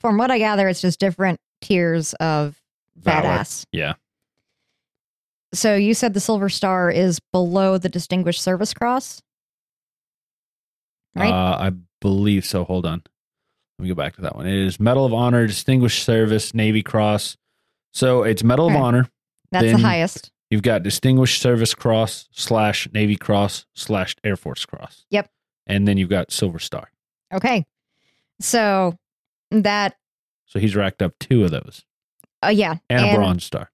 From 0.00 0.16
what 0.18 0.30
I 0.30 0.38
gather, 0.38 0.68
it's 0.68 0.80
just 0.80 1.00
different 1.00 1.40
tiers 1.60 2.14
of 2.14 2.60
Valor. 2.96 3.22
badass. 3.28 3.64
Yeah. 3.72 3.94
So 5.54 5.74
you 5.74 5.92
said 5.94 6.14
the 6.14 6.20
Silver 6.20 6.48
Star 6.48 6.90
is 6.90 7.20
below 7.32 7.76
the 7.78 7.88
Distinguished 7.88 8.40
Service 8.40 8.72
Cross, 8.72 9.20
right? 11.14 11.30
Uh, 11.30 11.56
I 11.60 11.72
believe 12.00 12.44
so. 12.44 12.64
Hold 12.64 12.86
on. 12.86 13.02
Let 13.78 13.82
me 13.82 13.88
go 13.88 13.94
back 13.94 14.14
to 14.16 14.22
that 14.22 14.36
one. 14.36 14.46
It 14.46 14.54
is 14.54 14.78
Medal 14.80 15.04
of 15.04 15.12
Honor, 15.12 15.46
Distinguished 15.46 16.04
Service, 16.04 16.54
Navy 16.54 16.82
Cross. 16.82 17.36
So 17.92 18.22
it's 18.22 18.42
Medal 18.42 18.66
Okay. 18.66 18.76
of 18.76 18.80
Honor. 18.82 19.08
That's 19.50 19.66
then- 19.66 19.76
the 19.80 19.86
highest. 19.86 20.30
You've 20.50 20.62
got 20.62 20.82
Distinguished 20.82 21.40
Service 21.40 21.74
Cross 21.74 22.28
slash 22.32 22.86
Navy 22.92 23.16
Cross 23.16 23.64
slash 23.74 24.14
Air 24.22 24.36
Force 24.36 24.66
Cross. 24.66 25.06
Yep. 25.10 25.30
And 25.66 25.86
then 25.86 25.96
you've 25.96 26.08
got 26.08 26.32
Silver 26.32 26.58
Star. 26.58 26.90
Okay, 27.32 27.64
so 28.40 28.96
that 29.50 29.96
So 30.46 30.58
he's 30.58 30.76
racked 30.76 31.02
up 31.02 31.14
two 31.18 31.44
of 31.44 31.50
those 31.50 31.84
uh, 32.44 32.48
yeah, 32.48 32.76
and, 32.90 33.06
a 33.06 33.14
Bronze 33.14 33.44
Star. 33.44 33.70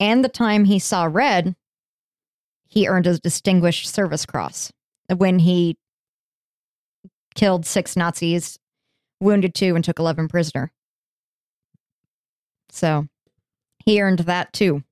and 0.00 0.24
the 0.24 0.28
time 0.28 0.64
he 0.64 0.78
saw 0.78 1.04
red, 1.04 1.54
he 2.68 2.86
earned 2.88 3.06
a 3.06 3.18
Distinguished 3.18 3.88
Service 3.88 4.24
Cross 4.24 4.72
when 5.16 5.40
he 5.40 5.76
killed 7.34 7.66
six 7.66 7.96
Nazis, 7.96 8.58
wounded 9.20 9.54
two, 9.54 9.74
and 9.74 9.84
took 9.84 9.98
11 9.98 10.28
prisoner. 10.28 10.72
So 12.70 13.06
he 13.84 14.00
earned 14.00 14.20
that 14.20 14.52
too. 14.52 14.82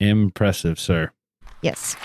Impressive, 0.00 0.80
sir. 0.80 1.12
Yes. 1.62 1.96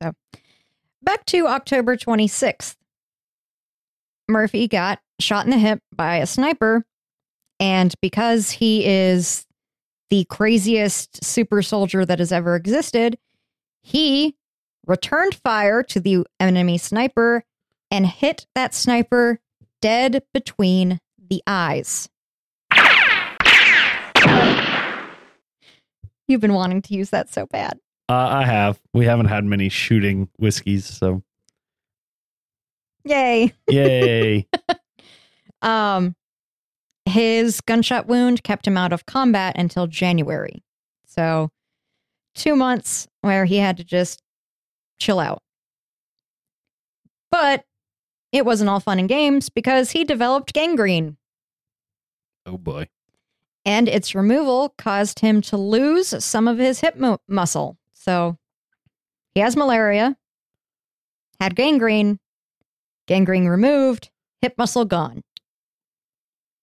So 0.00 0.12
back 1.02 1.24
to 1.26 1.46
October 1.46 1.96
26th. 1.96 2.76
Murphy 4.28 4.68
got 4.68 5.00
shot 5.20 5.44
in 5.44 5.50
the 5.50 5.58
hip 5.58 5.80
by 5.94 6.16
a 6.16 6.26
sniper. 6.26 6.84
And 7.58 7.94
because 8.02 8.50
he 8.50 8.84
is 8.84 9.46
the 10.10 10.24
craziest 10.28 11.24
super 11.24 11.62
soldier 11.62 12.04
that 12.04 12.18
has 12.18 12.32
ever 12.32 12.54
existed, 12.54 13.18
he 13.82 14.36
returned 14.86 15.34
fire 15.34 15.82
to 15.84 16.00
the 16.00 16.26
enemy 16.38 16.78
sniper 16.78 17.44
and 17.90 18.06
hit 18.06 18.46
that 18.54 18.74
sniper 18.74 19.40
dead 19.80 20.22
between 20.34 20.98
the 21.18 21.42
eyes. 21.46 22.08
You've 26.28 26.40
been 26.40 26.54
wanting 26.54 26.82
to 26.82 26.94
use 26.94 27.10
that 27.10 27.32
so 27.32 27.46
bad. 27.46 27.78
Uh, 28.08 28.14
I 28.14 28.44
have. 28.44 28.80
We 28.94 29.04
haven't 29.04 29.26
had 29.26 29.44
many 29.44 29.68
shooting 29.68 30.28
whiskeys, 30.38 30.84
so 30.86 31.22
Yay. 33.04 33.52
yay. 33.68 34.46
Um 35.62 36.14
his 37.06 37.60
gunshot 37.62 38.06
wound 38.08 38.42
kept 38.42 38.66
him 38.66 38.76
out 38.76 38.92
of 38.92 39.06
combat 39.06 39.56
until 39.58 39.86
January. 39.86 40.62
So 41.06 41.50
2 42.34 42.54
months 42.56 43.08
where 43.22 43.44
he 43.46 43.56
had 43.56 43.76
to 43.78 43.84
just 43.84 44.22
chill 44.98 45.18
out. 45.18 45.40
But 47.30 47.64
it 48.32 48.44
wasn't 48.44 48.68
all 48.70 48.80
fun 48.80 48.98
and 48.98 49.08
games 49.08 49.48
because 49.48 49.92
he 49.92 50.04
developed 50.04 50.52
gangrene 50.52 51.16
oh 52.44 52.58
boy. 52.58 52.88
and 53.64 53.88
its 53.88 54.14
removal 54.14 54.74
caused 54.76 55.20
him 55.20 55.40
to 55.42 55.56
lose 55.56 56.22
some 56.24 56.46
of 56.46 56.58
his 56.58 56.80
hip 56.80 56.96
mu- 56.96 57.16
muscle. 57.28 57.78
So 58.06 58.38
he 59.34 59.40
has 59.40 59.56
malaria, 59.56 60.16
had 61.40 61.56
gangrene, 61.56 62.18
gangrene 63.06 63.46
removed, 63.46 64.10
hip 64.40 64.54
muscle 64.56 64.84
gone. 64.84 65.22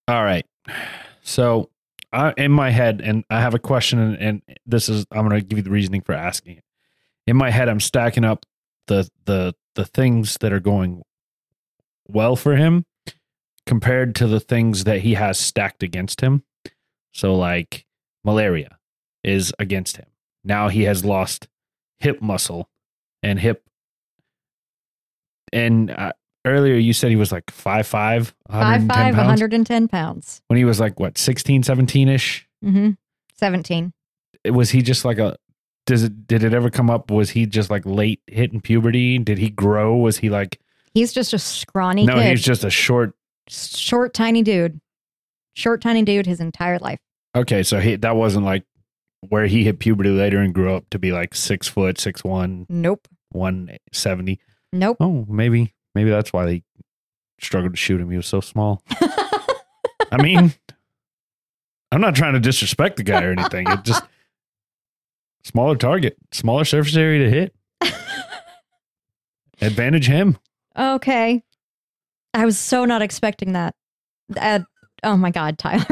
All 0.08 0.24
right. 0.24 0.46
So, 1.22 1.70
I, 2.12 2.34
in 2.38 2.52
my 2.52 2.70
head, 2.70 3.02
and 3.04 3.24
I 3.30 3.42
have 3.42 3.54
a 3.56 3.60
question, 3.60 4.00
and, 4.00 4.18
and 4.20 4.42
this 4.66 4.88
is 4.88 5.06
I'm 5.12 5.28
going 5.28 5.40
to 5.40 5.46
give 5.46 5.58
you 5.58 5.64
the 5.64 5.72
reasoning 5.72 6.02
for 6.02 6.14
asking 6.14 6.58
it. 6.58 6.64
In 7.26 7.36
my 7.36 7.50
head, 7.50 7.70
I'm 7.70 7.80
stacking 7.80 8.24
up 8.24 8.46
the 8.88 9.10
the 9.26 9.56
the 9.76 9.86
things 9.86 10.38
that 10.42 10.54
are 10.54 10.60
going 10.60 11.02
well 12.08 12.36
for 12.36 12.56
him 12.56 12.86
compared 13.66 14.14
to 14.16 14.28
the 14.28 14.40
things 14.40 14.84
that 14.84 15.02
he 15.02 15.16
has 15.16 15.40
stacked 15.40 15.82
against 15.82 16.22
him. 16.22 16.44
So, 17.14 17.36
like 17.36 17.86
malaria 18.24 18.78
is 19.24 19.54
against 19.58 19.98
him. 19.98 20.08
Now 20.44 20.70
he 20.70 20.84
has 20.84 21.04
lost 21.06 21.48
hip 22.00 22.22
muscle 22.22 22.70
and 23.22 23.40
hip. 23.40 23.64
And 25.52 25.92
uh, 25.92 26.14
earlier 26.46 26.76
you 26.76 26.94
said 26.94 27.10
he 27.10 27.16
was 27.16 27.32
like 27.32 27.46
5'5", 27.48 27.84
5'5", 27.84 28.34
110 28.50 28.88
pounds. 28.88 29.18
110 29.18 29.88
pounds. 29.88 30.42
when 30.48 30.58
he 30.58 30.66
was 30.66 30.80
like 30.80 31.00
what 31.00 31.18
16 31.18 31.64
17 31.64 32.10
ish 32.10 32.48
Mm-hmm. 32.64 32.92
17. 33.36 33.92
was 34.52 34.70
he 34.70 34.82
just 34.82 35.04
like 35.04 35.18
a 35.18 35.36
does 35.86 36.04
it 36.04 36.28
did 36.28 36.44
it 36.46 36.54
ever 36.54 36.70
come 36.70 36.90
up 36.90 37.12
was 37.12 37.30
he 37.32 37.46
just 37.46 37.70
like 37.70 37.86
late 37.86 38.22
hitting 38.28 38.62
puberty 38.62 39.20
did 39.20 39.38
he 39.38 39.50
grow 39.50 39.98
was 39.98 40.18
he 40.18 40.30
like 40.30 40.60
He's 40.94 41.12
just 41.12 41.34
a 41.34 41.40
scrawny 41.40 42.06
no 42.06 42.16
kid. 42.16 42.30
he's 42.30 42.42
just 42.44 42.64
a 42.64 42.70
short 42.70 43.14
Short, 43.50 44.14
tiny 44.14 44.42
dude. 44.42 44.80
Short, 45.56 45.82
tiny 45.82 46.04
dude 46.04 46.26
his 46.26 46.40
entire 46.40 46.80
life. 46.80 47.00
okay 47.36 47.62
so 47.64 47.80
he 47.82 47.98
that 47.98 48.16
wasn't 48.16 48.46
like 48.46 48.64
where 49.30 49.46
he 49.48 49.64
hit 49.64 49.80
puberty 49.80 50.10
later 50.10 50.40
and 50.40 50.54
grew 50.54 50.74
up 50.74 50.90
to 50.92 51.00
be 51.00 51.12
like 51.12 51.34
six 51.36 51.68
foot 51.68 52.00
six 52.00 52.24
one 52.24 52.66
Nope. 52.70 53.08
one 53.32 53.78
seventy 53.92 54.40
Nope. 54.72 54.98
oh 55.00 55.26
maybe 55.30 55.74
maybe 55.96 56.10
that's 56.10 56.34
why 56.34 56.46
they 56.46 56.64
struggled 57.40 57.74
to 57.74 57.78
shoot 57.78 58.00
him 58.02 58.10
he 58.10 58.18
was 58.18 58.28
so 58.28 58.42
small 58.42 58.82
i 60.12 60.22
mean 60.22 60.54
i'm 61.92 62.02
not 62.02 62.16
trying 62.16 62.34
to 62.34 62.40
disrespect 62.40 62.98
the 62.98 63.04
guy 63.04 63.24
or 63.24 63.32
anything 63.32 63.70
it 63.70 63.84
just 63.84 64.04
smaller 65.44 65.76
target 65.76 66.16
smaller 66.32 66.64
surface 66.66 66.96
area 66.96 67.20
to 67.26 67.30
hit 67.30 67.56
advantage 69.62 70.08
him 70.08 70.38
okay. 70.78 71.44
I 72.36 72.46
was 72.46 72.58
so 72.58 72.84
not 72.86 73.04
expecting 73.04 73.54
that. 73.54 73.76
Uh, 74.36 74.62
oh 75.04 75.16
my 75.16 75.30
God, 75.30 75.60
Tyler. 75.60 75.86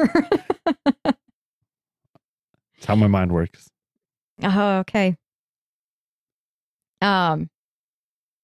That's 2.82 2.88
how 2.88 2.96
my 2.96 3.06
mind 3.06 3.32
works. 3.32 3.70
oh, 4.42 4.80
okay. 4.80 5.16
Um, 7.00 7.48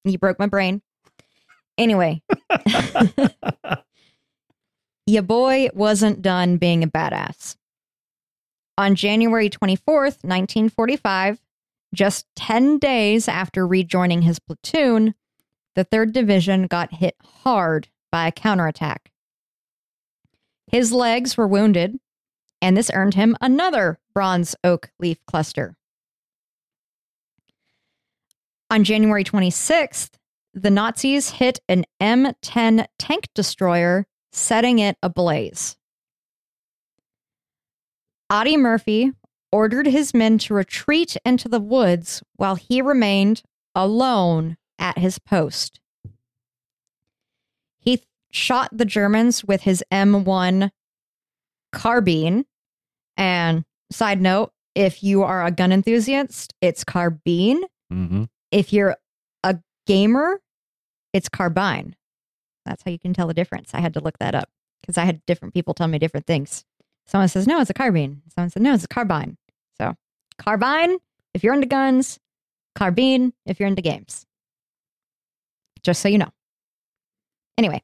you 0.04 0.20
broke 0.20 0.38
my 0.38 0.46
brain. 0.46 0.84
Anyway, 1.76 2.22
your 5.08 5.24
boy 5.24 5.70
wasn't 5.74 6.22
done 6.22 6.58
being 6.58 6.84
a 6.84 6.88
badass. 6.88 7.56
On 8.78 8.94
January 8.94 9.50
24th, 9.50 10.24
1945, 10.24 11.40
just 11.96 12.28
10 12.36 12.78
days 12.78 13.28
after 13.28 13.66
rejoining 13.66 14.22
his 14.22 14.38
platoon, 14.38 15.16
the 15.74 15.84
3rd 15.84 16.14
Division 16.14 16.68
got 16.68 16.94
hit 16.94 17.16
hard 17.44 17.88
by 18.12 18.28
a 18.28 18.32
counterattack. 18.32 19.10
His 20.68 20.94
legs 20.94 21.38
were 21.38 21.48
wounded, 21.48 22.00
and 22.62 22.76
this 22.76 22.92
earned 22.94 23.14
him 23.14 23.36
another 23.42 24.00
bronze 24.14 24.56
oak 24.64 24.92
leaf 25.00 25.18
cluster. 25.26 25.76
On 28.70 28.84
January 28.84 29.24
26th, 29.24 30.12
the 30.54 30.72
Nazis 30.72 31.30
hit 31.32 31.60
an 31.70 31.86
M10 32.02 32.86
tank 32.98 33.28
destroyer, 33.34 34.06
setting 34.32 34.80
it 34.80 34.98
ablaze. 35.02 35.78
Audie 38.30 38.58
Murphy 38.58 39.14
ordered 39.52 39.88
his 39.88 40.14
men 40.14 40.38
to 40.40 40.54
retreat 40.54 41.16
into 41.24 41.48
the 41.48 41.60
woods 41.60 42.22
while 42.36 42.56
he 42.56 42.82
remained 42.82 43.42
alone 43.74 44.58
at 44.78 44.98
his 44.98 45.20
post. 45.20 45.80
He 47.80 48.04
shot 48.32 48.70
the 48.74 48.86
Germans 48.86 49.46
with 49.46 49.62
his 49.62 49.84
M1 49.92 50.72
carbine. 51.72 52.46
And 53.16 53.64
side 53.92 54.22
note, 54.22 54.52
if 54.76 55.04
you 55.04 55.24
are 55.24 55.46
a 55.46 55.52
gun 55.52 55.72
enthusiast, 55.72 56.54
it's 56.62 56.84
carbine. 56.84 57.64
Mm-hmm. 57.92 58.26
If 58.52 58.72
you're 58.72 58.96
a 59.44 59.58
gamer, 59.86 60.40
it's 61.14 61.30
carbine. 61.30 61.96
That's 62.66 62.84
how 62.84 62.92
you 62.92 63.00
can 63.00 63.14
tell 63.14 63.28
the 63.28 63.34
difference. 63.34 63.72
I 63.74 63.80
had 63.80 63.94
to 63.96 64.00
look 64.00 64.20
that 64.20 64.36
up 64.36 64.50
because 64.82 64.98
I 64.98 65.06
had 65.06 65.26
different 65.26 65.54
people 65.54 65.74
tell 65.74 65.88
me 65.88 66.00
different 66.00 66.28
things. 66.28 66.64
Someone 67.06 67.30
says, 67.30 67.48
no, 67.48 67.62
it's 67.62 67.70
a 67.70 67.74
carbine. 67.74 68.22
Someone 68.36 68.50
said, 68.50 68.62
no, 68.62 68.74
it's 68.74 68.84
a 68.84 68.88
carbine. 68.88 69.38
So, 69.80 69.96
carbine 70.38 70.98
if 71.34 71.44
you're 71.44 71.54
into 71.54 71.68
guns, 71.68 72.20
carbine 72.76 73.32
if 73.46 73.60
you're 73.60 73.70
into 73.70 73.82
games. 73.82 74.26
Just 75.84 76.02
so 76.02 76.10
you 76.10 76.18
know. 76.18 76.32
Anyway, 77.58 77.84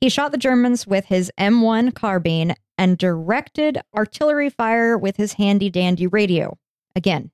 he 0.00 0.08
shot 0.08 0.32
the 0.32 0.38
Germans 0.38 0.86
with 0.86 1.06
his 1.06 1.32
M1 1.38 1.94
carbine 1.94 2.54
and 2.80 2.96
directed 2.96 3.78
artillery 3.94 4.48
fire 4.48 4.96
with 4.96 5.18
his 5.18 5.34
handy 5.34 5.68
dandy 5.68 6.06
radio. 6.06 6.56
Again, 6.96 7.30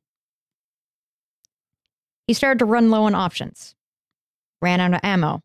he 2.26 2.34
started 2.34 2.58
to 2.58 2.64
run 2.64 2.90
low 2.90 3.04
on 3.04 3.14
options, 3.14 3.76
ran 4.60 4.80
out 4.80 4.92
of 4.92 5.00
ammo. 5.04 5.40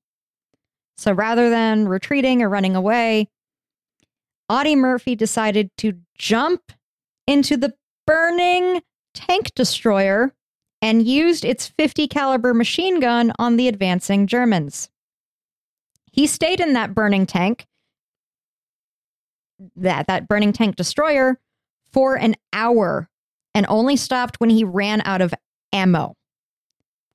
So 0.97 1.13
rather 1.13 1.51
than 1.51 1.87
retreating 1.87 2.41
or 2.41 2.49
running 2.49 2.75
away, 2.75 3.29
Audie 4.49 4.75
Murphy 4.75 5.15
decided 5.15 5.69
to 5.77 5.93
jump 6.17 6.71
into 7.27 7.55
the 7.55 7.75
burning 8.07 8.81
tank 9.13 9.53
destroyer 9.53 10.33
and 10.81 11.05
used 11.05 11.45
its 11.45 11.67
50 11.67 12.07
caliber 12.07 12.55
machine 12.55 12.99
gun 12.99 13.31
on 13.37 13.55
the 13.55 13.67
advancing 13.67 14.25
Germans. 14.25 14.89
He 16.11 16.25
stayed 16.25 16.59
in 16.59 16.73
that 16.73 16.95
burning 16.95 17.27
tank, 17.27 17.67
that 19.75 20.07
that 20.07 20.27
burning 20.27 20.53
tank 20.53 20.75
destroyer 20.75 21.39
for 21.91 22.15
an 22.15 22.35
hour 22.53 23.09
and 23.53 23.65
only 23.69 23.95
stopped 23.95 24.39
when 24.39 24.49
he 24.49 24.63
ran 24.63 25.01
out 25.05 25.21
of 25.21 25.33
ammo. 25.73 26.15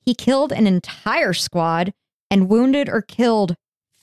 He 0.01 0.15
killed 0.15 0.53
an 0.53 0.67
entire 0.67 1.33
squad 1.33 1.93
and 2.31 2.49
wounded 2.49 2.89
or 2.89 3.03
killed 3.03 3.57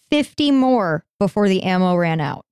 50 0.09 0.51
more 0.51 1.05
before 1.19 1.47
the 1.47 1.63
ammo 1.63 1.95
ran 1.95 2.19
out. 2.19 2.45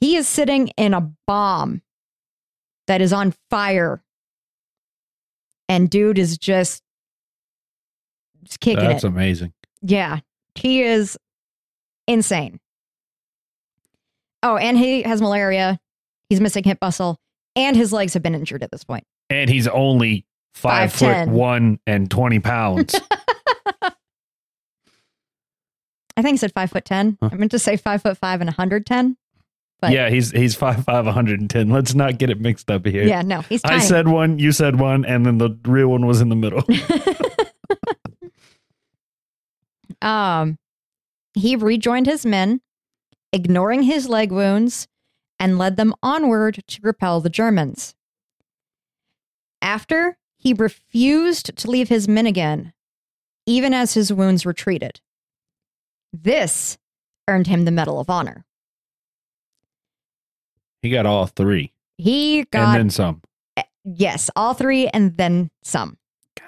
He 0.00 0.16
is 0.16 0.26
sitting 0.26 0.68
in 0.76 0.94
a 0.94 1.12
bomb 1.26 1.82
that 2.86 3.00
is 3.00 3.12
on 3.12 3.34
fire. 3.50 4.02
And 5.68 5.88
dude 5.88 6.18
is 6.18 6.36
just, 6.36 6.82
just 8.42 8.60
kicking 8.60 8.84
That's 8.84 9.04
it. 9.04 9.08
amazing. 9.08 9.52
Yeah, 9.80 10.20
he 10.54 10.82
is 10.82 11.18
insane. 12.06 12.60
Oh, 14.44 14.56
and 14.58 14.78
he 14.78 15.02
has 15.02 15.22
malaria. 15.22 15.80
He's 16.28 16.40
missing 16.40 16.64
hip 16.64 16.78
muscle, 16.80 17.18
and 17.56 17.74
his 17.76 17.92
legs 17.92 18.14
have 18.14 18.22
been 18.22 18.34
injured 18.34 18.62
at 18.62 18.70
this 18.70 18.84
point. 18.84 19.04
And 19.30 19.48
he's 19.48 19.66
only 19.66 20.26
five, 20.54 20.92
foot 20.92 21.08
5'10". 21.08 21.28
one 21.30 21.80
and 21.86 22.10
20 22.10 22.40
pounds. 22.40 22.94
I 26.16 26.22
think 26.22 26.34
he 26.34 26.36
said 26.36 26.52
five 26.52 26.70
foot 26.70 26.84
ten. 26.84 27.18
Huh. 27.20 27.30
I 27.32 27.36
meant 27.36 27.50
to 27.52 27.58
say 27.58 27.76
five 27.76 28.02
foot 28.02 28.16
five 28.18 28.40
and 28.40 28.48
110. 28.48 29.16
But- 29.80 29.90
yeah, 29.90 30.10
he's 30.10 30.30
he's 30.30 30.54
five 30.54 30.84
five, 30.84 31.06
110. 31.06 31.70
Let's 31.70 31.94
not 31.94 32.18
get 32.18 32.30
it 32.30 32.40
mixed 32.40 32.70
up 32.70 32.86
here. 32.86 33.04
Yeah, 33.04 33.22
no, 33.22 33.40
he's 33.40 33.62
tiny. 33.62 33.76
I 33.76 33.78
said 33.80 34.06
one, 34.06 34.38
you 34.38 34.52
said 34.52 34.78
one, 34.78 35.04
and 35.04 35.26
then 35.26 35.38
the 35.38 35.58
real 35.64 35.88
one 35.88 36.06
was 36.06 36.20
in 36.20 36.28
the 36.28 36.36
middle. 36.36 36.62
um, 40.02 40.56
he 41.34 41.56
rejoined 41.56 42.06
his 42.06 42.24
men, 42.24 42.60
ignoring 43.34 43.82
his 43.82 44.08
leg 44.08 44.30
wounds, 44.30 44.86
and 45.40 45.58
led 45.58 45.76
them 45.76 45.92
onward 46.02 46.62
to 46.68 46.80
repel 46.82 47.20
the 47.20 47.28
Germans. 47.28 47.94
After, 49.60 50.16
he 50.36 50.54
refused 50.54 51.56
to 51.56 51.70
leave 51.70 51.88
his 51.88 52.06
men 52.06 52.26
again, 52.26 52.72
even 53.44 53.74
as 53.74 53.94
his 53.94 54.12
wounds 54.12 54.46
retreated. 54.46 55.00
This 56.12 56.78
earned 57.26 57.48
him 57.48 57.64
the 57.64 57.70
Medal 57.72 57.98
of 57.98 58.08
Honor. 58.08 58.44
he 60.80 60.90
got 60.90 61.06
all 61.06 61.26
three. 61.26 61.72
He 61.98 62.44
got 62.44 62.68
and 62.68 62.76
then 62.76 62.90
some. 62.90 63.22
Yes, 63.84 64.30
all 64.36 64.54
three 64.54 64.86
and 64.88 65.16
then 65.16 65.50
some. 65.62 65.98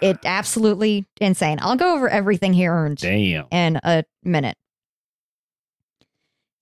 It 0.00 0.18
absolutely 0.24 1.06
insane. 1.20 1.58
I'll 1.60 1.76
go 1.76 1.94
over 1.94 2.08
everything 2.08 2.52
he 2.52 2.66
earned 2.68 2.98
Damn. 2.98 3.46
in 3.50 3.80
a 3.82 4.04
minute. 4.22 4.56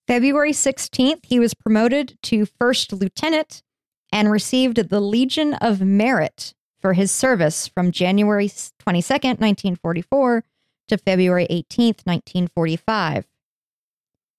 February 0.07 0.51
16th, 0.51 1.25
he 1.25 1.39
was 1.39 1.53
promoted 1.53 2.17
to 2.23 2.45
first 2.45 2.93
lieutenant 2.93 3.63
and 4.11 4.31
received 4.31 4.89
the 4.89 4.99
Legion 4.99 5.55
of 5.55 5.81
Merit 5.81 6.53
for 6.79 6.93
his 6.93 7.11
service 7.11 7.67
from 7.67 7.91
January 7.91 8.47
22nd, 8.47 9.39
1944 9.39 10.43
to 10.87 10.97
February 10.97 11.47
18th, 11.49 12.05
1945. 12.05 13.25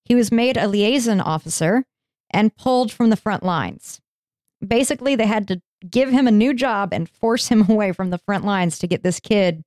He 0.05 0.15
was 0.15 0.31
made 0.31 0.57
a 0.57 0.69
liaison 0.69 1.21
officer 1.21 1.85
and 2.31 2.57
pulled 2.57 2.93
from 2.93 3.11
the 3.11 3.17
front 3.17 3.43
lines. 3.43 4.01
Basically, 4.67 5.17
they 5.17 5.27
had 5.27 5.49
to 5.49 5.61
give 5.91 6.11
him 6.11 6.29
a 6.29 6.33
new 6.33 6.55
job 6.55 6.91
and 6.93 7.09
force 7.09 7.49
him 7.49 7.67
away 7.69 7.91
from 7.93 8.11
the 8.11 8.19
front 8.19 8.45
lines 8.45 8.79
to 8.79 8.87
get 8.87 9.03
this 9.03 9.19
kid 9.19 9.67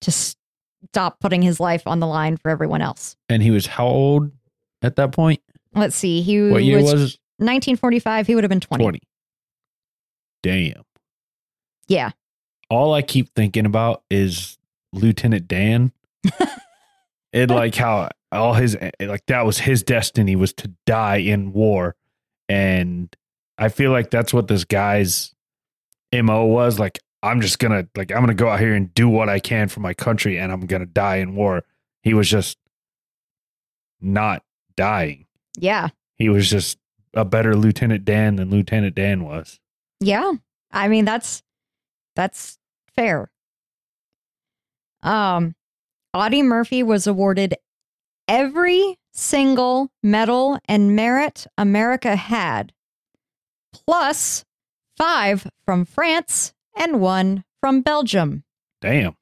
to 0.00 0.10
stop 0.10 1.20
putting 1.20 1.42
his 1.42 1.60
life 1.60 1.86
on 1.86 2.00
the 2.00 2.06
line 2.06 2.36
for 2.36 2.50
everyone 2.50 2.80
else. 2.80 3.16
And 3.28 3.42
he 3.42 3.50
was 3.50 3.66
how 3.66 3.86
old 3.86 4.32
at 4.82 4.96
that 4.96 5.12
point? 5.12 5.40
Let's 5.74 5.96
see. 5.96 6.22
He 6.22 6.50
What 6.50 6.64
year 6.64 6.78
was, 6.78 6.92
was 6.92 7.18
1945. 7.38 8.26
He 8.26 8.34
would 8.34 8.44
have 8.44 8.48
been 8.48 8.60
20. 8.60 8.82
20. 8.82 9.00
Damn. 10.42 10.82
Yeah. 11.88 12.10
All 12.70 12.92
I 12.92 13.02
keep 13.02 13.34
thinking 13.34 13.66
about 13.66 14.02
is 14.10 14.58
Lieutenant 14.92 15.48
Dan. 15.48 15.92
and 17.32 17.50
like 17.50 17.74
how 17.74 18.10
all 18.30 18.54
his 18.54 18.76
like 19.00 19.24
that 19.26 19.46
was 19.46 19.58
his 19.58 19.82
destiny 19.82 20.36
was 20.36 20.52
to 20.54 20.72
die 20.86 21.16
in 21.16 21.52
war. 21.52 21.96
And 22.48 23.14
I 23.56 23.68
feel 23.68 23.90
like 23.90 24.10
that's 24.10 24.32
what 24.32 24.48
this 24.48 24.64
guy's 24.64 25.34
MO 26.12 26.44
was. 26.46 26.78
Like, 26.78 26.98
I'm 27.22 27.40
just 27.40 27.58
gonna 27.58 27.86
like 27.96 28.12
I'm 28.12 28.20
gonna 28.20 28.34
go 28.34 28.48
out 28.48 28.60
here 28.60 28.74
and 28.74 28.92
do 28.94 29.08
what 29.08 29.28
I 29.28 29.40
can 29.40 29.68
for 29.68 29.80
my 29.80 29.94
country 29.94 30.38
and 30.38 30.52
I'm 30.52 30.66
gonna 30.66 30.86
die 30.86 31.16
in 31.16 31.34
war. 31.34 31.64
He 32.02 32.14
was 32.14 32.28
just 32.28 32.58
not 34.00 34.42
dying. 34.78 35.26
Yeah. 35.58 35.88
He 36.16 36.28
was 36.28 36.48
just 36.48 36.78
a 37.14 37.24
better 37.24 37.54
Lieutenant 37.56 38.04
Dan 38.04 38.36
than 38.36 38.48
Lieutenant 38.50 38.94
Dan 38.94 39.24
was. 39.24 39.58
Yeah. 40.00 40.32
I 40.70 40.86
mean, 40.88 41.04
that's 41.04 41.42
that's 42.14 42.58
fair. 42.94 43.30
Um 45.02 45.54
Audie 46.14 46.42
Murphy 46.42 46.82
was 46.82 47.06
awarded 47.06 47.54
every 48.26 48.96
single 49.12 49.90
medal 50.02 50.58
and 50.66 50.94
merit 50.96 51.46
America 51.58 52.16
had, 52.16 52.72
plus 53.72 54.44
five 54.96 55.46
from 55.64 55.84
France 55.84 56.54
and 56.76 57.00
one 57.00 57.44
from 57.60 57.82
Belgium. 57.82 58.44
Damn. 58.80 59.16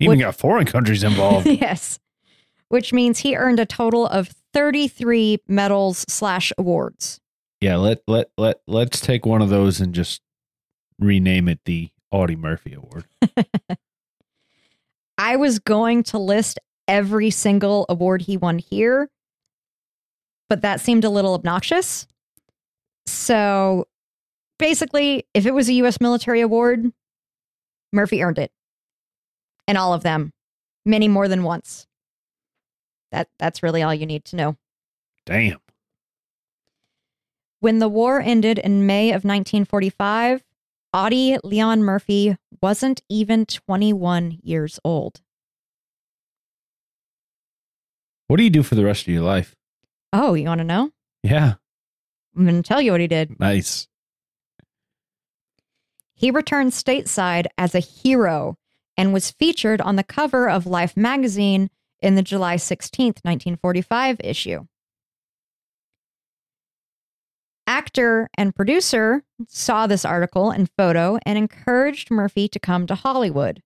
Even 0.00 0.18
What- 0.18 0.24
got 0.24 0.36
foreign 0.36 0.66
countries 0.66 1.02
involved. 1.02 1.46
yes. 1.46 1.98
Which 2.68 2.92
means 2.92 3.20
he 3.20 3.34
earned 3.36 3.58
a 3.60 3.66
total 3.66 4.06
of 4.06 4.30
33 4.58 5.38
medals 5.46 6.04
slash 6.08 6.52
awards. 6.58 7.20
yeah, 7.60 7.76
let 7.76 8.02
let 8.08 8.32
let 8.36 8.60
let's 8.66 9.00
take 9.00 9.24
one 9.24 9.40
of 9.40 9.50
those 9.50 9.80
and 9.80 9.94
just 9.94 10.20
rename 10.98 11.46
it 11.46 11.60
the 11.64 11.90
Audie 12.10 12.34
Murphy 12.34 12.74
Award. 12.74 13.04
I 15.18 15.36
was 15.36 15.60
going 15.60 16.02
to 16.04 16.18
list 16.18 16.58
every 16.88 17.30
single 17.30 17.86
award 17.88 18.22
he 18.22 18.36
won 18.36 18.58
here, 18.58 19.08
but 20.48 20.62
that 20.62 20.80
seemed 20.80 21.04
a 21.04 21.10
little 21.10 21.34
obnoxious. 21.34 22.08
So 23.06 23.86
basically, 24.58 25.24
if 25.34 25.46
it 25.46 25.54
was 25.54 25.68
a 25.68 25.74
U.S. 25.74 26.00
military 26.00 26.40
award, 26.40 26.90
Murphy 27.92 28.24
earned 28.24 28.38
it. 28.38 28.50
And 29.68 29.78
all 29.78 29.94
of 29.94 30.02
them, 30.02 30.32
many 30.84 31.06
more 31.06 31.28
than 31.28 31.44
once. 31.44 31.86
That 33.12 33.28
that's 33.38 33.62
really 33.62 33.82
all 33.82 33.94
you 33.94 34.06
need 34.06 34.24
to 34.26 34.36
know. 34.36 34.56
Damn. 35.24 35.58
When 37.60 37.78
the 37.80 37.88
war 37.88 38.20
ended 38.20 38.58
in 38.58 38.86
May 38.86 39.08
of 39.08 39.24
1945, 39.24 40.44
Audie 40.94 41.38
Leon 41.42 41.82
Murphy 41.82 42.36
wasn't 42.62 43.02
even 43.08 43.44
21 43.46 44.38
years 44.42 44.78
old. 44.84 45.20
What 48.28 48.36
do 48.36 48.44
you 48.44 48.50
do 48.50 48.62
for 48.62 48.74
the 48.74 48.84
rest 48.84 49.02
of 49.02 49.08
your 49.08 49.22
life? 49.22 49.56
Oh, 50.12 50.34
you 50.34 50.46
want 50.48 50.58
to 50.60 50.64
know? 50.64 50.90
Yeah, 51.22 51.54
I'm 52.36 52.44
going 52.44 52.62
to 52.62 52.66
tell 52.66 52.80
you 52.80 52.92
what 52.92 53.00
he 53.00 53.08
did. 53.08 53.38
nice. 53.40 53.88
He 56.14 56.30
returned 56.30 56.72
stateside 56.72 57.46
as 57.56 57.74
a 57.74 57.80
hero 57.80 58.56
and 58.96 59.12
was 59.12 59.30
featured 59.30 59.80
on 59.80 59.96
the 59.96 60.02
cover 60.02 60.48
of 60.48 60.66
Life 60.66 60.96
magazine 60.96 61.70
in 62.00 62.14
the 62.14 62.22
July 62.22 62.56
16th, 62.56 63.24
1945 63.24 64.20
issue. 64.20 64.64
Actor 67.66 68.30
and 68.38 68.54
producer 68.54 69.24
saw 69.46 69.86
this 69.86 70.04
article 70.04 70.50
and 70.50 70.70
photo 70.78 71.18
and 71.26 71.36
encouraged 71.36 72.10
Murphy 72.10 72.48
to 72.48 72.58
come 72.58 72.86
to 72.86 72.94
Hollywood. 72.94 73.62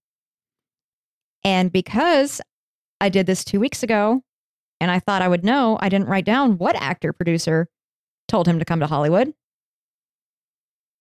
And 1.44 1.70
because 1.70 2.40
I 3.00 3.08
did 3.08 3.26
this 3.26 3.44
two 3.44 3.60
weeks 3.60 3.82
ago 3.82 4.22
and 4.80 4.90
I 4.90 4.98
thought 4.98 5.22
I 5.22 5.28
would 5.28 5.44
know, 5.44 5.78
I 5.80 5.88
didn't 5.88 6.08
write 6.08 6.24
down 6.24 6.58
what 6.58 6.74
actor 6.76 7.12
producer 7.12 7.68
told 8.26 8.48
him 8.48 8.58
to 8.58 8.64
come 8.64 8.80
to 8.80 8.86
Hollywood. 8.88 9.34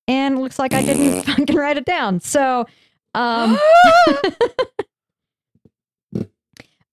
And 0.08 0.40
looks 0.40 0.60
like 0.60 0.74
I 0.74 0.84
didn't 0.84 1.22
fucking 1.26 1.56
write 1.56 1.78
it 1.78 1.86
down. 1.86 2.20
So, 2.20 2.68
um, 3.16 3.58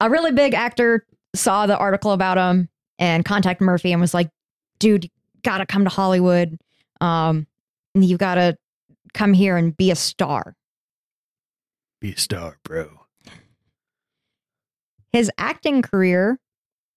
a 0.01 0.11
really 0.11 0.32
big 0.32 0.55
actor 0.55 1.05
saw 1.34 1.66
the 1.66 1.76
article 1.76 2.12
about 2.12 2.38
him 2.38 2.68
and 2.99 3.24
contacted 3.24 3.64
Murphy 3.64 3.92
and 3.92 4.01
was 4.01 4.14
like, 4.14 4.30
dude, 4.78 5.05
you 5.05 5.11
gotta 5.42 5.66
come 5.66 5.84
to 5.84 5.90
Hollywood. 5.90 6.59
Um, 7.01 7.46
you 7.94 8.16
gotta 8.16 8.57
come 9.14 9.32
here 9.32 9.57
and 9.57 9.76
be 9.76 9.90
a 9.90 9.96
star. 9.96 10.55
Be 12.01 12.12
a 12.12 12.18
star, 12.18 12.59
bro. 12.62 13.07
His 15.11 15.30
acting 15.38 15.82
career 15.82 16.38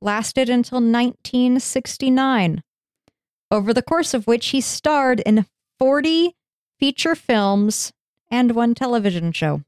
lasted 0.02 0.50
until 0.50 0.78
1969, 0.78 2.62
over 3.50 3.74
the 3.74 3.82
course 3.82 4.14
of 4.14 4.28
which 4.28 4.48
he 4.48 4.62
starred 4.62 5.22
in 5.22 5.46
40 5.80 6.36
feature 6.80 7.16
films 7.16 7.94
and 8.30 8.52
one 8.54 8.76
television 8.76 9.32
show. 9.32 9.62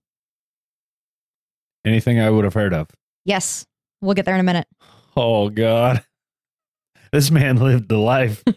Anything 1.86 2.19
I 2.19 2.29
would 2.29 2.43
have 2.43 2.53
heard 2.53 2.73
of. 2.73 2.89
Yes, 3.26 3.65
we'll 4.01 4.15
get 4.15 4.26
there 4.26 4.36
in 4.36 4.41
a 4.41 4.43
minute. 4.43 4.67
Oh 5.15 5.49
God. 5.49 6.03
This 7.11 7.30
man 7.30 7.57
lived 7.57 7.89
the 7.89 7.97
life. 7.97 8.43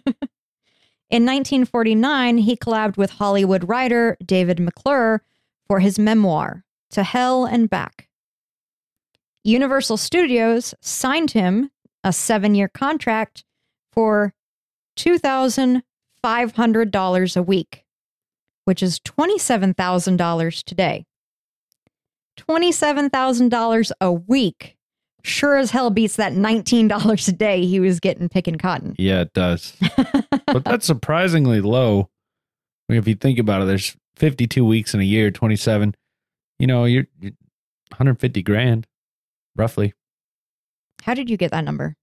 In 1.09 1.25
1949, 1.25 2.39
he 2.39 2.57
collabed 2.57 2.97
with 2.97 3.11
Hollywood 3.11 3.69
writer 3.69 4.17
David 4.25 4.59
McClure 4.59 5.23
for 5.69 5.79
his 5.79 5.99
memoir, 5.99 6.65
To 6.91 7.03
Hell 7.03 7.45
and 7.45 7.69
Back. 7.71 8.09
Universal 9.45 9.99
Studios 9.99 10.75
signed 10.81 11.33
him 11.33 11.71
a 12.03 12.13
seven 12.13 12.57
year 12.57 12.69
contract 12.69 13.45
for 13.93 14.35
$2,500 14.97 17.37
a 17.37 17.43
week, 17.43 17.85
which 18.65 18.83
is 18.83 18.99
$27,000 19.01 20.65
today. 20.65 21.05
$27,000 22.37 23.93
a 24.01 24.13
week 24.13 24.77
sure 25.25 25.57
as 25.57 25.71
hell 25.73 25.91
beats 25.91 26.17
that 26.17 26.33
$19 26.33 27.29
a 27.29 27.33
day 27.33 27.67
he 27.67 27.81
was 27.81 27.99
getting 27.99 28.29
picking 28.29 28.57
cotton. 28.57 28.95
Yeah, 28.99 29.23
it 29.23 29.33
does. 29.33 29.77
but 30.47 30.65
that's 30.65 30.87
surprisingly 30.87 31.61
low. 31.61 32.09
I 32.89 32.93
mean, 32.93 32.99
if 33.01 33.09
you 33.09 33.17
think 33.17 33.39
about 33.41 33.63
it, 33.63 33.65
there's 33.65 33.97
52 34.17 34.65
weeks 34.65 34.95
in 34.95 35.01
a 35.01 35.05
year, 35.05 35.31
27. 35.33 35.95
You 36.61 36.67
know, 36.69 36.85
you're, 36.85 37.07
you're 37.21 37.33
150 37.91 38.43
grand, 38.43 38.87
roughly. 39.57 39.95
How 41.03 41.15
did 41.15 41.29
you 41.29 41.37
get 41.37 41.51
that 41.51 41.65
number? 41.65 41.97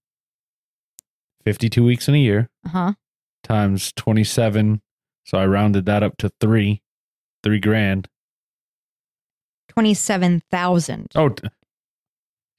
52 1.44 1.82
weeks 1.84 2.08
in 2.08 2.14
a 2.14 2.18
year 2.18 2.48
Uh 2.66 2.68
huh. 2.68 2.92
times 3.42 3.92
27. 3.96 4.80
So 5.24 5.38
I 5.38 5.46
rounded 5.46 5.86
that 5.86 6.02
up 6.02 6.16
to 6.18 6.30
three, 6.40 6.82
three 7.42 7.60
grand. 7.60 8.08
27,000. 9.74 11.12
Oh, 11.14 11.28
t- 11.30 11.48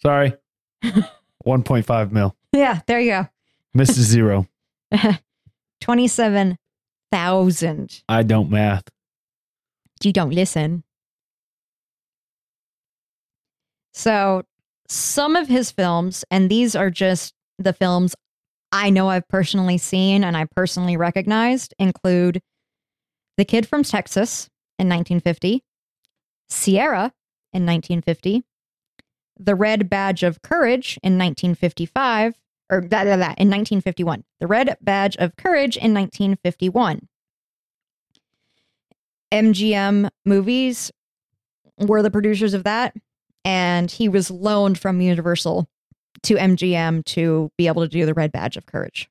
sorry. 0.01 0.33
1.5 0.83 2.11
mil. 2.11 2.35
Yeah, 2.51 2.81
there 2.87 2.99
you 2.99 3.27
Missed 3.73 3.97
a 3.97 4.01
zero. 4.01 4.47
go. 4.95 5.11
27,000. 5.81 8.03
I 8.09 8.23
don't 8.23 8.49
math. 8.49 8.83
You 10.03 10.11
don't 10.13 10.31
listen. 10.31 10.83
So, 13.93 14.43
some 14.87 15.35
of 15.35 15.47
his 15.47 15.71
films, 15.71 16.23
and 16.29 16.49
these 16.49 16.75
are 16.75 16.89
just 16.89 17.33
the 17.57 17.73
films 17.73 18.15
I 18.71 18.89
know 18.89 19.09
I've 19.09 19.27
personally 19.29 19.77
seen 19.77 20.23
and 20.23 20.35
I 20.35 20.45
personally 20.55 20.97
recognized, 20.97 21.73
include 21.79 22.41
The 23.37 23.45
Kid 23.45 23.67
from 23.67 23.83
Texas 23.83 24.49
in 24.77 24.89
1950, 24.89 25.63
Sierra 26.49 27.13
in 27.53 27.65
1950, 27.65 28.43
The 29.37 29.55
Red 29.55 29.89
Badge 29.89 30.23
of 30.23 30.41
Courage 30.41 30.99
in 31.03 31.17
1955, 31.17 32.35
or 32.69 32.81
that, 32.81 32.89
that, 32.89 33.17
that 33.17 33.37
in 33.37 33.49
1951, 33.49 34.23
The 34.39 34.47
Red 34.47 34.77
Badge 34.81 35.15
of 35.17 35.35
Courage 35.35 35.77
in 35.77 35.93
1951. 35.93 37.07
MGM 39.31 40.09
movies 40.25 40.91
were 41.77 42.01
the 42.01 42.11
producers 42.11 42.53
of 42.53 42.63
that, 42.63 42.95
and 43.43 43.91
he 43.91 44.07
was 44.07 44.31
loaned 44.31 44.79
from 44.79 45.01
Universal 45.01 45.67
to 46.23 46.35
MGM 46.35 47.05
to 47.05 47.51
be 47.57 47.67
able 47.67 47.83
to 47.83 47.87
do 47.87 48.05
the 48.05 48.13
Red 48.13 48.31
Badge 48.31 48.57
of 48.57 48.65
Courage. 48.65 49.09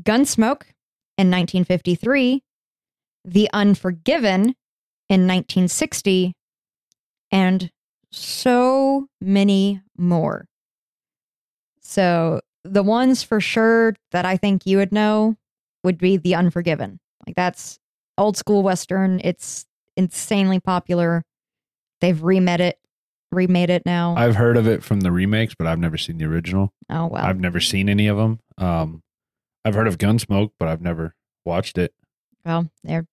Gunsmoke 0.00 0.64
in 1.18 1.30
1953, 1.30 2.42
The 3.24 3.48
Unforgiven 3.52 4.54
in 5.12 5.26
1960, 5.26 6.32
and 7.30 7.70
so 8.10 9.08
many 9.20 9.82
more. 9.98 10.46
So, 11.82 12.40
the 12.64 12.82
ones 12.82 13.22
for 13.22 13.38
sure 13.38 13.94
that 14.12 14.24
I 14.24 14.38
think 14.38 14.64
you 14.64 14.78
would 14.78 14.90
know 14.90 15.36
would 15.84 15.98
be 15.98 16.16
The 16.16 16.34
Unforgiven. 16.34 16.98
Like, 17.26 17.36
that's 17.36 17.78
old 18.16 18.38
school 18.38 18.62
Western. 18.62 19.20
It's 19.22 19.66
insanely 19.98 20.60
popular. 20.60 21.24
They've 22.00 22.22
remade 22.22 22.60
it, 22.62 22.78
remade 23.30 23.68
it 23.68 23.82
now. 23.84 24.14
I've 24.16 24.36
heard 24.36 24.56
of 24.56 24.66
it 24.66 24.82
from 24.82 25.00
the 25.00 25.12
remakes, 25.12 25.54
but 25.54 25.66
I've 25.66 25.78
never 25.78 25.98
seen 25.98 26.16
the 26.16 26.24
original. 26.24 26.72
oh, 26.88 27.08
wow. 27.08 27.22
I've 27.22 27.38
never 27.38 27.60
seen 27.60 27.90
any 27.90 28.06
of 28.06 28.16
them. 28.16 28.40
Um, 28.56 29.02
I've 29.62 29.74
heard 29.74 29.88
of 29.88 29.98
Gunsmoke, 29.98 30.52
but 30.58 30.68
I've 30.68 30.80
never 30.80 31.14
watched 31.44 31.76
it. 31.76 31.92
Well, 32.46 32.70
there. 32.82 33.04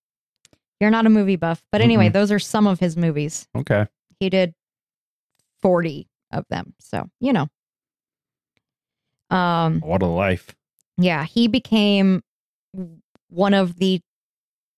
You're 0.79 0.89
not 0.91 1.05
a 1.05 1.09
movie 1.09 1.35
buff, 1.35 1.61
but 1.71 1.81
anyway, 1.81 2.09
Mm-mm. 2.09 2.13
those 2.13 2.31
are 2.31 2.39
some 2.39 2.65
of 2.67 2.79
his 2.79 2.95
movies. 2.95 3.47
Okay. 3.55 3.85
He 4.19 4.29
did 4.29 4.53
forty 5.61 6.07
of 6.31 6.45
them, 6.49 6.73
so 6.79 7.09
you 7.19 7.33
know. 7.33 7.47
Um, 9.29 9.81
What 9.81 10.01
a 10.01 10.07
life. 10.07 10.55
yeah, 10.97 11.25
he 11.25 11.47
became 11.47 12.21
one 13.29 13.53
of 13.53 13.75
the 13.77 14.01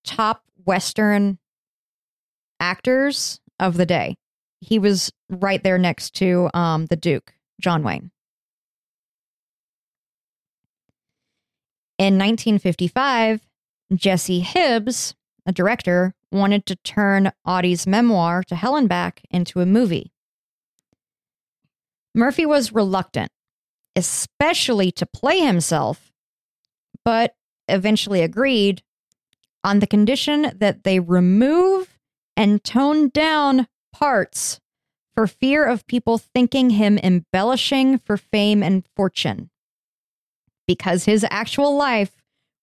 top 0.04 0.44
Western 0.66 1.38
actors 2.60 3.40
of 3.60 3.78
the 3.78 3.86
day. 3.86 4.16
He 4.60 4.78
was 4.80 5.12
right 5.30 5.64
there 5.64 5.78
next 5.78 6.16
to 6.16 6.50
um 6.54 6.88
the 6.88 6.96
Duke, 6.96 7.34
John 7.62 7.84
Wayne. 7.84 8.12
In 11.98 12.16
1955, 12.18 13.42
Jesse 13.94 14.40
Hibbs, 14.40 15.14
a 15.46 15.52
director, 15.52 16.14
wanted 16.32 16.66
to 16.68 16.76
turn 16.78 17.32
Audie's 17.46 17.88
memoir 17.88 18.44
to 18.44 18.56
Hell 18.56 18.76
and 18.76 18.88
Back 18.88 19.22
into 19.30 19.60
a 19.60 19.66
movie. 19.66 20.12
Murphy 22.14 22.46
was 22.46 22.72
reluctant, 22.72 23.32
especially 23.96 24.92
to 24.92 25.06
play 25.06 25.40
himself, 25.40 26.12
but 27.04 27.36
eventually 27.68 28.22
agreed 28.22 28.84
on 29.64 29.80
the 29.80 29.88
condition 29.88 30.52
that 30.56 30.84
they 30.84 31.00
remove 31.00 31.98
and 32.36 32.64
tone 32.64 33.10
down 33.10 33.68
parts 33.94 34.60
for 35.14 35.28
fear 35.28 35.66
of 35.66 35.88
people 35.88 36.18
thinking 36.18 36.72
him 36.72 36.98
embellishing 36.98 37.98
for 38.00 38.18
fame 38.18 38.64
and 38.64 38.86
fortune. 38.96 39.50
Because 40.68 41.06
his 41.06 41.26
actual 41.30 41.76
life 41.76 42.16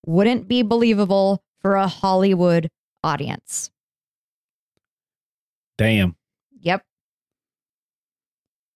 wouldn't 0.07 0.49
be 0.49 0.63
believable 0.63 1.43
for 1.61 1.75
a 1.75 1.87
Hollywood 1.87 2.71
audience. 3.03 3.71
Damn. 5.77 6.17
Yep. 6.61 6.83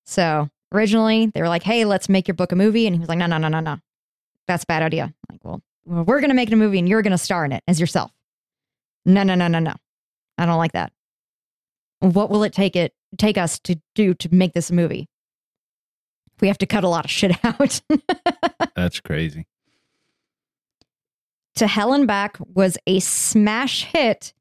So 0.05 0.49
originally 0.73 1.27
they 1.27 1.41
were 1.43 1.49
like, 1.49 1.63
hey, 1.63 1.85
let's 1.85 2.09
make 2.09 2.29
your 2.29 2.35
book 2.35 2.53
a 2.53 2.57
movie. 2.57 2.87
And 2.87 2.95
he 2.95 3.01
was 3.01 3.09
like, 3.09 3.19
no, 3.19 3.27
no, 3.27 3.39
no, 3.39 3.49
no, 3.49 3.61
no. 3.61 3.79
That's 4.47 4.65
a 4.65 4.67
bad 4.67 4.83
idea. 4.83 5.05
I'm 5.05 5.15
like, 5.31 5.41
well, 5.45 5.63
we're 5.85 6.21
going 6.21 6.31
to 6.31 6.35
make 6.35 6.49
it 6.49 6.55
a 6.55 6.57
movie 6.57 6.79
and 6.79 6.89
you're 6.89 7.03
going 7.03 7.13
to 7.13 7.19
star 7.19 7.45
in 7.45 7.53
it 7.53 7.63
as 7.67 7.81
yourself. 7.81 8.11
No, 9.05 9.23
no, 9.23 9.35
no, 9.35 9.49
no, 9.49 9.59
no. 9.59 9.75
I 10.39 10.47
don't 10.47 10.59
like 10.59 10.73
that. 10.73 10.93
What 12.01 12.31
will 12.31 12.43
it 12.45 12.53
take 12.53 12.77
it 12.77 12.95
take 13.19 13.37
us 13.39 13.59
to 13.61 13.81
do 13.95 14.15
to 14.15 14.35
make 14.35 14.55
this 14.55 14.71
a 14.71 14.75
movie? 14.75 15.09
We 16.41 16.49
have 16.49 16.59
to 16.59 16.67
cut 16.67 16.83
a 16.83 16.89
lot 16.89 17.05
of 17.05 17.11
shit 17.11 17.33
out. 17.45 17.81
That's 18.75 19.01
crazy. 19.01 19.47
To 21.57 21.67
Hell 21.67 21.93
and 21.93 22.07
Back 22.07 22.37
was 22.41 22.79
a 22.87 23.01
smash 23.01 23.85
hit 23.85 24.33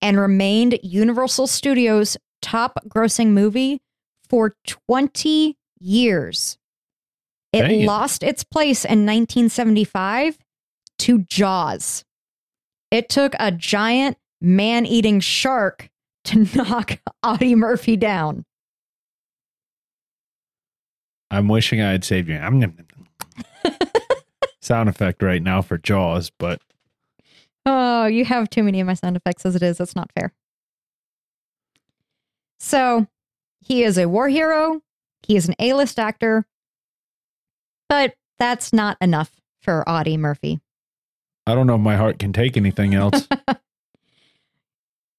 and 0.00 0.18
remained 0.18 0.78
Universal 0.82 1.46
Studios' 1.46 2.16
top 2.40 2.78
grossing 2.88 3.28
movie 3.28 3.80
for 4.28 4.54
20 4.66 5.56
years. 5.80 6.58
It 7.52 7.62
Dang 7.62 7.86
lost 7.86 8.22
its 8.22 8.44
place 8.44 8.84
in 8.84 9.06
1975 9.06 10.38
to 11.00 11.18
Jaws. 11.20 12.04
It 12.90 13.08
took 13.08 13.34
a 13.38 13.50
giant 13.50 14.18
man 14.40 14.86
eating 14.86 15.20
shark 15.20 15.88
to 16.24 16.46
knock 16.54 17.00
Audie 17.22 17.54
Murphy 17.54 17.96
down. 17.96 18.44
I'm 21.30 21.48
wishing 21.48 21.80
I 21.80 21.90
had 21.92 22.04
saved 22.04 22.28
you. 22.28 22.36
I'm 22.36 22.60
sound 24.60 24.88
effect 24.88 25.22
right 25.22 25.42
now 25.42 25.62
for 25.62 25.78
Jaws, 25.78 26.30
but 26.38 26.60
Oh, 27.66 28.06
you 28.06 28.24
have 28.24 28.48
too 28.48 28.62
many 28.62 28.80
of 28.80 28.86
my 28.86 28.94
sound 28.94 29.16
effects 29.16 29.44
as 29.44 29.54
it 29.54 29.62
is. 29.62 29.78
That's 29.78 29.94
not 29.94 30.10
fair. 30.12 30.32
So, 32.58 33.06
he 33.60 33.82
is 33.84 33.98
a 33.98 34.08
war 34.08 34.28
hero. 34.28 34.80
He 35.26 35.36
is 35.36 35.48
an 35.48 35.54
A 35.58 35.74
list 35.74 35.98
actor. 35.98 36.46
But 37.88 38.14
that's 38.38 38.72
not 38.72 38.96
enough 39.00 39.32
for 39.60 39.86
Audie 39.88 40.16
Murphy. 40.16 40.60
I 41.46 41.54
don't 41.54 41.66
know 41.66 41.74
if 41.74 41.80
my 41.80 41.96
heart 41.96 42.18
can 42.18 42.32
take 42.32 42.56
anything 42.56 42.94
else. 42.94 43.28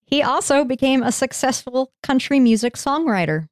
He 0.10 0.24
also 0.24 0.66
became 0.66 1.04
a 1.04 1.12
successful 1.12 1.92
country 2.02 2.40
music 2.40 2.74
songwriter. 2.74 3.48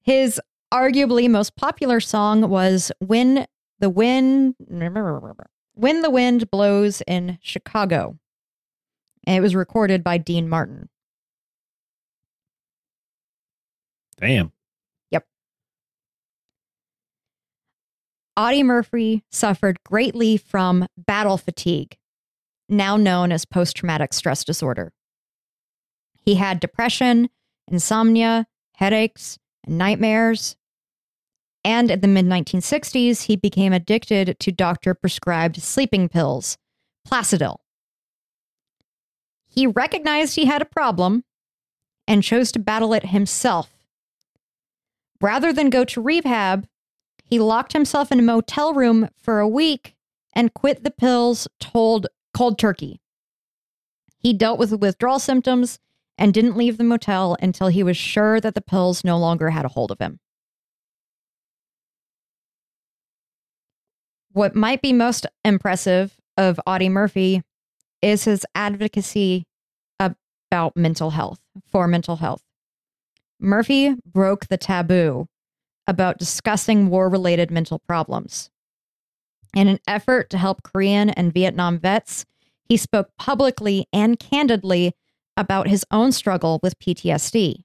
His 0.00 0.40
arguably 0.72 1.28
most 1.28 1.56
popular 1.56 2.00
song 2.00 2.48
was 2.48 2.90
When 3.00 3.46
the 3.84 3.90
Wind 3.90 4.54
When 5.74 6.00
the 6.00 6.08
Wind 6.08 6.50
Blows 6.50 7.02
in 7.06 7.38
Chicago. 7.42 8.18
And 9.26 9.36
it 9.36 9.42
was 9.42 9.54
recorded 9.54 10.02
by 10.02 10.16
Dean 10.16 10.48
Martin. 10.48 10.88
Damn. 14.18 14.52
Yep. 15.10 15.26
Audie 18.38 18.62
Murphy 18.62 19.22
suffered 19.30 19.76
greatly 19.84 20.38
from 20.38 20.86
battle 20.96 21.36
fatigue, 21.36 21.98
now 22.70 22.96
known 22.96 23.32
as 23.32 23.44
post 23.44 23.76
traumatic 23.76 24.14
stress 24.14 24.44
disorder. 24.44 24.94
He 26.24 26.36
had 26.36 26.58
depression, 26.58 27.28
insomnia, 27.68 28.46
headaches, 28.76 29.38
and 29.62 29.76
nightmares. 29.76 30.56
And 31.64 31.90
in 31.90 32.00
the 32.00 32.08
mid 32.08 32.26
1960s, 32.26 33.22
he 33.22 33.36
became 33.36 33.72
addicted 33.72 34.36
to 34.38 34.52
doctor 34.52 34.92
prescribed 34.92 35.62
sleeping 35.62 36.08
pills, 36.08 36.58
Placidyl. 37.08 37.58
He 39.48 39.66
recognized 39.66 40.34
he 40.34 40.44
had 40.44 40.60
a 40.60 40.66
problem 40.66 41.24
and 42.06 42.22
chose 42.22 42.52
to 42.52 42.58
battle 42.58 42.92
it 42.92 43.06
himself. 43.06 43.70
Rather 45.20 45.52
than 45.52 45.70
go 45.70 45.84
to 45.84 46.02
rehab, 46.02 46.66
he 47.24 47.38
locked 47.38 47.72
himself 47.72 48.12
in 48.12 48.18
a 48.18 48.22
motel 48.22 48.74
room 48.74 49.08
for 49.16 49.40
a 49.40 49.48
week 49.48 49.94
and 50.34 50.52
quit 50.52 50.84
the 50.84 50.90
pills 50.90 51.48
told 51.60 52.08
cold 52.34 52.58
turkey. 52.58 53.00
He 54.18 54.32
dealt 54.32 54.58
with 54.58 54.70
the 54.70 54.76
withdrawal 54.76 55.18
symptoms 55.18 55.78
and 56.18 56.34
didn't 56.34 56.56
leave 56.56 56.76
the 56.76 56.84
motel 56.84 57.36
until 57.40 57.68
he 57.68 57.82
was 57.82 57.96
sure 57.96 58.40
that 58.40 58.54
the 58.54 58.60
pills 58.60 59.04
no 59.04 59.18
longer 59.18 59.50
had 59.50 59.64
a 59.64 59.68
hold 59.68 59.90
of 59.90 59.98
him. 59.98 60.20
What 64.34 64.56
might 64.56 64.82
be 64.82 64.92
most 64.92 65.26
impressive 65.44 66.16
of 66.36 66.58
Audie 66.66 66.88
Murphy 66.88 67.42
is 68.02 68.24
his 68.24 68.44
advocacy 68.52 69.44
about 70.00 70.76
mental 70.76 71.10
health, 71.10 71.38
for 71.70 71.86
mental 71.86 72.16
health. 72.16 72.42
Murphy 73.38 73.94
broke 74.04 74.48
the 74.48 74.56
taboo 74.56 75.28
about 75.86 76.18
discussing 76.18 76.90
war 76.90 77.08
related 77.08 77.52
mental 77.52 77.78
problems. 77.78 78.50
In 79.54 79.68
an 79.68 79.78
effort 79.86 80.30
to 80.30 80.38
help 80.38 80.64
Korean 80.64 81.10
and 81.10 81.32
Vietnam 81.32 81.78
vets, 81.78 82.24
he 82.68 82.76
spoke 82.76 83.10
publicly 83.16 83.86
and 83.92 84.18
candidly 84.18 84.94
about 85.36 85.68
his 85.68 85.86
own 85.92 86.10
struggle 86.10 86.58
with 86.60 86.80
PTSD. 86.80 87.62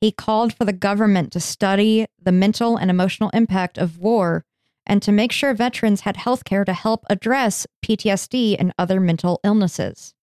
He 0.00 0.12
called 0.12 0.54
for 0.54 0.64
the 0.64 0.72
government 0.72 1.30
to 1.32 1.40
study 1.40 2.06
the 2.18 2.32
mental 2.32 2.78
and 2.78 2.90
emotional 2.90 3.28
impact 3.34 3.76
of 3.76 3.98
war 3.98 4.46
and 4.86 5.02
to 5.02 5.12
make 5.12 5.32
sure 5.32 5.54
veterans 5.54 6.02
had 6.02 6.16
health 6.16 6.44
care 6.44 6.64
to 6.64 6.72
help 6.72 7.04
address 7.08 7.66
PTSD 7.84 8.56
and 8.58 8.72
other 8.78 9.00
mental 9.00 9.40
illnesses. 9.44 10.14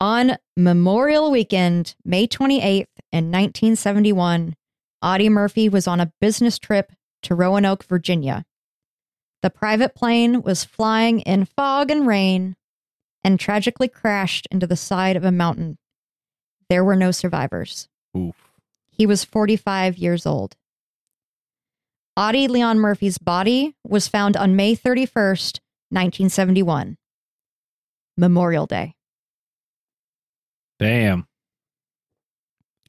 On 0.00 0.36
Memorial 0.56 1.30
Weekend, 1.30 1.94
May 2.04 2.26
28th, 2.26 2.86
in 3.12 3.30
1971, 3.30 4.54
Audie 5.00 5.28
Murphy 5.28 5.68
was 5.68 5.86
on 5.86 6.00
a 6.00 6.12
business 6.20 6.58
trip 6.58 6.92
to 7.22 7.34
Roanoke, 7.34 7.84
Virginia. 7.84 8.44
The 9.42 9.50
private 9.50 9.94
plane 9.94 10.42
was 10.42 10.64
flying 10.64 11.20
in 11.20 11.44
fog 11.44 11.90
and 11.90 12.06
rain 12.06 12.56
and 13.24 13.38
tragically 13.38 13.88
crashed 13.88 14.48
into 14.50 14.66
the 14.66 14.76
side 14.76 15.16
of 15.16 15.24
a 15.24 15.32
mountain. 15.32 15.78
There 16.68 16.84
were 16.84 16.96
no 16.96 17.10
survivors. 17.10 17.88
Oof. 18.16 18.34
He 18.90 19.06
was 19.06 19.24
45 19.24 19.98
years 19.98 20.26
old. 20.26 20.56
Audie 22.16 22.48
Leon 22.48 22.78
Murphy's 22.78 23.16
body 23.16 23.74
was 23.84 24.06
found 24.06 24.36
on 24.36 24.54
May 24.54 24.76
31st, 24.76 25.60
1971, 25.88 26.98
Memorial 28.18 28.66
Day. 28.66 28.94
Damn. 30.78 31.26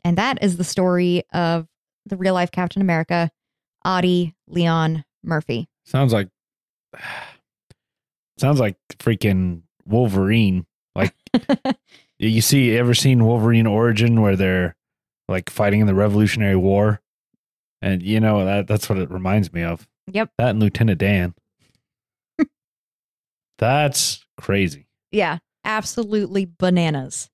And 0.03 0.17
that 0.17 0.43
is 0.43 0.57
the 0.57 0.65
story 0.65 1.24
of 1.32 1.67
the 2.05 2.17
real 2.17 2.34
life 2.34 2.51
Captain 2.51 2.82
America, 2.82 3.32
Audie 3.86 4.36
Leon 4.47 5.05
Murphy. 5.24 5.69
Sounds 5.86 6.11
like 6.11 6.28
sounds 8.38 8.59
like 8.59 8.76
freaking 8.97 9.61
Wolverine. 9.86 10.65
Like 10.95 11.15
you 12.19 12.41
see 12.41 12.76
ever 12.76 12.93
seen 12.93 13.26
Wolverine 13.26 13.67
Origin 13.67 14.21
where 14.21 14.36
they're 14.36 14.76
like 15.30 15.49
fighting 15.49 15.80
in 15.80 15.88
the 15.88 15.95
Revolutionary 15.95 16.57
War? 16.57 16.99
And 17.84 18.01
you 18.01 18.21
know 18.21 18.45
that 18.45 18.65
that's 18.65 18.88
what 18.88 18.97
it 18.97 19.11
reminds 19.11 19.51
me 19.51 19.61
of. 19.61 19.86
Yep. 20.07 20.31
That 20.38 20.51
and 20.51 20.61
Lieutenant 20.61 20.99
Dan. 20.99 21.36
that's 23.57 24.25
crazy. 24.38 24.88
Yeah, 25.11 25.39
absolutely 25.65 26.49
bananas. 26.57 27.29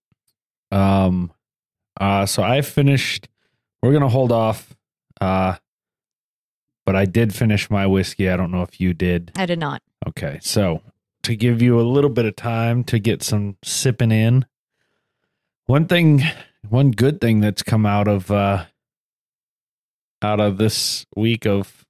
Um 0.72 1.32
uh 2.02 2.26
so 2.26 2.41
I 2.41 2.62
finished 2.62 3.30
we're 3.84 3.93
gonna 3.93 4.10
hold 4.10 4.32
off. 4.32 4.76
Uh 5.22 5.58
but 6.84 6.95
I 6.95 7.06
did 7.06 7.36
finish 7.36 7.70
my 7.70 7.86
whiskey. 7.86 8.28
I 8.28 8.36
don't 8.36 8.50
know 8.50 8.64
if 8.64 8.82
you 8.82 8.95
did. 8.95 9.32
I 9.36 9.45
did 9.45 9.60
not. 9.60 9.84
Okay, 10.08 10.39
so 10.41 10.82
to 11.22 11.36
give 11.36 11.62
you 11.62 11.80
a 11.80 11.84
little 11.84 12.10
bit 12.10 12.26
of 12.26 12.36
time 12.36 12.84
to 12.86 12.97
get 12.97 13.22
some 13.22 13.56
sipping 13.64 14.12
in, 14.12 14.47
one 15.68 15.86
thing, 15.86 16.24
one 16.68 16.89
good 16.89 17.22
thing 17.22 17.39
that's 17.39 17.62
come 17.62 17.86
out 17.86 18.08
of 18.08 18.32
uh 18.32 18.66
out 20.22 20.39
of 20.39 20.57
this 20.57 21.05
week 21.15 21.45
of 21.45 21.86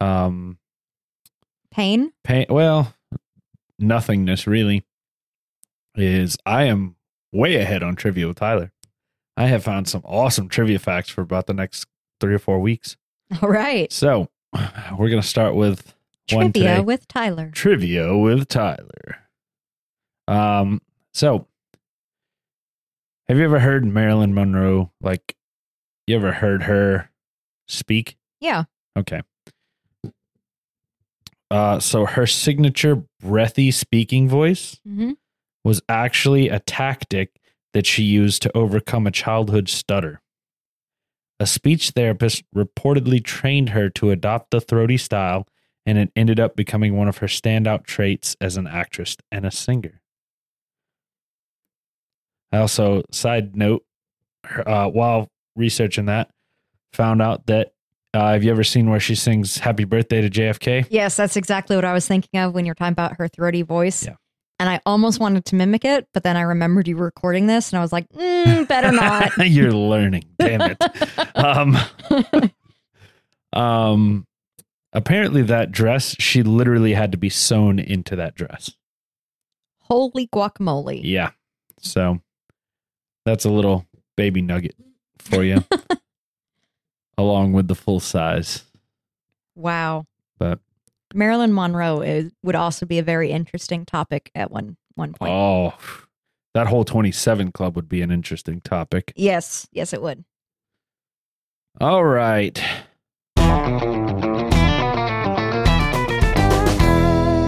um 0.00 0.58
Pain? 1.70 2.12
pain, 2.22 2.44
well, 2.50 2.94
nothingness 3.78 4.46
really, 4.46 4.84
is 5.94 6.36
I 6.44 6.64
am 6.64 6.96
way 7.32 7.54
ahead 7.56 7.82
on 7.82 7.96
trivia 7.96 8.26
with 8.28 8.36
Tyler. 8.38 8.72
I 9.38 9.46
have 9.46 9.64
found 9.64 9.88
some 9.88 10.02
awesome 10.04 10.50
trivia 10.50 10.78
facts 10.78 11.08
for 11.08 11.22
about 11.22 11.46
the 11.46 11.54
next 11.54 11.86
three 12.20 12.34
or 12.34 12.38
four 12.38 12.60
weeks. 12.60 12.98
All 13.40 13.48
right. 13.48 13.90
So 13.90 14.28
we're 14.98 15.08
gonna 15.08 15.22
start 15.22 15.54
with 15.54 15.94
Trivia 16.28 16.82
with 16.82 17.08
Tyler. 17.08 17.50
trivia 17.52 18.16
with 18.16 18.48
Tyler. 18.48 19.18
Um, 20.28 20.82
so 21.14 21.46
have 23.28 23.38
you 23.38 23.44
ever 23.44 23.60
heard 23.60 23.84
Marilyn 23.86 24.34
Monroe? 24.34 24.92
Like, 25.00 25.36
you 26.06 26.16
ever 26.16 26.32
heard 26.32 26.64
her 26.64 27.08
speak? 27.72 28.16
Yeah. 28.40 28.64
Okay. 28.96 29.22
Uh, 31.50 31.78
so 31.78 32.06
her 32.06 32.26
signature 32.26 33.02
breathy 33.20 33.70
speaking 33.70 34.28
voice 34.28 34.80
hmm 34.86 35.12
was 35.64 35.80
actually 35.88 36.48
a 36.48 36.58
tactic 36.58 37.38
that 37.72 37.86
she 37.86 38.02
used 38.02 38.42
to 38.42 38.56
overcome 38.56 39.06
a 39.06 39.12
childhood 39.12 39.68
stutter. 39.68 40.20
A 41.38 41.46
speech 41.46 41.90
therapist 41.90 42.42
reportedly 42.54 43.22
trained 43.22 43.68
her 43.68 43.88
to 43.90 44.10
adopt 44.10 44.50
the 44.50 44.60
throaty 44.60 44.96
style, 44.96 45.46
and 45.86 45.98
it 45.98 46.10
ended 46.16 46.40
up 46.40 46.56
becoming 46.56 46.96
one 46.96 47.06
of 47.06 47.18
her 47.18 47.28
standout 47.28 47.84
traits 47.86 48.36
as 48.40 48.56
an 48.56 48.66
actress 48.66 49.16
and 49.30 49.46
a 49.46 49.52
singer. 49.52 50.00
I 52.50 52.58
also, 52.58 53.02
side 53.12 53.56
note, 53.56 53.84
uh, 54.66 54.88
while 54.88 55.28
researching 55.56 56.06
that, 56.06 56.30
found 56.92 57.22
out 57.22 57.46
that 57.46 57.72
uh, 58.14 58.32
have 58.32 58.44
you 58.44 58.50
ever 58.50 58.64
seen 58.64 58.90
where 58.90 59.00
she 59.00 59.14
sings 59.14 59.58
"Happy 59.58 59.84
Birthday" 59.84 60.20
to 60.20 60.30
JFK? 60.30 60.86
Yes, 60.90 61.16
that's 61.16 61.36
exactly 61.36 61.76
what 61.76 61.84
I 61.84 61.92
was 61.92 62.06
thinking 62.06 62.40
of 62.40 62.54
when 62.54 62.66
you're 62.66 62.74
talking 62.74 62.92
about 62.92 63.16
her 63.16 63.28
throaty 63.28 63.62
voice. 63.62 64.04
Yeah. 64.04 64.16
And 64.58 64.68
I 64.68 64.80
almost 64.86 65.18
wanted 65.18 65.44
to 65.46 65.56
mimic 65.56 65.84
it, 65.84 66.06
but 66.14 66.22
then 66.22 66.36
I 66.36 66.42
remembered 66.42 66.86
you 66.86 66.96
were 66.96 67.06
recording 67.06 67.48
this 67.48 67.72
and 67.72 67.78
I 67.78 67.82
was 67.82 67.92
like, 67.92 68.08
mm, 68.10 68.68
better 68.68 68.92
not. 68.92 69.32
You're 69.38 69.72
learning, 69.72 70.22
damn 70.38 70.60
it. 70.60 71.36
um, 71.36 71.76
um, 73.60 74.24
apparently 74.92 75.42
that 75.42 75.72
dress, 75.72 76.14
she 76.20 76.44
literally 76.44 76.92
had 76.92 77.10
to 77.10 77.18
be 77.18 77.28
sewn 77.28 77.80
into 77.80 78.14
that 78.14 78.36
dress. 78.36 78.70
Holy 79.80 80.28
guacamole. 80.28 81.00
Yeah. 81.02 81.30
So 81.80 82.20
that's 83.24 83.44
a 83.44 83.50
little 83.50 83.84
baby 84.16 84.42
nugget 84.42 84.76
for 85.18 85.42
you, 85.42 85.64
along 87.22 87.52
with 87.52 87.68
the 87.68 87.74
full 87.74 88.00
size. 88.00 88.64
Wow. 89.54 90.06
But 90.38 90.58
Marilyn 91.14 91.54
Monroe 91.54 92.00
is, 92.00 92.32
would 92.42 92.54
also 92.54 92.86
be 92.86 92.98
a 92.98 93.02
very 93.02 93.30
interesting 93.30 93.84
topic 93.84 94.30
at 94.34 94.50
one 94.50 94.76
one 94.94 95.14
point. 95.14 95.32
oh, 95.32 95.74
that 96.54 96.66
whole 96.66 96.84
27 96.84 97.52
club 97.52 97.76
would 97.76 97.88
be 97.88 98.02
an 98.02 98.10
interesting 98.10 98.60
topic. 98.60 99.12
Yes, 99.16 99.66
yes, 99.72 99.92
it 99.94 100.02
would. 100.02 100.24
All 101.80 102.04
right. 102.04 102.62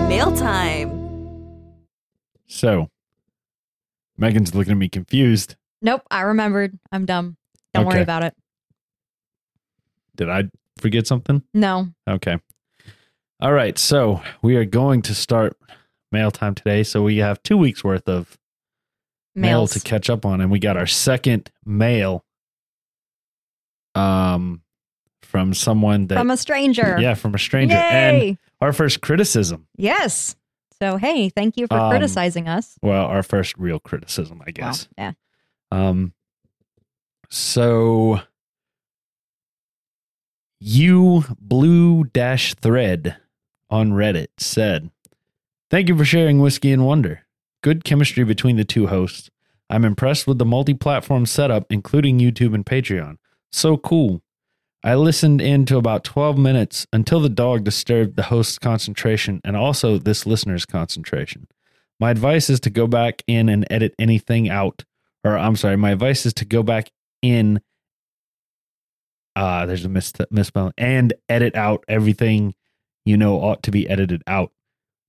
Mail 0.08 0.34
time. 0.34 0.90
So 2.46 2.88
Megan's 4.16 4.54
looking 4.54 4.72
at 4.72 4.78
me 4.78 4.88
confused. 4.88 5.56
Nope, 5.82 6.02
I 6.10 6.22
remembered. 6.22 6.78
I'm 6.90 7.04
dumb. 7.04 7.36
Don't 7.74 7.86
worry 7.86 8.00
about 8.00 8.22
it. 8.22 8.34
Did 10.16 10.28
I 10.30 10.44
forget 10.78 11.06
something? 11.06 11.42
No. 11.52 11.88
Okay. 12.08 12.38
All 13.40 13.52
right. 13.52 13.78
So 13.78 14.22
we 14.42 14.56
are 14.56 14.64
going 14.64 15.02
to 15.02 15.14
start 15.14 15.56
mail 16.12 16.30
time 16.30 16.54
today. 16.54 16.82
So 16.84 17.02
we 17.02 17.18
have 17.18 17.42
two 17.42 17.56
weeks 17.56 17.82
worth 17.84 18.08
of 18.08 18.38
mail 19.34 19.66
to 19.66 19.80
catch 19.80 20.08
up 20.08 20.24
on, 20.24 20.40
and 20.40 20.50
we 20.50 20.58
got 20.60 20.76
our 20.76 20.86
second 20.86 21.50
mail 21.64 22.24
um 23.96 24.60
from 25.22 25.54
someone 25.54 26.06
that 26.08 26.18
From 26.18 26.30
a 26.30 26.36
stranger. 26.36 26.96
yeah 27.00 27.14
from 27.14 27.34
a 27.34 27.38
stranger 27.38 27.74
and 27.76 28.16
Yay! 28.22 28.38
our 28.60 28.72
first 28.72 29.00
criticism 29.00 29.66
yes. 29.76 30.36
So 30.80 30.96
hey, 30.96 31.28
thank 31.28 31.56
you 31.56 31.66
for 31.66 31.78
Um, 31.78 31.90
criticizing 31.90 32.48
us. 32.48 32.76
well 32.82 33.06
our 33.06 33.22
first 33.22 33.56
real 33.56 33.78
criticism 33.80 34.42
i 34.46 34.50
guess 34.50 34.88
Well, 34.98 35.14
yeah. 35.72 35.88
um 35.88 36.12
so 37.30 38.20
you 40.60 41.24
blue 41.38 42.04
dash 42.04 42.54
thread 42.54 43.16
on 43.70 43.92
reddit 43.92 44.28
said 44.38 44.90
thank 45.70 45.88
you 45.88 45.96
for 45.96 46.04
sharing 46.04 46.38
whiskey 46.38 46.72
and 46.72 46.86
wonder. 46.86 47.22
Good 47.62 47.84
chemistry 47.84 48.24
between 48.24 48.56
the 48.56 48.64
two 48.64 48.86
hosts. 48.86 49.30
I'm 49.70 49.84
impressed 49.84 50.26
with 50.26 50.38
the 50.38 50.44
multi-platform 50.44 51.26
setup 51.26 51.66
including 51.70 52.18
youtube 52.18 52.54
and 52.54 52.64
patreon. 52.64 53.16
So 53.52 53.76
cool. 53.76 54.22
I 54.82 54.96
listened 54.96 55.40
in 55.40 55.64
to 55.66 55.78
about 55.78 56.04
12 56.04 56.36
minutes 56.36 56.86
until 56.92 57.20
the 57.20 57.30
dog 57.30 57.64
disturbed 57.64 58.16
the 58.16 58.24
host's 58.24 58.58
concentration 58.58 59.40
and 59.42 59.56
also 59.56 59.96
this 59.96 60.26
listener's 60.26 60.66
concentration. 60.66 61.48
My 61.98 62.10
advice 62.10 62.50
is 62.50 62.60
to 62.60 62.70
go 62.70 62.86
back 62.86 63.22
in 63.26 63.48
and 63.48 63.66
edit 63.70 63.94
anything 63.98 64.50
out 64.50 64.84
or 65.24 65.36
i'm 65.36 65.56
sorry 65.56 65.76
my 65.76 65.90
advice 65.90 66.24
is 66.26 66.34
to 66.34 66.44
go 66.44 66.62
back 66.62 66.90
in 67.22 67.60
uh 69.36 69.66
there's 69.66 69.84
a 69.84 69.88
mis- 69.88 70.12
misspelling 70.30 70.72
and 70.78 71.12
edit 71.28 71.54
out 71.56 71.84
everything 71.88 72.54
you 73.04 73.16
know 73.16 73.40
ought 73.40 73.62
to 73.62 73.70
be 73.70 73.88
edited 73.88 74.22
out. 74.26 74.52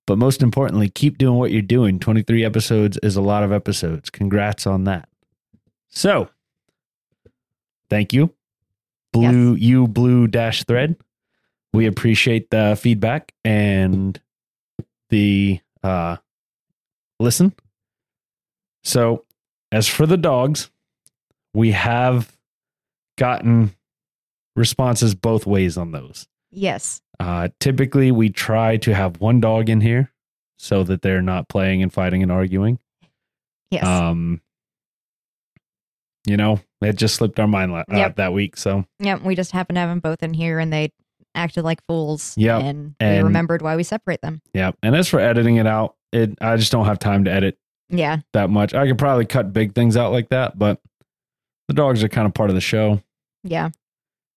But 0.08 0.18
most 0.18 0.44
importantly 0.44 0.90
keep 0.90 1.18
doing 1.18 1.38
what 1.38 1.52
you're 1.52 1.62
doing. 1.62 2.00
23 2.00 2.46
episodes 2.46 2.98
is 3.02 3.16
a 3.16 3.22
lot 3.22 3.44
of 3.44 3.52
episodes. 3.52 4.10
Congrats 4.10 4.68
on 4.68 4.84
that. 4.84 5.10
So 5.90 6.30
thank 7.90 8.14
you. 8.14 8.34
Blue 9.14 9.56
you 9.56 9.88
blue 9.88 10.28
dash 10.28 10.64
thread. 10.64 10.98
We 11.74 11.86
appreciate 11.86 12.50
the 12.50 12.78
feedback 12.80 13.34
and 13.44 14.20
the 15.10 15.60
uh 15.84 16.18
listen. 17.20 17.54
So 18.84 19.26
as 19.72 19.88
for 19.88 20.06
the 20.06 20.18
dogs 20.18 20.70
we 21.56 21.72
have 21.72 22.36
gotten 23.18 23.74
responses 24.56 25.14
both 25.16 25.46
ways 25.46 25.78
on 25.78 25.92
those 25.92 26.28
Yes. 26.52 27.02
uh, 27.20 27.50
typically, 27.60 28.12
we 28.12 28.30
try 28.30 28.78
to 28.78 28.94
have 28.96 29.20
one 29.20 29.40
dog 29.42 29.70
in 29.70 29.82
here 29.82 30.12
so 30.58 30.84
that 30.84 31.02
they're 31.02 31.22
not 31.22 31.50
playing 31.50 31.84
and 31.84 31.92
fighting 31.92 32.24
and 32.24 32.32
arguing. 32.32 32.80
Yes. 33.72 33.84
Um, 33.86 34.42
you 36.28 36.38
know, 36.38 36.60
it 36.82 36.96
just 36.96 37.16
slipped 37.16 37.40
our 37.40 37.48
mind 37.48 37.72
la- 37.74 37.84
uh, 37.92 38.10
that 38.16 38.34
week. 38.34 38.58
So, 38.58 38.86
yep. 39.00 39.22
We 39.22 39.36
just 39.36 39.52
happened 39.52 39.76
to 39.76 39.82
have 39.82 39.90
them 39.90 40.00
both 40.00 40.24
in 40.24 40.34
here, 40.34 40.60
and 40.60 40.72
they 40.72 40.92
acted 41.36 41.64
like 41.64 41.84
fools. 41.88 42.34
Yep, 42.38 42.64
And, 42.64 42.96
we 43.00 43.06
and- 43.06 43.24
remembered 43.26 43.62
why 43.62 43.76
we 43.76 43.84
separate 43.84 44.22
them. 44.22 44.42
yeah. 44.54 44.72
And 44.82 44.96
as 44.96 45.08
for 45.10 45.20
editing 45.20 45.58
it 45.58 45.68
out, 45.68 45.96
it 46.14 46.38
I 46.42 46.56
just 46.56 46.72
don't 46.72 46.86
have 46.86 46.98
time 47.00 47.26
to 47.26 47.32
edit 47.32 47.58
Yeah. 47.90 48.20
that 48.34 48.50
much. 48.50 48.74
I 48.74 48.88
could 48.88 48.98
probably 48.98 49.26
cut 49.26 49.52
big 49.54 49.76
things 49.76 49.98
out 49.98 50.12
like 50.14 50.30
that, 50.30 50.58
but 50.58 50.80
the 51.68 51.74
dogs 51.74 52.04
are 52.04 52.08
kind 52.10 52.26
of 52.26 52.34
part 52.34 52.50
of 52.50 52.56
the 52.56 52.62
show. 52.62 53.02
Yeah. 53.44 53.70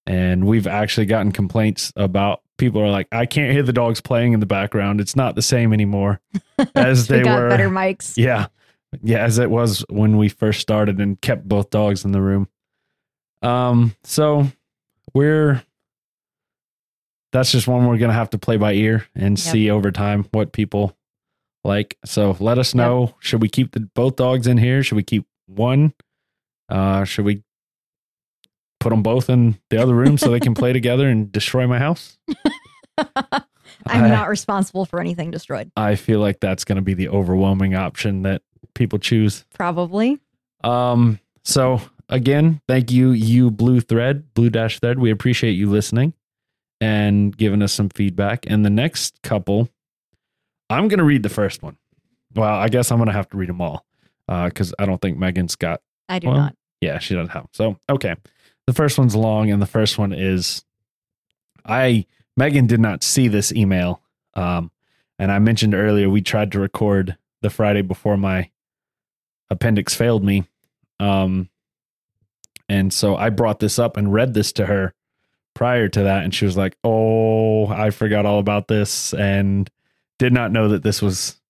And 0.09 0.47
we've 0.47 0.67
actually 0.67 1.05
gotten 1.07 1.31
complaints 1.33 1.93
about 1.95 2.41
people 2.57 2.81
are 2.81 2.91
like, 2.91 3.07
I 3.13 3.27
can't 3.27 3.53
hear 3.53 3.63
the 3.63 3.75
dogs 3.75 4.01
playing 4.01 4.33
in 4.33 4.41
the 4.41 4.47
background. 4.47 5.01
It's 5.03 5.15
not 5.15 5.35
the 5.37 5.43
same 5.43 5.73
anymore 5.75 6.19
as 6.75 7.09
we 7.11 7.19
they 7.19 7.23
got 7.25 7.39
were. 7.39 7.49
better 7.51 7.69
mics. 7.69 8.17
Yeah. 8.17 8.47
Yeah, 9.03 9.19
as 9.19 9.39
it 9.39 9.51
was 9.51 9.85
when 9.91 10.17
we 10.17 10.31
first 10.31 10.61
started 10.61 10.99
and 10.99 11.21
kept 11.21 11.47
both 11.47 11.69
dogs 11.69 12.07
in 12.07 12.13
the 12.13 12.23
room. 12.23 12.49
Um, 13.43 13.95
so 14.03 14.47
we're 15.15 15.63
that's 17.33 17.53
just 17.53 17.69
one 17.69 17.87
we're 17.87 17.99
gonna 17.99 18.13
have 18.15 18.31
to 18.31 18.39
play 18.39 18.57
by 18.57 18.73
ear 18.73 19.07
and 19.15 19.39
Yep. 19.39 19.53
see 19.53 19.71
over 19.71 19.91
time 19.93 20.25
what 20.33 20.53
people 20.53 20.97
like. 21.65 21.99
So 22.07 22.35
let 22.41 22.59
us 22.59 22.75
know. 22.75 23.15
Should 23.21 23.43
we 23.43 23.49
keep 23.51 23.73
the 23.73 23.81
both 23.81 24.17
dogs 24.17 24.47
in 24.47 24.57
here? 24.57 24.83
Should 24.83 24.97
we 24.97 25.03
keep 25.03 25.27
one? 25.47 25.93
Uh 26.71 27.05
should 27.05 27.25
we 27.27 27.43
put 28.81 28.91
them 28.91 29.03
both 29.03 29.29
in 29.31 29.59
the 29.71 29.79
other 29.83 29.95
room 29.95 30.19
so 30.19 30.31
they 30.31 30.41
can 30.41 30.55
play 30.55 30.73
together 30.73 31.09
and 31.09 31.31
destroy 31.33 31.67
my 31.67 31.79
house? 31.79 32.19
I'm 33.87 34.05
I- 34.05 34.09
not 34.09 34.29
responsible 34.29 34.85
for 34.85 35.01
anything 35.01 35.31
destroyed. 35.31 35.71
I 35.77 35.95
feel 35.95 36.21
like 36.21 36.41
that's 36.41 36.65
gonna 36.65 36.83
be 36.83 36.95
the 36.95 37.09
overwhelming 37.09 37.75
option 37.75 38.23
that 38.23 38.43
people 38.75 38.99
choose. 38.99 39.45
Probably. 39.55 40.19
Um, 40.65 41.19
so 41.45 41.81
again, 42.09 42.61
thank 42.69 42.91
you, 42.91 43.11
you 43.11 43.51
blue 43.51 43.81
thread, 43.81 44.33
blue 44.35 44.51
dash 44.51 44.81
thread. 44.81 44.99
We 44.99 45.11
appreciate 45.11 45.53
you 45.53 45.71
listening 45.71 46.13
and 46.81 47.37
giving 47.37 47.63
us 47.63 47.73
some 47.73 47.89
feedback. 47.91 48.45
And 48.49 48.65
the 48.65 48.71
next 48.71 49.21
couple, 49.23 49.69
I'm 50.71 50.89
gonna 50.89 51.05
read 51.05 51.23
the 51.23 51.29
first 51.29 51.63
one. 51.63 51.77
Well, 52.35 52.55
I 52.55 52.69
guess 52.69 52.91
I'm 52.91 52.99
gonna 52.99 53.13
have 53.13 53.29
to 53.31 53.37
read 53.37 53.49
them 53.49 53.61
all. 53.61 53.85
Uh, 54.29 54.47
because 54.49 54.75
I 54.79 54.85
don't 54.85 55.01
think 55.01 55.17
Megan's 55.17 55.57
got 55.57 55.81
I 56.11 56.19
do 56.19 56.29
Well, 56.29 56.37
not. 56.37 56.57
yeah, 56.83 56.99
she 56.99 57.15
doesn't 57.15 57.31
have. 57.31 57.47
So 57.53 57.79
okay. 57.89 58.15
The 58.69 58.75
first 58.75 58.99
one's 58.99 59.17
long, 59.17 59.51
and 59.51 59.63
the 59.63 59.67
first 59.67 59.97
one 59.97 60.13
is 60.13 60.63
I 61.65 62.05
Megan 62.37 62.67
did 62.67 62.81
not 62.81 63.03
see 63.03 63.27
this 63.27 63.51
email. 63.51 64.03
Um, 64.35 64.71
and 65.19 65.33
I 65.33 65.39
mentioned 65.39 65.73
earlier 65.73 66.11
we 66.11 66.21
tried 66.21 66.53
to 66.53 66.61
record 66.61 67.17
the 67.41 67.49
Friday 67.49 67.81
before 67.81 68.19
my 68.19 68.51
appendix 69.49 69.95
failed 69.95 70.23
me. 70.23 70.45
Um, 71.01 71.49
and 72.69 72.93
so 72.93 73.17
I 73.17 73.31
brought 73.31 73.59
this 73.59 73.79
up 73.79 73.97
and 73.97 74.13
read 74.13 74.35
this 74.35 74.53
to 74.53 74.67
her 74.67 74.93
prior 75.55 75.89
to 75.89 76.03
that, 76.03 76.25
and 76.25 76.35
she 76.35 76.45
was 76.45 76.59
like, 76.59 76.77
"Oh, 76.85 77.69
I 77.69 77.89
forgot 77.89 78.27
all 78.27 78.39
about 78.39 78.69
this," 78.69 79.15
and 79.15 79.71
did 80.19 80.35
not 80.35 80.53
know 80.53 80.69
that 80.69 80.83
this 80.83 81.01
was 81.01 81.41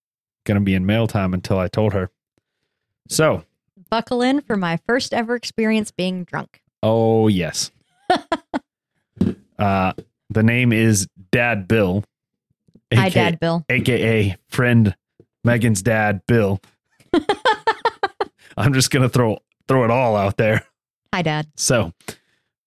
going 0.45 0.55
to 0.55 0.65
be 0.65 0.75
in 0.75 0.87
mail 0.87 1.09
time 1.09 1.35
until 1.35 1.59
I 1.59 1.67
told 1.67 1.95
her. 1.95 2.13
So 3.09 3.43
Buckle 3.91 4.23
in 4.23 4.41
for 4.41 4.57
my 4.57 4.79
first 4.87 5.13
ever 5.13 5.35
experience 5.35 5.91
being 5.91 6.23
drunk. 6.23 6.63
Oh 6.83 7.29
yes. 7.29 7.71
uh 9.59 9.93
the 10.31 10.43
name 10.43 10.73
is 10.73 11.09
Dad 11.31 11.69
Bill. 11.69 12.05
Hi, 12.95 13.09
Dad 13.09 13.41
Bill. 13.41 13.65
AKA 13.69 14.37
friend 14.49 14.95
Megan's 15.45 15.83
dad 15.83 16.23
Bill. 16.27 16.61
I'm 18.57 18.73
just 18.73 18.91
gonna 18.91 19.09
throw 19.09 19.39
throw 19.67 19.85
it 19.85 19.91
all 19.91 20.17
out 20.17 20.37
there. 20.37 20.65
Hi, 21.15 21.23
Dad. 21.23 21.47
So 21.57 21.93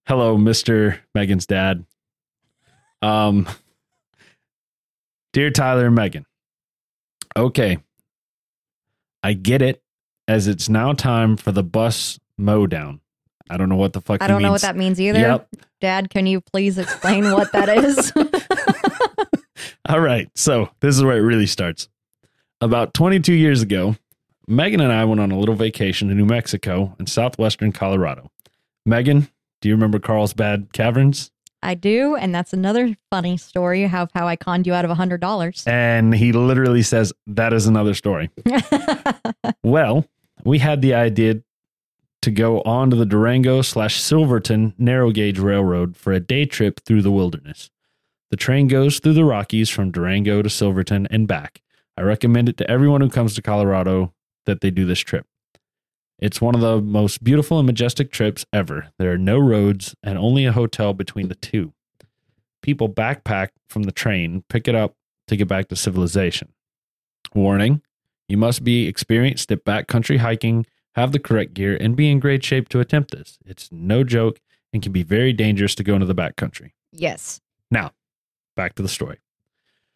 hello, 0.08 0.38
Mr. 0.38 1.00
Megan's 1.14 1.46
dad. 1.46 1.86
Um 3.02 3.48
Dear 5.34 5.50
Tyler 5.50 5.88
and 5.88 5.96
Megan. 5.96 6.26
Okay. 7.38 7.78
I 9.24 9.34
get 9.34 9.62
it 9.62 9.82
as 10.28 10.48
it's 10.48 10.68
now 10.68 10.94
time 10.94 11.38
for 11.38 11.52
the 11.52 11.64
bus 11.64 12.20
mow 12.38 12.68
down. 12.68 13.00
I 13.50 13.58
don't 13.58 13.70
know 13.70 13.76
what 13.76 13.94
the 13.94 14.02
fuck 14.02 14.22
I 14.22 14.28
don't 14.28 14.42
know 14.42 14.50
what 14.50 14.54
means. 14.54 14.62
that 14.62 14.76
means 14.76 15.02
either. 15.02 15.20
Yep. 15.20 15.48
Dad, 15.80 16.10
can 16.10 16.26
you 16.28 16.42
please 16.42 16.78
explain 16.78 17.32
what 17.32 17.52
that 17.54 17.70
is? 17.70 18.12
All 19.90 20.00
right. 20.00 20.30
So 20.36 20.70
this 20.80 20.96
is 20.96 21.04
where 21.04 21.18
it 21.18 21.22
really 21.22 21.48
starts. 21.48 21.90
About 22.60 22.94
22 22.94 23.34
years 23.34 23.62
ago, 23.62 23.96
Megan 24.48 24.82
and 24.82 24.92
I 24.92 25.06
went 25.06 25.22
on 25.22 25.32
a 25.32 25.40
little 25.40 25.56
vacation 25.56 26.10
to 26.10 26.14
New 26.16 26.26
Mexico 26.26 26.96
and 27.00 27.10
southwestern 27.10 27.72
Colorado. 27.72 28.30
Megan, 28.86 29.30
do 29.62 29.70
you 29.70 29.76
remember 29.76 30.00
Carlsbad 30.00 30.74
Caverns? 30.74 31.32
I 31.64 31.76
do, 31.76 32.16
and 32.16 32.34
that's 32.34 32.54
another 32.54 32.96
funny 33.12 33.38
story 33.38 33.84
of 33.84 33.92
how 33.92 34.28
I 34.28 34.36
conned 34.36 34.66
you 34.66 34.74
out 34.74 34.84
of 34.84 34.90
a 34.90 34.96
hundred 34.96 35.22
dollars. 35.22 35.64
And 35.68 36.14
he 36.14 36.32
literally 36.32 36.82
says, 36.82 37.14
that 37.28 37.54
is 37.54 37.68
another 37.68 37.94
story. 37.94 38.30
Well, 39.64 40.06
we 40.44 40.58
had 40.60 40.82
the 40.82 40.96
idea 40.96 41.42
to 42.22 42.32
go 42.32 42.62
onto 42.62 42.96
the 42.96 43.06
Durango 43.06 43.62
slash 43.62 44.00
Silverton 44.00 44.74
narrow 44.78 45.12
gauge 45.12 45.40
railroad 45.40 45.98
for 45.98 46.14
a 46.14 46.20
day 46.20 46.46
trip 46.46 46.80
through 46.86 47.02
the 47.02 47.12
wilderness. 47.12 47.70
The 48.30 48.38
train 48.38 48.68
goes 48.68 49.00
through 49.00 49.14
the 49.14 49.26
Rockies 49.26 49.70
from 49.70 49.92
Durango 49.92 50.42
to 50.42 50.50
Silverton 50.50 51.08
and 51.10 51.28
back. 51.28 51.62
I 51.98 52.02
recommend 52.02 52.48
it 52.48 52.58
to 52.58 52.70
everyone 52.70 53.02
who 53.02 53.10
comes 53.10 53.36
to 53.36 53.42
Colorado 53.42 54.14
that 54.46 54.62
they 54.62 54.72
do 54.72 54.86
this 54.86 55.00
trip. 55.00 55.26
It's 56.20 56.40
one 56.40 56.56
of 56.56 56.62
the 56.62 56.80
most 56.80 57.24
beautiful 57.24 57.58
and 57.58 57.66
majestic 57.66 58.12
trips 58.12 58.46
ever. 58.54 58.90
There 59.00 59.12
are 59.12 59.18
no 59.18 59.40
roads 59.40 59.96
and 60.04 60.18
only 60.18 60.46
a 60.46 60.52
hotel 60.52 60.94
between 60.94 61.28
the 61.28 61.36
two. 61.36 61.74
People 62.62 62.88
backpack 62.88 63.50
from 63.68 63.84
the 63.84 63.92
train, 63.92 64.44
pick 64.48 64.68
it 64.68 64.76
up 64.76 64.96
to 65.28 65.36
get 65.36 65.48
back 65.48 65.68
to 65.70 65.76
civilization. 65.76 66.54
Warning 67.34 67.82
you 68.28 68.38
must 68.38 68.64
be 68.64 68.88
experienced 68.88 69.52
at 69.52 69.66
backcountry 69.66 70.20
hiking, 70.20 70.66
have 70.96 71.12
the 71.12 71.20
correct 71.20 71.54
gear, 71.54 71.78
and 71.80 71.96
be 71.96 72.10
in 72.12 72.20
great 72.20 72.44
shape 72.44 72.70
to 72.70 72.80
attempt 72.80 73.12
this. 73.12 73.38
It's 73.46 73.70
no 73.72 74.04
joke 74.04 74.40
and 74.74 74.82
can 74.82 74.92
be 74.92 75.04
very 75.04 75.34
dangerous 75.34 75.76
to 75.76 75.84
go 75.84 75.94
into 75.94 76.06
the 76.06 76.16
backcountry. 76.16 76.72
Yes. 76.92 77.42
Now, 77.70 77.92
back 78.56 78.76
to 78.76 78.82
the 78.84 78.90
story. 78.90 79.20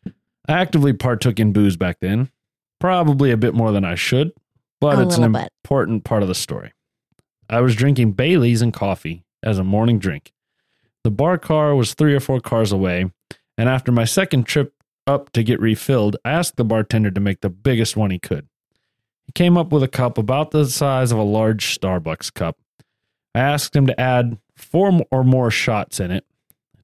I 0.05 0.53
actively 0.53 0.93
partook 0.93 1.39
in 1.39 1.53
booze 1.53 1.75
back 1.77 1.97
then, 2.01 2.29
probably 2.79 3.31
a 3.31 3.37
bit 3.37 3.53
more 3.53 3.71
than 3.71 3.83
I 3.83 3.95
should, 3.95 4.31
but 4.79 4.99
A 4.99 5.01
it's 5.01 5.17
an 5.17 5.31
bit. 5.31 5.49
important 5.63 6.03
part 6.03 6.21
of 6.21 6.27
the 6.27 6.35
story. 6.35 6.73
I 7.49 7.61
was 7.61 7.75
drinking 7.75 8.13
Bailey's 8.13 8.61
and 8.61 8.73
coffee 8.73 9.23
as 9.43 9.57
a 9.57 9.63
morning 9.63 9.99
drink. 9.99 10.31
The 11.03 11.11
bar 11.11 11.37
car 11.37 11.75
was 11.75 11.93
three 11.93 12.15
or 12.15 12.19
four 12.19 12.39
cars 12.39 12.71
away, 12.71 13.11
and 13.57 13.69
after 13.69 13.91
my 13.91 14.05
second 14.05 14.43
trip 14.45 14.73
up 15.07 15.31
to 15.33 15.43
get 15.43 15.59
refilled, 15.59 16.17
I 16.25 16.31
asked 16.31 16.57
the 16.57 16.65
bartender 16.65 17.11
to 17.11 17.19
make 17.19 17.41
the 17.41 17.49
biggest 17.49 17.95
one 17.95 18.09
he 18.11 18.19
could. 18.19 18.47
He 19.25 19.31
came 19.33 19.57
up 19.57 19.71
with 19.71 19.83
a 19.83 19.87
cup 19.87 20.17
about 20.17 20.51
the 20.51 20.65
size 20.65 21.11
of 21.11 21.17
a 21.17 21.23
large 21.23 21.77
Starbucks 21.77 22.33
cup. 22.33 22.57
I 23.33 23.39
asked 23.39 23.75
him 23.75 23.87
to 23.87 23.99
add 23.99 24.37
four 24.55 25.01
or 25.11 25.23
more 25.23 25.51
shots 25.51 25.99
in 25.99 26.11
it, 26.11 26.25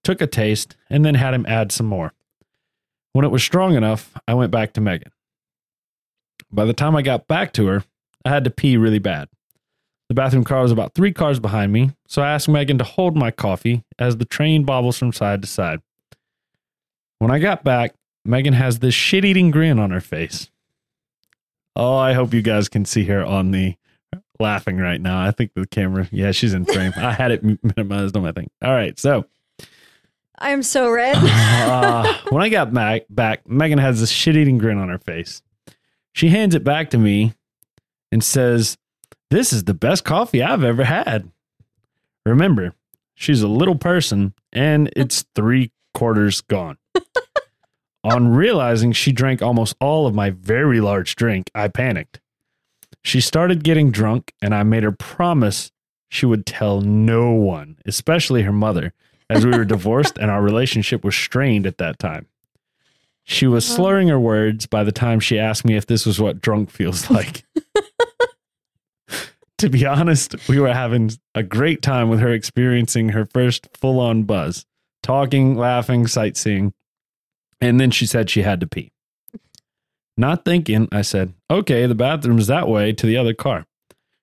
took 0.04 0.22
a 0.22 0.28
taste, 0.28 0.76
and 0.90 1.06
then 1.06 1.16
had 1.16 1.34
him 1.34 1.46
add 1.48 1.72
some 1.72 1.86
more. 1.86 2.14
When 3.14 3.26
it 3.26 3.32
was 3.32 3.44
strong 3.44 3.76
enough, 3.76 4.14
I 4.28 4.34
went 4.34 4.52
back 4.52 4.74
to 4.74 4.82
Megan. 4.82 5.12
By 6.52 6.66
the 6.66 6.74
time 6.74 6.96
I 6.96 7.02
got 7.02 7.28
back 7.28 7.54
to 7.54 7.68
her, 7.68 7.84
I 8.26 8.30
had 8.30 8.44
to 8.44 8.50
pee 8.50 8.78
really 8.78 9.00
bad. 9.00 9.30
The 10.10 10.16
bathroom 10.16 10.44
car 10.44 10.62
was 10.62 10.74
about 10.74 10.94
three 10.94 11.14
cars 11.14 11.40
behind 11.40 11.72
me, 11.72 11.92
so 12.06 12.22
I 12.22 12.32
asked 12.32 12.50
Megan 12.50 12.78
to 12.80 12.84
hold 12.84 13.16
my 13.16 13.32
coffee 13.32 13.84
as 13.98 14.18
the 14.18 14.26
train 14.26 14.66
bobbles 14.66 14.98
from 14.98 15.14
side 15.14 15.42
to 15.42 15.48
side. 15.48 15.82
When 17.20 17.32
I 17.32 17.40
got 17.40 17.64
back, 17.64 17.94
Megan 18.26 18.54
has 18.54 18.80
this 18.80 18.94
shit 18.94 19.24
eating 19.24 19.52
grin 19.52 19.80
on 19.80 19.92
her 19.92 20.02
face. 20.02 20.52
Oh, 21.76 21.96
I 21.96 22.14
hope 22.14 22.34
you 22.34 22.42
guys 22.42 22.70
can 22.70 22.86
see 22.86 23.06
her 23.06 23.24
on 23.26 23.52
the 23.52 23.76
laughing 24.40 24.78
right 24.78 25.00
now. 25.00 25.22
I 25.26 25.32
think 25.32 25.54
the 25.56 25.66
camera, 25.68 26.08
yeah, 26.12 26.32
she's 26.32 26.54
in 26.54 26.66
frame. 26.66 26.94
I 26.98 27.14
had 27.14 27.32
it 27.32 27.44
minimized 27.44 28.16
on 28.18 28.24
my 28.24 28.32
thing. 28.32 28.50
All 28.62 28.72
right, 28.72 28.98
so 29.00 29.26
I 30.38 30.52
am 30.52 30.64
so 30.64 30.90
red. 30.90 31.16
uh, 31.18 32.14
when 32.30 32.42
I 32.42 32.50
got 32.50 32.74
back, 32.74 33.04
back, 33.10 33.48
Megan 33.48 33.78
has 33.78 34.00
this 34.00 34.10
shit 34.10 34.36
eating 34.36 34.58
grin 34.58 34.80
on 34.80 34.90
her 34.90 34.98
face. 34.98 35.42
She 36.14 36.30
hands 36.30 36.56
it 36.56 36.64
back 36.64 36.90
to 36.90 36.98
me 36.98 37.34
and 38.12 38.24
says, 38.24 38.78
This 39.30 39.54
is 39.54 39.64
the 39.64 39.74
best 39.74 40.04
coffee 40.04 40.42
I've 40.42 40.64
ever 40.64 40.84
had. 40.84 41.32
Remember, 42.26 42.74
she's 43.16 43.42
a 43.42 43.48
little 43.48 43.76
person 43.76 44.34
and 44.52 44.92
it's 44.96 45.24
three 45.36 45.72
quarters 45.94 46.42
gone. 46.42 46.78
On 48.04 48.30
realizing 48.30 48.92
she 48.92 49.12
drank 49.12 49.42
almost 49.42 49.76
all 49.80 50.08
of 50.08 50.16
my 50.16 50.32
very 50.32 50.82
large 50.82 51.16
drink, 51.16 51.52
I 51.54 51.68
panicked. 51.68 52.20
She 53.04 53.22
started 53.22 53.64
getting 53.64 53.92
drunk, 53.92 54.34
and 54.42 54.56
I 54.56 54.64
made 54.64 54.84
her 54.84 54.92
promise 54.92 55.72
she 56.10 56.26
would 56.26 56.46
tell 56.46 56.82
no 56.82 57.32
one, 57.32 57.78
especially 57.86 58.42
her 58.44 58.52
mother, 58.52 58.94
as 59.30 59.46
we 59.46 59.52
were 59.52 59.66
divorced 59.66 60.18
and 60.18 60.30
our 60.30 60.42
relationship 60.42 61.04
was 61.04 61.16
strained 61.16 61.66
at 61.66 61.78
that 61.78 62.00
time. 62.00 62.28
She 63.24 63.48
was 63.48 63.66
uh-huh. 63.66 63.78
slurring 63.78 64.08
her 64.10 64.20
words 64.20 64.66
by 64.66 64.84
the 64.84 64.92
time 64.92 65.20
she 65.20 65.40
asked 65.40 65.64
me 65.64 65.76
if 65.76 65.86
this 65.86 66.06
was 66.06 66.20
what 66.20 66.42
drunk 66.42 66.70
feels 66.70 67.10
like. 67.10 67.46
to 69.58 69.70
be 69.70 69.86
honest, 69.86 70.36
we 70.50 70.60
were 70.60 70.74
having 70.74 71.12
a 71.34 71.44
great 71.44 71.82
time 71.82 72.10
with 72.10 72.20
her 72.20 72.32
experiencing 72.32 73.10
her 73.10 73.26
first 73.26 73.68
full 73.78 74.00
on 74.00 74.24
buzz, 74.24 74.66
talking, 75.02 75.56
laughing, 75.56 76.08
sightseeing. 76.08 76.74
And 77.62 77.80
then 77.80 77.92
she 77.92 78.06
said 78.06 78.30
she 78.30 78.42
had 78.42 78.60
to 78.60 78.68
pee. 78.68 78.92
Not 80.18 80.44
thinking, 80.44 80.90
I 80.92 81.04
said, 81.04 81.34
okay, 81.50 81.86
the 81.86 81.96
bathroom's 81.96 82.48
that 82.48 82.68
way 82.68 82.92
to 82.92 83.06
the 83.06 83.18
other 83.18 83.34
car. 83.34 83.66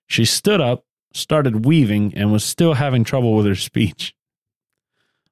She 0.07 0.25
stood 0.25 0.61
up, 0.61 0.85
started 1.13 1.65
weaving, 1.65 2.13
and 2.15 2.31
was 2.31 2.43
still 2.43 2.75
having 2.75 3.03
trouble 3.03 3.35
with 3.35 3.45
her 3.45 3.55
speech. 3.55 4.13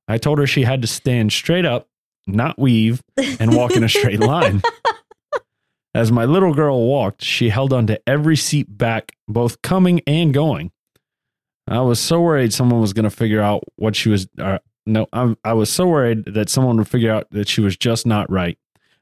I 0.08 0.18
told 0.18 0.40
her 0.40 0.48
she 0.48 0.64
had 0.64 0.82
to 0.82 0.88
stand 0.88 1.32
straight 1.32 1.66
up, 1.66 1.88
not 2.26 2.58
weave, 2.58 3.02
and 3.40 3.56
walk 3.56 3.76
in 3.76 3.84
a 3.84 3.90
straight 3.90 4.20
line. 4.20 4.62
As 5.94 6.12
my 6.12 6.26
little 6.26 6.54
girl 6.54 6.88
walked, 6.88 7.24
she 7.24 7.50
held 7.50 7.74
onto 7.74 7.98
every 8.06 8.36
seat 8.36 8.78
back, 8.78 9.14
both 9.28 9.62
coming 9.62 10.02
and 10.06 10.34
going. 10.34 10.72
I 11.68 11.82
was 11.82 12.00
so 12.00 12.22
worried 12.22 12.54
someone 12.54 12.80
was 12.80 12.94
going 12.94 13.04
to 13.04 13.10
figure 13.10 13.42
out 13.42 13.64
what 13.76 13.96
she 13.96 14.10
was. 14.10 14.28
Uh, 14.38 14.60
no, 14.88 15.08
I'm, 15.14 15.38
I 15.44 15.54
was 15.54 15.70
so 15.70 15.88
worried 15.88 16.26
that 16.26 16.50
someone 16.50 16.78
would 16.78 16.88
figure 16.88 17.12
out 17.12 17.30
that 17.32 17.48
she 17.48 17.62
was 17.62 17.78
just 17.78 18.06
not 18.06 18.30
right. 18.32 18.58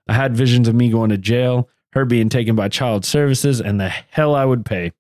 I 0.08 0.14
had 0.14 0.36
visions 0.36 0.68
of 0.68 0.76
me 0.76 0.90
going 0.90 1.10
to 1.10 1.18
jail, 1.18 1.70
her 1.94 2.06
being 2.06 2.30
taken 2.30 2.56
by 2.56 2.70
child 2.70 3.06
services, 3.06 3.62
and 3.62 3.80
the 3.80 3.90
hell 3.90 4.36
I 4.36 4.46
would 4.46 4.66
pay. 4.66 4.92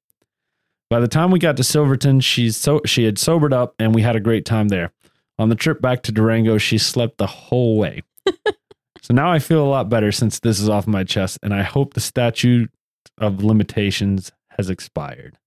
By 0.89 0.99
the 0.99 1.07
time 1.07 1.31
we 1.31 1.39
got 1.39 1.57
to 1.57 1.63
Silverton, 1.63 2.19
she's 2.19 2.57
so 2.57 2.81
she 2.85 3.03
had 3.03 3.17
sobered 3.17 3.53
up, 3.53 3.75
and 3.79 3.93
we 3.93 4.01
had 4.01 4.15
a 4.15 4.21
great 4.21 4.45
time 4.45 4.69
there. 4.69 4.91
On 5.37 5.49
the 5.49 5.55
trip 5.55 5.81
back 5.81 6.03
to 6.03 6.11
Durango, 6.11 6.57
she 6.57 6.77
slept 6.77 7.17
the 7.17 7.27
whole 7.27 7.77
way. 7.77 8.03
so 9.01 9.13
now 9.13 9.31
I 9.31 9.39
feel 9.39 9.63
a 9.63 9.67
lot 9.67 9.89
better 9.89 10.11
since 10.11 10.39
this 10.39 10.59
is 10.59 10.69
off 10.69 10.87
my 10.87 11.03
chest, 11.03 11.39
and 11.43 11.53
I 11.53 11.63
hope 11.63 11.93
the 11.93 11.99
statute 11.99 12.71
of 13.17 13.43
limitations 13.43 14.31
has 14.57 14.69
expired. 14.69 15.37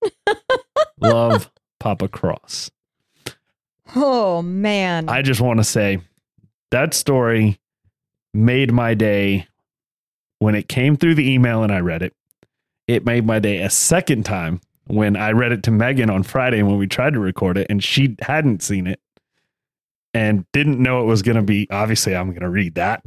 Love, 1.01 1.49
Papa 1.79 2.07
Cross. 2.07 2.69
Oh 3.95 4.41
man. 4.41 5.09
I 5.09 5.21
just 5.21 5.41
want 5.41 5.59
to 5.59 5.63
say 5.63 5.99
that 6.71 6.93
story 6.93 7.59
made 8.33 8.71
my 8.71 8.93
day 8.93 9.47
when 10.39 10.55
it 10.55 10.67
came 10.69 10.95
through 10.95 11.15
the 11.15 11.29
email 11.31 11.63
and 11.63 11.71
I 11.71 11.79
read 11.79 12.01
it. 12.01 12.13
It 12.87 13.05
made 13.05 13.25
my 13.25 13.39
day 13.39 13.61
a 13.61 13.69
second 13.69 14.23
time 14.25 14.61
when 14.87 15.15
I 15.15 15.31
read 15.31 15.51
it 15.51 15.63
to 15.63 15.71
Megan 15.71 16.09
on 16.09 16.23
Friday 16.23 16.63
when 16.63 16.77
we 16.77 16.87
tried 16.87 17.13
to 17.13 17.19
record 17.19 17.57
it 17.57 17.67
and 17.69 17.83
she 17.83 18.15
hadn't 18.21 18.63
seen 18.63 18.87
it 18.87 18.99
and 20.13 20.45
didn't 20.53 20.79
know 20.81 21.01
it 21.01 21.05
was 21.05 21.21
going 21.21 21.35
to 21.35 21.43
be. 21.43 21.67
Obviously, 21.69 22.15
I'm 22.15 22.29
going 22.29 22.41
to 22.41 22.49
read 22.49 22.75
that. 22.75 23.03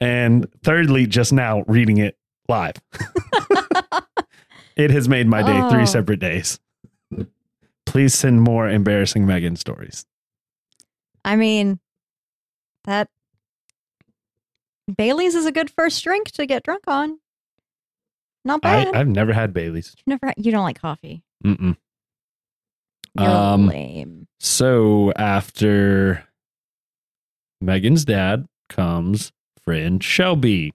And 0.00 0.46
thirdly, 0.62 1.06
just 1.06 1.32
now 1.32 1.64
reading 1.66 1.98
it 1.98 2.16
live. 2.48 2.74
it 4.76 4.90
has 4.90 5.08
made 5.08 5.26
my 5.26 5.42
day 5.42 5.58
Oh. 5.60 5.70
three 5.70 5.86
separate 5.86 6.20
days. 6.20 6.60
Please 7.86 8.14
send 8.14 8.42
more 8.42 8.68
embarrassing 8.68 9.26
Megan 9.26 9.56
stories. 9.56 10.04
I 11.26 11.34
mean, 11.36 11.80
that 12.84 13.08
Bailey's 14.96 15.34
is 15.34 15.44
a 15.44 15.52
good 15.52 15.68
first 15.68 16.02
drink 16.04 16.30
to 16.32 16.46
get 16.46 16.62
drunk 16.62 16.84
on. 16.86 17.18
Not 18.44 18.62
bad. 18.62 18.94
I've 18.94 19.08
never 19.08 19.32
had 19.32 19.52
Bailey's. 19.52 19.92
You've 19.98 20.20
never. 20.22 20.32
You 20.36 20.52
don't 20.52 20.62
like 20.62 20.80
coffee. 20.80 21.24
Mm-mm. 21.44 21.76
You're 23.18 23.28
Um, 23.28 23.66
lame. 23.66 24.28
So 24.38 25.12
after 25.16 26.24
Megan's 27.60 28.04
dad 28.04 28.46
comes 28.68 29.32
friend 29.64 30.02
Shelby. 30.02 30.72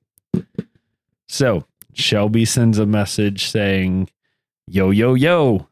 So 1.30 1.66
Shelby 1.94 2.44
sends 2.44 2.78
a 2.78 2.86
message 2.86 3.50
saying, 3.50 4.10
Yo, 4.68 4.90
yo, 4.90 5.14
yo, 5.14 5.70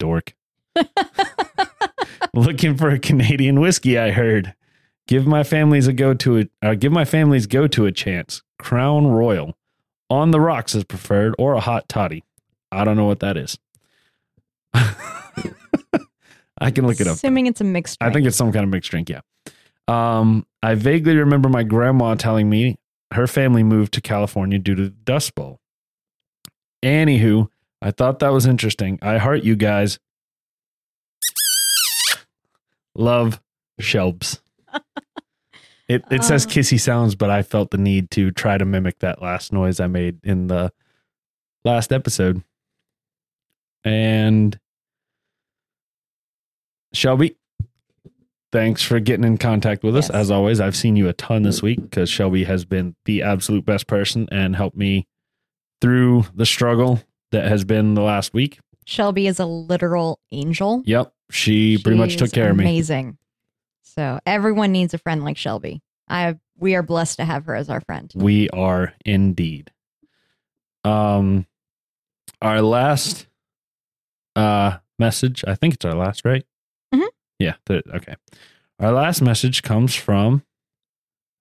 dork. 0.00 0.34
Looking 2.34 2.76
for 2.76 2.88
a 2.88 2.98
Canadian 2.98 3.60
whiskey, 3.60 3.98
I 3.98 4.10
heard. 4.10 4.54
Give 5.06 5.26
my 5.26 5.42
families 5.42 5.86
a 5.86 5.92
go 5.92 6.14
to 6.14 6.38
a 6.38 6.48
Uh, 6.62 6.74
give 6.74 6.92
my 6.92 7.04
families 7.04 7.46
go 7.46 7.66
to 7.66 7.86
a 7.86 7.92
chance. 7.92 8.42
Crown 8.58 9.06
Royal, 9.08 9.54
on 10.08 10.30
the 10.30 10.40
rocks 10.40 10.74
is 10.74 10.84
preferred, 10.84 11.34
or 11.38 11.54
a 11.54 11.60
hot 11.60 11.88
toddy. 11.88 12.24
I 12.70 12.84
don't 12.84 12.96
know 12.96 13.06
what 13.06 13.20
that 13.20 13.36
is. 13.36 13.58
I 14.74 16.70
can 16.70 16.86
look 16.86 17.00
it 17.00 17.06
up. 17.06 17.16
Assuming 17.16 17.46
it's 17.46 17.60
a 17.60 17.64
mixed 17.64 17.98
drink. 17.98 18.10
I 18.10 18.14
think 18.14 18.26
it's 18.26 18.36
some 18.36 18.52
kind 18.52 18.64
of 18.64 18.70
mixed 18.70 18.90
drink. 18.90 19.10
Yeah. 19.10 19.20
Um, 19.88 20.46
I 20.62 20.74
vaguely 20.74 21.16
remember 21.16 21.48
my 21.48 21.64
grandma 21.64 22.14
telling 22.14 22.48
me 22.48 22.78
her 23.12 23.26
family 23.26 23.62
moved 23.62 23.92
to 23.94 24.00
California 24.00 24.58
due 24.58 24.74
to 24.76 24.84
the 24.84 24.90
Dust 24.90 25.34
Bowl. 25.34 25.60
Anywho, 26.82 27.48
I 27.82 27.90
thought 27.90 28.20
that 28.20 28.32
was 28.32 28.46
interesting. 28.46 28.98
I 29.02 29.18
heart 29.18 29.42
you 29.42 29.56
guys. 29.56 29.98
Love 32.94 33.40
Shelbs. 33.80 34.40
It 35.88 36.04
it 36.10 36.24
says 36.24 36.46
Oh. 36.46 36.48
kissy 36.50 36.80
sounds, 36.80 37.14
but 37.14 37.28
I 37.30 37.42
felt 37.42 37.70
the 37.70 37.78
need 37.78 38.10
to 38.12 38.30
try 38.30 38.56
to 38.56 38.64
mimic 38.64 39.00
that 39.00 39.20
last 39.20 39.52
noise 39.52 39.80
I 39.80 39.86
made 39.88 40.20
in 40.24 40.46
the 40.46 40.72
last 41.64 41.92
episode. 41.92 42.42
And 43.84 44.58
Shelby, 46.94 47.36
thanks 48.52 48.82
for 48.82 49.00
getting 49.00 49.24
in 49.24 49.38
contact 49.38 49.82
with 49.82 49.96
us. 49.96 50.08
Yes. 50.08 50.16
As 50.16 50.30
always, 50.30 50.60
I've 50.60 50.76
seen 50.76 50.96
you 50.96 51.08
a 51.08 51.12
ton 51.14 51.42
this 51.42 51.62
week 51.62 51.80
because 51.82 52.08
Shelby 52.08 52.44
has 52.44 52.64
been 52.64 52.94
the 53.04 53.22
absolute 53.22 53.64
best 53.64 53.86
person 53.86 54.28
and 54.30 54.54
helped 54.56 54.76
me 54.76 55.06
through 55.80 56.26
the 56.34 56.46
struggle 56.46 57.02
that 57.32 57.46
has 57.48 57.64
been 57.64 57.94
the 57.94 58.02
last 58.02 58.32
week. 58.34 58.60
Shelby 58.84 59.26
is 59.26 59.38
a 59.40 59.46
literal 59.46 60.20
angel. 60.32 60.82
Yep. 60.86 61.12
She 61.32 61.78
pretty 61.78 61.98
much 61.98 62.16
took 62.16 62.32
care 62.32 62.50
of 62.50 62.56
me. 62.56 62.64
Amazing. 62.64 63.18
So 63.82 64.20
everyone 64.26 64.72
needs 64.72 64.94
a 64.94 64.98
friend 64.98 65.24
like 65.24 65.36
Shelby. 65.36 65.82
I 66.08 66.36
we 66.58 66.74
are 66.74 66.82
blessed 66.82 67.16
to 67.18 67.24
have 67.24 67.46
her 67.46 67.54
as 67.54 67.68
our 67.68 67.80
friend. 67.80 68.12
We 68.14 68.48
are 68.50 68.94
indeed. 69.04 69.70
Um, 70.84 71.46
our 72.40 72.60
last 72.62 73.26
uh 74.36 74.78
message. 74.98 75.44
I 75.46 75.54
think 75.54 75.74
it's 75.74 75.84
our 75.84 75.94
last, 75.94 76.24
right? 76.24 76.44
Mm-hmm. 76.94 77.04
Yeah. 77.38 77.54
okay. 77.70 78.14
Our 78.78 78.92
last 78.92 79.20
message 79.22 79.62
comes 79.62 79.94
from 79.94 80.44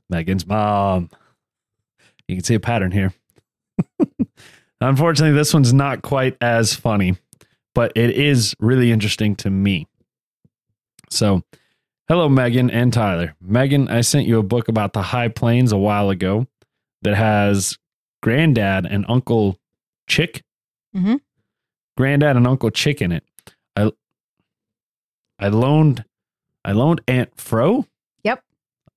Megan's 0.10 0.46
mom. 0.46 1.10
You 2.28 2.36
can 2.36 2.44
see 2.44 2.56
a 2.56 2.60
pattern 2.60 2.92
here. 2.92 3.14
Unfortunately, 4.82 5.36
this 5.36 5.54
one's 5.54 5.74
not 5.74 6.02
quite 6.02 6.38
as 6.42 6.74
funny, 6.74 7.18
but 7.74 7.92
it 7.96 8.12
is 8.12 8.56
really 8.60 8.92
interesting 8.92 9.36
to 9.38 9.50
me. 9.50 9.88
So, 11.10 11.44
hello, 12.08 12.30
Megan 12.30 12.70
and 12.70 12.92
Tyler. 12.94 13.36
Megan, 13.42 13.88
I 13.90 14.02
sent 14.02 14.28
you 14.28 14.40
a 14.40 14.44
book 14.44 14.68
about 14.68 14.94
the 14.94 15.02
high 15.02 15.28
plains 15.28 15.72
a 15.72 15.78
while 15.78 16.10
ago 16.10 16.48
that 17.02 17.16
has 17.16 17.78
granddad 18.22 18.86
and 18.86 19.06
Uncle 19.08 19.58
Chick. 20.08 20.44
Mm-hmm. 20.96 21.16
Granddad 21.98 22.38
and 22.38 22.48
Uncle 22.48 22.72
Chick 22.72 23.02
in 23.02 23.12
it. 23.12 23.24
I 23.76 23.92
I 25.40 25.50
loaned 25.50 26.06
I 26.64 26.72
loaned 26.74 27.02
Aunt 27.08 27.40
Fro. 27.40 27.86
Yep. 28.24 28.44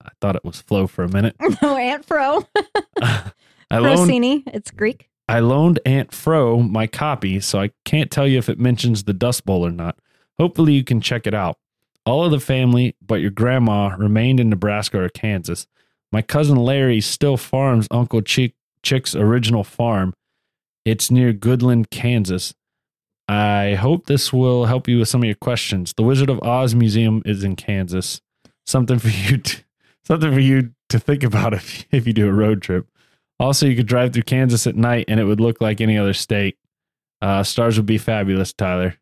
I 0.02 0.10
thought 0.20 0.36
it 0.36 0.44
was 0.44 0.60
Flo 0.60 0.86
for 0.86 1.04
a 1.04 1.08
minute. 1.08 1.36
no, 1.62 1.76
Aunt 1.76 2.04
Fro. 2.04 2.46
I 3.02 3.78
loaned 3.78 4.44
It's 4.48 4.70
Greek. 4.70 5.08
I 5.28 5.40
loaned 5.40 5.80
Aunt 5.86 6.12
Fro 6.12 6.60
my 6.60 6.86
copy, 6.86 7.40
so 7.40 7.60
I 7.60 7.70
can't 7.84 8.10
tell 8.10 8.26
you 8.26 8.38
if 8.38 8.48
it 8.48 8.58
mentions 8.58 9.04
the 9.04 9.14
Dust 9.14 9.44
Bowl 9.44 9.66
or 9.66 9.70
not. 9.70 9.98
Hopefully, 10.38 10.74
you 10.74 10.84
can 10.84 11.00
check 11.00 11.26
it 11.26 11.34
out. 11.34 11.56
All 12.04 12.24
of 12.24 12.30
the 12.30 12.40
family, 12.40 12.96
but 13.00 13.20
your 13.20 13.30
grandma, 13.30 13.94
remained 13.96 14.40
in 14.40 14.50
Nebraska 14.50 15.00
or 15.00 15.08
Kansas. 15.08 15.66
My 16.12 16.20
cousin 16.20 16.56
Larry 16.56 17.00
still 17.00 17.36
farms 17.36 17.88
Uncle 17.90 18.20
Chick, 18.20 18.54
Chick's 18.82 19.14
original 19.16 19.64
farm. 19.64 20.12
It's 20.84 21.10
near 21.10 21.32
Goodland, 21.32 21.88
Kansas. 21.90 22.54
I 23.26 23.74
hope 23.74 24.06
this 24.06 24.32
will 24.32 24.66
help 24.66 24.86
you 24.86 24.98
with 24.98 25.08
some 25.08 25.22
of 25.22 25.26
your 25.26 25.34
questions. 25.34 25.94
The 25.96 26.02
Wizard 26.02 26.28
of 26.28 26.42
Oz 26.42 26.74
Museum 26.74 27.22
is 27.24 27.42
in 27.42 27.56
Kansas. 27.56 28.20
Something 28.66 28.98
for 28.98 29.08
you 29.08 29.38
to, 29.38 29.64
something 30.04 30.32
for 30.32 30.40
you 30.40 30.72
to 30.90 30.98
think 30.98 31.22
about 31.22 31.54
if 31.54 31.86
if 31.90 32.06
you 32.06 32.12
do 32.12 32.28
a 32.28 32.32
road 32.32 32.60
trip. 32.60 32.86
Also, 33.40 33.66
you 33.66 33.76
could 33.76 33.86
drive 33.86 34.12
through 34.12 34.22
Kansas 34.22 34.66
at 34.66 34.76
night 34.76 35.06
and 35.08 35.18
it 35.18 35.24
would 35.24 35.40
look 35.40 35.60
like 35.60 35.80
any 35.80 35.98
other 35.98 36.14
state. 36.14 36.56
Uh, 37.20 37.42
stars 37.42 37.76
would 37.76 37.86
be 37.86 37.98
fabulous, 37.98 38.52
Tyler. 38.52 38.96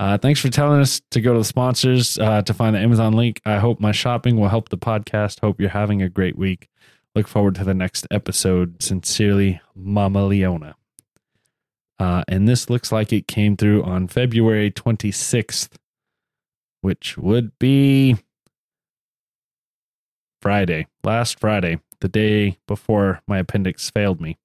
Uh, 0.00 0.16
thanks 0.16 0.40
for 0.40 0.48
telling 0.48 0.80
us 0.80 1.00
to 1.10 1.20
go 1.20 1.32
to 1.32 1.40
the 1.40 1.44
sponsors 1.44 2.18
uh, 2.18 2.42
to 2.42 2.54
find 2.54 2.74
the 2.74 2.80
Amazon 2.80 3.14
link. 3.14 3.40
I 3.44 3.58
hope 3.58 3.80
my 3.80 3.92
shopping 3.92 4.38
will 4.38 4.48
help 4.48 4.68
the 4.68 4.78
podcast. 4.78 5.40
Hope 5.40 5.60
you're 5.60 5.70
having 5.70 6.02
a 6.02 6.08
great 6.08 6.38
week. 6.38 6.68
Look 7.14 7.26
forward 7.26 7.56
to 7.56 7.64
the 7.64 7.74
next 7.74 8.06
episode. 8.10 8.80
Sincerely, 8.82 9.60
Mama 9.74 10.24
Leona. 10.26 10.76
Uh, 11.98 12.22
and 12.28 12.48
this 12.48 12.70
looks 12.70 12.92
like 12.92 13.12
it 13.12 13.26
came 13.26 13.56
through 13.56 13.82
on 13.82 14.06
February 14.06 14.70
26th, 14.70 15.70
which 16.80 17.18
would 17.18 17.58
be 17.58 18.16
Friday, 20.40 20.86
last 21.02 21.40
Friday, 21.40 21.80
the 22.00 22.08
day 22.08 22.58
before 22.66 23.20
my 23.26 23.38
appendix 23.38 23.90
failed 23.90 24.20
me. 24.20 24.38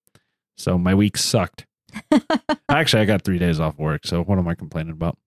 So 0.57 0.77
my 0.77 0.93
week 0.93 1.17
sucked. 1.17 1.65
Actually, 2.69 3.03
I 3.03 3.05
got 3.05 3.23
three 3.23 3.39
days 3.39 3.59
off 3.59 3.77
work. 3.77 4.05
So 4.05 4.23
what 4.23 4.39
am 4.39 4.47
I 4.47 4.55
complaining 4.55 4.91
about? 4.91 5.17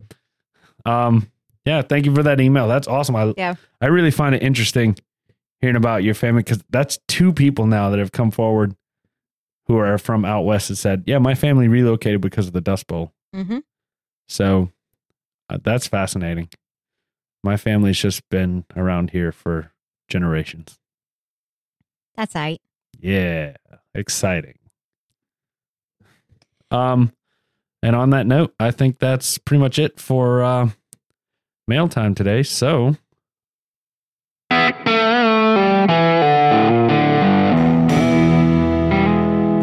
Um, 0.85 1.31
yeah, 1.65 1.83
thank 1.83 2.07
you 2.07 2.15
for 2.15 2.23
that 2.23 2.41
email. 2.41 2.69
That's 2.69 2.89
awesome. 2.89 3.17
I 3.17 3.35
Yeah. 3.37 3.55
I 3.81 3.87
really 3.87 4.11
find 4.11 4.35
it 4.35 4.43
interesting 4.43 4.97
hearing 5.61 5.77
about 5.77 6.05
your 6.05 6.15
family 6.15 6.43
because 6.43 6.63
that's 6.71 6.99
two 7.09 7.33
people 7.33 7.67
now 7.67 7.91
that 7.91 7.99
have 7.99 8.13
come 8.13 8.31
forward 8.31 8.77
who 9.67 9.77
are 9.77 9.99
from 9.99 10.25
out 10.25 10.43
west 10.43 10.69
that 10.69 10.77
said, 10.77 11.03
"Yeah, 11.07 11.19
my 11.19 11.35
family 11.35 11.67
relocated 11.67 12.21
because 12.21 12.47
of 12.47 12.53
the 12.53 12.61
Dust 12.61 12.87
Bowl." 12.87 13.13
Mm-hmm. 13.35 13.59
So 14.29 14.71
uh, 15.51 15.59
that's 15.63 15.87
fascinating. 15.87 16.49
My 17.43 17.57
family's 17.57 17.99
just 17.99 18.29
been 18.29 18.65
around 18.77 19.11
here 19.11 19.33
for 19.33 19.73
generations. 20.09 20.79
That's 22.17 22.35
right. 22.35 22.61
Yeah, 22.99 23.57
exciting. 23.95 24.59
Um, 26.71 27.13
and 27.83 27.95
on 27.95 28.11
that 28.11 28.27
note, 28.27 28.55
I 28.59 28.71
think 28.71 28.99
that's 28.99 29.39
pretty 29.39 29.61
much 29.61 29.79
it 29.79 30.01
for 30.01 30.43
uh, 30.43 30.71
mail 31.69 31.89
time 31.89 32.15
today. 32.15 32.43
So, 32.43 32.97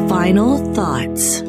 Final 0.07 0.57
thoughts. 0.73 1.41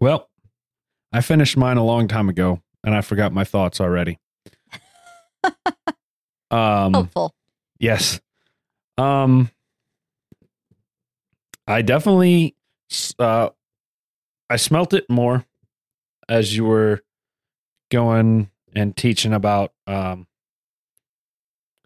well, 0.00 0.28
I 1.12 1.20
finished 1.20 1.56
mine 1.56 1.76
a 1.76 1.84
long 1.84 2.08
time 2.08 2.28
ago, 2.28 2.60
and 2.84 2.94
I 2.94 3.00
forgot 3.00 3.32
my 3.32 3.44
thoughts 3.44 3.80
already. 3.80 4.18
um, 6.54 6.94
Hopeful. 6.94 7.34
Yes. 7.78 8.20
Um 8.96 9.50
I 11.66 11.82
definitely 11.82 12.54
uh 13.18 13.50
I 14.48 14.56
smelt 14.56 14.92
it 14.94 15.08
more 15.10 15.44
as 16.28 16.56
you 16.56 16.64
were 16.64 17.02
going 17.90 18.50
and 18.74 18.96
teaching 18.96 19.32
about 19.32 19.72
um 19.86 20.26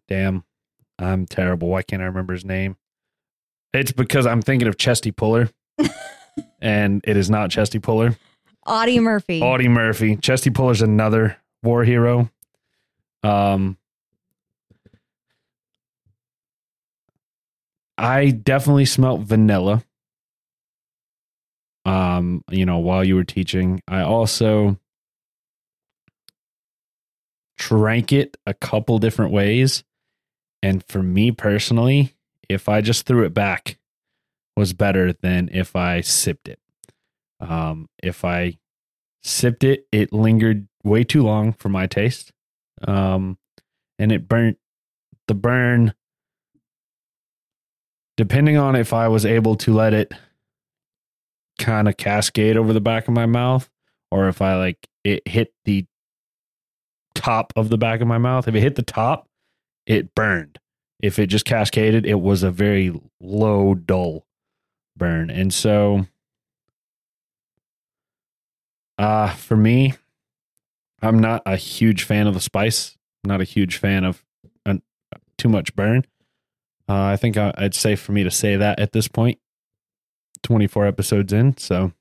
damn 0.08 0.44
I'm 0.98 1.26
terrible. 1.26 1.68
Why 1.68 1.82
can't 1.82 2.02
I 2.02 2.06
remember 2.06 2.32
his 2.32 2.44
name? 2.44 2.76
It's 3.72 3.92
because 3.92 4.26
I'm 4.26 4.42
thinking 4.42 4.68
of 4.68 4.76
Chesty 4.76 5.12
Puller. 5.12 5.48
and 6.60 7.02
it 7.06 7.16
is 7.16 7.30
not 7.30 7.50
Chesty 7.50 7.78
Puller. 7.78 8.16
Audie 8.66 9.00
Murphy. 9.00 9.40
Audie 9.40 9.68
Murphy. 9.68 10.16
Chesty 10.16 10.50
Puller's 10.50 10.82
another 10.82 11.36
war 11.62 11.84
hero. 11.84 12.30
Um, 13.22 13.77
I 17.98 18.30
definitely 18.30 18.84
smelt 18.84 19.22
vanilla. 19.22 19.84
Um, 21.84 22.44
you 22.50 22.64
know, 22.64 22.78
while 22.78 23.04
you 23.04 23.16
were 23.16 23.24
teaching, 23.24 23.82
I 23.88 24.02
also 24.02 24.78
drank 27.58 28.12
it 28.12 28.36
a 28.46 28.54
couple 28.54 28.98
different 28.98 29.32
ways. 29.32 29.84
And 30.62 30.84
for 30.84 31.02
me 31.02 31.32
personally, 31.32 32.14
if 32.48 32.68
I 32.68 32.80
just 32.80 33.04
threw 33.04 33.24
it 33.24 33.34
back, 33.34 33.78
was 34.56 34.72
better 34.72 35.12
than 35.12 35.48
if 35.52 35.76
I 35.76 36.00
sipped 36.00 36.48
it. 36.48 36.58
Um, 37.40 37.88
if 38.02 38.24
I 38.24 38.58
sipped 39.22 39.64
it, 39.64 39.86
it 39.92 40.12
lingered 40.12 40.68
way 40.82 41.04
too 41.04 41.22
long 41.22 41.52
for 41.52 41.68
my 41.68 41.86
taste. 41.86 42.32
Um, 42.86 43.38
and 43.98 44.10
it 44.12 44.28
burnt 44.28 44.58
the 45.26 45.34
burn. 45.34 45.94
Depending 48.18 48.58
on 48.58 48.76
if 48.76 48.92
I 48.92 49.08
was 49.08 49.24
able 49.24 49.56
to 49.56 49.72
let 49.72 49.94
it 49.94 50.12
kind 51.58 51.88
of 51.88 51.96
cascade 51.96 52.58
over 52.58 52.74
the 52.74 52.80
back 52.80 53.08
of 53.08 53.14
my 53.14 53.24
mouth, 53.24 53.70
or 54.10 54.28
if 54.28 54.42
I 54.42 54.56
like 54.56 54.86
it 55.04 55.26
hit 55.26 55.54
the 55.64 55.86
top 57.14 57.52
of 57.56 57.68
the 57.68 57.78
back 57.78 58.00
of 58.00 58.06
my 58.06 58.18
mouth. 58.18 58.48
If 58.48 58.54
it 58.54 58.60
hit 58.60 58.76
the 58.76 58.82
top, 58.82 59.28
it 59.86 60.14
burned. 60.14 60.58
If 61.00 61.18
it 61.18 61.26
just 61.26 61.44
cascaded, 61.44 62.06
it 62.06 62.20
was 62.20 62.42
a 62.42 62.50
very 62.50 62.92
low, 63.20 63.74
dull 63.74 64.26
burn. 64.96 65.30
And 65.30 65.52
so 65.52 66.06
uh, 68.98 69.32
for 69.34 69.56
me, 69.56 69.94
I'm 71.02 71.18
not 71.18 71.42
a 71.46 71.56
huge 71.56 72.02
fan 72.02 72.26
of 72.26 72.34
the 72.34 72.40
spice. 72.40 72.96
Not 73.24 73.40
a 73.40 73.44
huge 73.44 73.76
fan 73.76 74.04
of 74.04 74.24
uh, 74.66 74.74
too 75.36 75.48
much 75.48 75.74
burn. 75.74 76.04
Uh, 76.88 77.02
I 77.04 77.16
think 77.16 77.36
I, 77.36 77.52
I'd 77.56 77.74
say 77.74 77.96
for 77.96 78.12
me 78.12 78.24
to 78.24 78.30
say 78.30 78.56
that 78.56 78.80
at 78.80 78.92
this 78.92 79.08
point, 79.08 79.38
24 80.42 80.86
episodes 80.86 81.32
in. 81.32 81.56
So, 81.58 81.92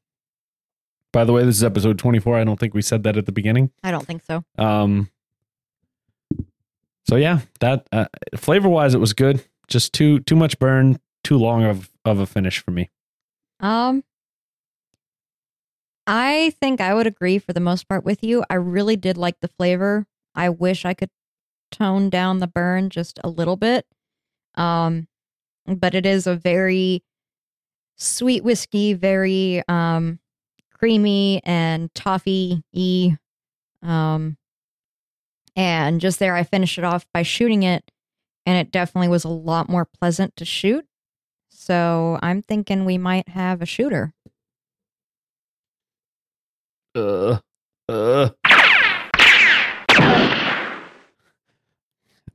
by 1.12 1.24
the 1.26 1.34
way, 1.34 1.44
this 1.44 1.58
is 1.58 1.64
episode 1.64 2.00
24. 2.00 2.38
I 2.38 2.44
don't 2.44 2.60
think 2.60 2.74
we 2.74 2.82
said 2.82 3.04
that 3.04 3.18
at 3.18 3.26
the 3.26 3.32
beginning. 3.32 3.72
I 3.84 3.92
don't 3.92 4.06
think 4.06 4.24
so. 4.24 4.44
Um. 4.58 5.10
So 7.08 7.16
yeah, 7.16 7.40
that 7.62 7.88
uh, 7.94 8.06
flavor 8.36 8.68
wise, 8.68 8.94
it 8.94 9.00
was 9.00 9.14
good. 9.14 9.44
Just 9.68 9.94
too 9.94 10.20
too 10.20 10.36
much 10.36 10.60
burn, 10.60 11.00
too 11.24 11.38
long 11.38 11.64
of 11.64 11.90
of 12.04 12.20
a 12.20 12.26
finish 12.26 12.60
for 12.60 12.72
me. 12.72 12.90
Um, 13.60 14.04
I 16.06 16.54
think 16.60 16.80
I 16.82 16.94
would 16.94 17.08
agree 17.08 17.40
for 17.40 17.54
the 17.54 17.60
most 17.60 17.88
part 17.88 18.04
with 18.04 18.24
you. 18.24 18.44
I 18.50 18.56
really 18.56 18.96
did 18.96 19.18
like 19.18 19.40
the 19.40 19.48
flavor. 19.48 20.06
I 20.36 20.50
wish 20.50 20.86
I 20.86 20.94
could 20.94 21.10
tone 21.72 22.10
down 22.10 22.40
the 22.40 22.48
burn 22.48 22.90
just 22.90 23.20
a 23.24 23.30
little 23.30 23.56
bit. 23.56 23.86
Um, 24.58 25.08
but 25.66 25.96
it 25.96 26.06
is 26.06 26.28
a 26.28 26.36
very 26.36 27.04
sweet 27.96 28.44
whiskey, 28.44 28.94
very 28.94 29.64
um 29.68 30.20
creamy 30.74 31.42
and 31.44 31.94
toffee 31.94 32.62
y. 32.74 33.18
Um, 33.82 34.38
and 35.56 36.00
just 36.00 36.20
there, 36.20 36.36
I 36.36 36.44
finished 36.44 36.78
it 36.78 36.84
off 36.84 37.06
by 37.14 37.24
shooting 37.24 37.64
it, 37.64 37.90
and 38.46 38.58
it 38.58 38.72
definitely 38.72 39.08
was 39.08 39.24
a 39.24 39.30
lot 39.30 39.70
more 39.70 39.86
pleasant 39.86 40.36
to 40.38 40.46
shoot. 40.46 40.86
So 41.50 42.20
I'm 42.22 42.42
thinking 42.42 42.86
we 42.86 42.98
might 42.98 43.30
have 43.30 43.62
a 43.62 43.66
shooter. 43.66 44.14
Uh, 46.96 47.40
uh. 47.90 48.30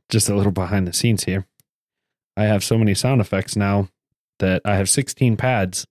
Just 0.09 0.29
a 0.29 0.35
little 0.35 0.53
behind 0.53 0.87
the 0.87 0.93
scenes 0.93 1.25
here. 1.25 1.47
I 2.37 2.45
have 2.45 2.65
so 2.65 2.79
many 2.79 2.95
sound 2.95 3.21
effects 3.21 3.57
now 3.57 3.89
that 4.39 4.63
I 4.65 4.77
have 4.77 4.89
16 4.89 5.37
pads, 5.37 5.87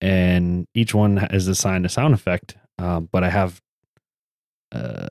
and 0.00 0.66
each 0.74 0.94
one 0.94 1.18
is 1.32 1.48
assigned 1.48 1.86
a 1.86 1.88
sound 1.88 2.14
effect. 2.14 2.56
Um, 2.78 3.08
but 3.12 3.24
I 3.24 3.30
have 3.30 3.60
uh, 4.72 5.08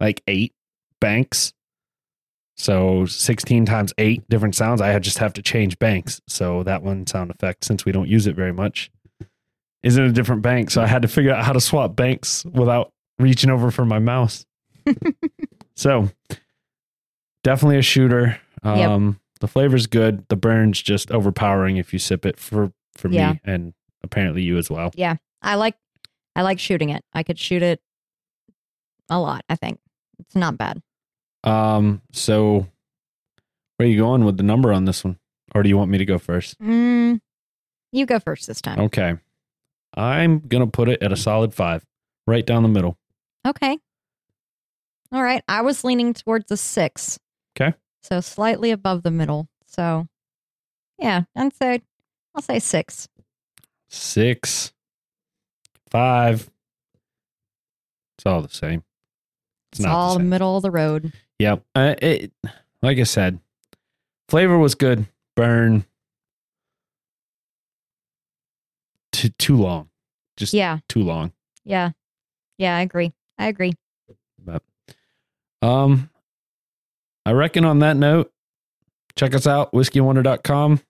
like 0.00 0.22
eight 0.26 0.52
banks. 1.00 1.52
So 2.56 3.06
16 3.06 3.66
times 3.66 3.92
eight 3.98 4.28
different 4.28 4.54
sounds. 4.54 4.80
I 4.80 4.98
just 4.98 5.18
have 5.18 5.32
to 5.34 5.42
change 5.42 5.78
banks. 5.78 6.20
So 6.28 6.62
that 6.62 6.82
one 6.82 7.06
sound 7.06 7.30
effect, 7.30 7.64
since 7.64 7.84
we 7.84 7.92
don't 7.92 8.08
use 8.08 8.26
it 8.26 8.36
very 8.36 8.52
much, 8.52 8.90
is 9.82 9.96
in 9.96 10.04
a 10.04 10.12
different 10.12 10.42
bank. 10.42 10.70
So 10.70 10.80
I 10.80 10.86
had 10.86 11.02
to 11.02 11.08
figure 11.08 11.34
out 11.34 11.44
how 11.44 11.52
to 11.52 11.60
swap 11.60 11.96
banks 11.96 12.44
without 12.44 12.92
reaching 13.18 13.50
over 13.50 13.70
for 13.70 13.84
my 13.84 13.98
mouse. 13.98 14.46
so 15.76 16.08
definitely 17.42 17.78
a 17.78 17.82
shooter. 17.82 18.40
Yep. 18.64 18.76
Um, 18.90 19.20
The 19.40 19.48
flavor's 19.48 19.86
good. 19.88 20.24
The 20.28 20.36
burn's 20.36 20.80
just 20.80 21.10
overpowering 21.10 21.76
if 21.76 21.92
you 21.92 21.98
sip 21.98 22.24
it 22.24 22.38
for 22.38 22.72
for 22.96 23.08
Yeah. 23.08 23.32
me 23.32 23.40
and 23.44 23.74
apparently 24.04 24.42
you 24.42 24.56
as 24.58 24.70
well. 24.70 24.92
Yeah, 24.94 25.16
I 25.40 25.54
like 25.56 25.76
I 26.36 26.42
like 26.42 26.58
shooting 26.58 26.90
it. 26.90 27.04
I 27.12 27.22
could 27.24 27.38
shoot 27.38 27.62
it 27.62 27.80
a 29.10 29.18
lot, 29.18 29.44
I 29.48 29.56
think. 29.56 29.80
It's 30.20 30.36
not 30.36 30.56
bad. 30.56 30.80
Um, 31.44 32.02
so 32.12 32.66
where 33.76 33.86
are 33.88 33.90
you 33.90 33.98
going 33.98 34.24
with 34.24 34.36
the 34.36 34.42
number 34.44 34.72
on 34.72 34.84
this 34.84 35.02
one? 35.04 35.18
Or 35.54 35.62
do 35.62 35.68
you 35.68 35.76
want 35.76 35.90
me 35.90 35.98
to 35.98 36.04
go 36.04 36.18
first? 36.18 36.58
Mm, 36.60 37.20
you 37.90 38.06
go 38.06 38.18
first 38.20 38.46
this 38.46 38.60
time. 38.60 38.78
Okay. 38.80 39.16
I'm 39.94 40.38
gonna 40.40 40.66
put 40.68 40.88
it 40.88 41.02
at 41.02 41.10
a 41.12 41.16
solid 41.16 41.52
five, 41.52 41.84
right 42.26 42.46
down 42.46 42.62
the 42.62 42.68
middle. 42.68 42.96
Okay. 43.46 43.76
All 45.10 45.22
right. 45.22 45.42
I 45.48 45.60
was 45.62 45.82
leaning 45.84 46.14
towards 46.14 46.50
a 46.50 46.56
six. 46.56 47.18
Okay. 47.60 47.76
So 48.02 48.20
slightly 48.20 48.70
above 48.70 49.02
the 49.02 49.10
middle. 49.10 49.48
So 49.66 50.06
yeah, 50.98 51.22
I'd 51.36 51.54
say 51.54 51.82
I'll 52.34 52.42
say 52.42 52.58
six. 52.58 53.08
Six, 53.88 54.72
five. 55.90 56.48
It's 58.16 58.26
all 58.26 58.42
the 58.42 58.48
same. 58.48 58.82
It's, 59.72 59.80
not 59.80 59.88
the 59.90 59.94
all 59.94 60.16
same. 60.16 60.28
middle 60.28 60.56
of 60.56 60.62
the 60.62 60.70
road. 60.70 61.12
Yep. 61.38 61.62
Uh, 61.74 61.94
it, 62.00 62.32
like 62.82 62.98
I 62.98 63.02
said, 63.04 63.38
flavor 64.28 64.58
was 64.58 64.74
good. 64.74 65.06
Burn. 65.36 65.84
Too 69.12 69.28
too 69.38 69.56
long. 69.56 69.90
Just 70.36 70.54
Yeah. 70.54 70.78
too 70.88 71.02
long. 71.02 71.32
Yeah. 71.64 71.90
Yeah, 72.58 72.76
I 72.76 72.80
agree. 72.80 73.12
I 73.38 73.48
agree. 73.48 73.72
But 74.38 74.62
um 75.60 76.10
I 77.24 77.32
reckon 77.32 77.64
on 77.64 77.78
that 77.80 77.96
note, 77.96 78.32
check 79.16 79.34
us 79.34 79.46
out, 79.46 79.72
whiskeyandwonder.com. 79.72 80.80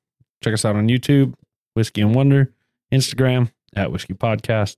Check 0.42 0.54
us 0.54 0.64
out 0.64 0.76
on 0.76 0.88
YouTube, 0.88 1.34
Whiskey 1.74 2.00
and 2.00 2.14
Wonder, 2.14 2.52
Instagram 2.92 3.52
at 3.76 3.92
Whiskey 3.92 4.14
Podcast. 4.14 4.76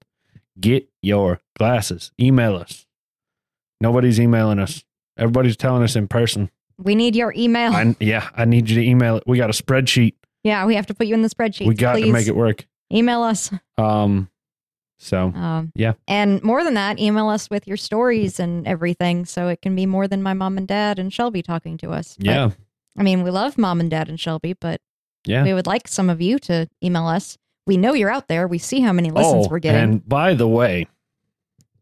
Get 0.60 0.88
your 1.02 1.40
glasses. 1.58 2.12
Email 2.20 2.56
us. 2.56 2.86
Nobody's 3.80 4.20
emailing 4.20 4.58
us. 4.58 4.84
Everybody's 5.16 5.56
telling 5.56 5.82
us 5.82 5.96
in 5.96 6.08
person. 6.08 6.50
We 6.78 6.94
need 6.94 7.14
your 7.14 7.32
email. 7.36 7.72
I, 7.72 7.96
yeah, 8.00 8.28
I 8.36 8.44
need 8.44 8.68
you 8.68 8.76
to 8.76 8.86
email 8.86 9.16
it. 9.16 9.24
We 9.26 9.36
got 9.36 9.50
a 9.50 9.52
spreadsheet. 9.52 10.14
yeah, 10.42 10.66
we 10.66 10.74
have 10.74 10.86
to 10.86 10.94
put 10.94 11.06
you 11.06 11.14
in 11.14 11.22
the 11.22 11.28
spreadsheet. 11.28 11.66
we 11.66 11.74
got 11.74 11.96
please. 11.96 12.06
to 12.06 12.12
make 12.12 12.26
it 12.26 12.36
work. 12.36 12.66
Email 12.92 13.22
us. 13.22 13.50
Um, 13.78 14.28
so 14.98 15.32
Um, 15.34 15.72
Yeah. 15.74 15.94
And 16.08 16.42
more 16.42 16.64
than 16.64 16.74
that, 16.74 16.98
email 16.98 17.28
us 17.28 17.50
with 17.50 17.66
your 17.66 17.76
stories 17.76 18.40
and 18.40 18.66
everything 18.66 19.24
so 19.24 19.48
it 19.48 19.62
can 19.62 19.74
be 19.74 19.86
more 19.86 20.08
than 20.08 20.22
my 20.22 20.34
mom 20.34 20.56
and 20.56 20.68
dad 20.68 20.98
and 20.98 21.12
Shelby 21.12 21.42
talking 21.42 21.76
to 21.78 21.90
us. 21.90 22.16
But, 22.16 22.26
yeah, 22.26 22.50
I 22.96 23.02
mean, 23.02 23.22
we 23.22 23.30
love 23.30 23.58
mom 23.58 23.80
and 23.80 23.90
dad 23.90 24.08
and 24.08 24.18
Shelby, 24.18 24.54
but 24.54 24.80
yeah. 25.26 25.42
we 25.42 25.52
would 25.52 25.66
like 25.66 25.88
some 25.88 26.08
of 26.08 26.20
you 26.20 26.38
to 26.40 26.68
email 26.82 27.06
us. 27.06 27.36
We 27.66 27.76
know 27.76 27.94
you're 27.94 28.10
out 28.10 28.28
there. 28.28 28.46
We 28.46 28.58
see 28.58 28.80
how 28.80 28.92
many 28.92 29.10
listens 29.10 29.46
oh, 29.46 29.50
we're 29.50 29.58
getting. 29.58 29.82
and 29.82 30.08
by 30.08 30.34
the 30.34 30.48
way, 30.48 30.86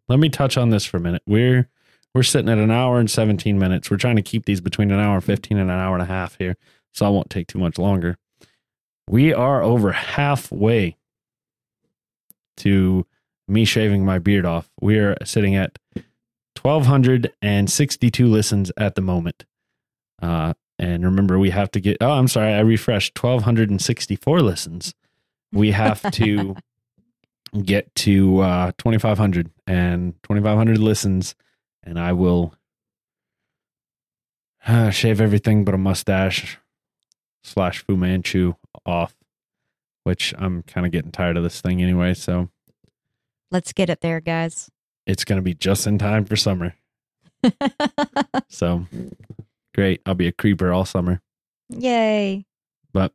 let 0.08 0.18
me 0.18 0.28
touch 0.28 0.56
on 0.56 0.70
this 0.70 0.84
for 0.84 0.96
a 0.96 1.00
minute. 1.00 1.22
We're 1.26 1.68
we're 2.14 2.22
sitting 2.22 2.48
at 2.48 2.58
an 2.58 2.70
hour 2.70 2.98
and 3.00 3.10
seventeen 3.10 3.58
minutes. 3.58 3.90
We're 3.90 3.96
trying 3.96 4.16
to 4.16 4.22
keep 4.22 4.44
these 4.44 4.60
between 4.60 4.90
an 4.90 5.00
hour 5.00 5.14
and 5.14 5.24
fifteen 5.24 5.58
and 5.58 5.70
an 5.70 5.78
hour 5.78 5.94
and 5.94 6.02
a 6.02 6.06
half 6.06 6.36
here, 6.38 6.56
so 6.92 7.06
I 7.06 7.08
won't 7.08 7.30
take 7.30 7.46
too 7.48 7.58
much 7.58 7.78
longer. 7.78 8.16
We 9.08 9.34
are 9.34 9.62
over 9.62 9.92
halfway 9.92 10.96
to 12.62 13.06
me 13.48 13.64
shaving 13.64 14.04
my 14.04 14.18
beard 14.18 14.44
off. 14.46 14.70
We 14.80 14.98
are 14.98 15.16
sitting 15.24 15.54
at 15.54 15.78
twelve 16.54 16.86
hundred 16.86 17.32
and 17.40 17.70
sixty-two 17.70 18.26
listens 18.26 18.72
at 18.76 18.94
the 18.94 19.00
moment. 19.00 19.44
Uh, 20.20 20.54
and 20.78 21.04
remember, 21.04 21.38
we 21.38 21.50
have 21.50 21.70
to 21.72 21.80
get. 21.80 21.98
Oh, 22.00 22.12
I'm 22.12 22.28
sorry, 22.28 22.54
I 22.54 22.60
refreshed. 22.60 23.14
Twelve 23.14 23.42
hundred 23.42 23.70
and 23.70 23.80
sixty-four 23.80 24.40
listens. 24.40 24.94
We 25.52 25.72
have 25.72 26.02
to 26.12 26.56
get 27.60 27.94
to 27.94 28.40
uh, 28.40 28.72
2,500 28.78 29.50
and 29.66 30.14
2,500 30.22 30.78
listens, 30.78 31.34
and 31.82 31.98
I 31.98 32.12
will 32.12 32.54
uh, 34.66 34.90
shave 34.90 35.20
everything 35.20 35.64
but 35.64 35.74
a 35.74 35.78
mustache 35.78 36.58
slash 37.42 37.84
Fu 37.84 37.96
Manchu 37.96 38.54
off, 38.86 39.14
which 40.04 40.34
I'm 40.38 40.62
kind 40.62 40.86
of 40.86 40.92
getting 40.92 41.12
tired 41.12 41.36
of 41.36 41.42
this 41.42 41.60
thing 41.60 41.82
anyway. 41.82 42.14
So 42.14 42.48
Let's 43.50 43.72
get 43.72 43.90
it 43.90 44.00
there, 44.00 44.20
guys. 44.20 44.70
it's 45.06 45.24
going 45.24 45.36
to 45.36 45.42
be 45.42 45.54
just 45.54 45.86
in 45.86 45.98
time 45.98 46.24
for 46.24 46.36
summer. 46.36 46.74
So 48.48 48.86
great. 49.74 50.00
I'll 50.06 50.14
be 50.14 50.28
a 50.28 50.32
creeper 50.32 50.72
all 50.72 50.84
summer. 50.84 51.20
Yay. 51.70 52.44
But 52.92 53.12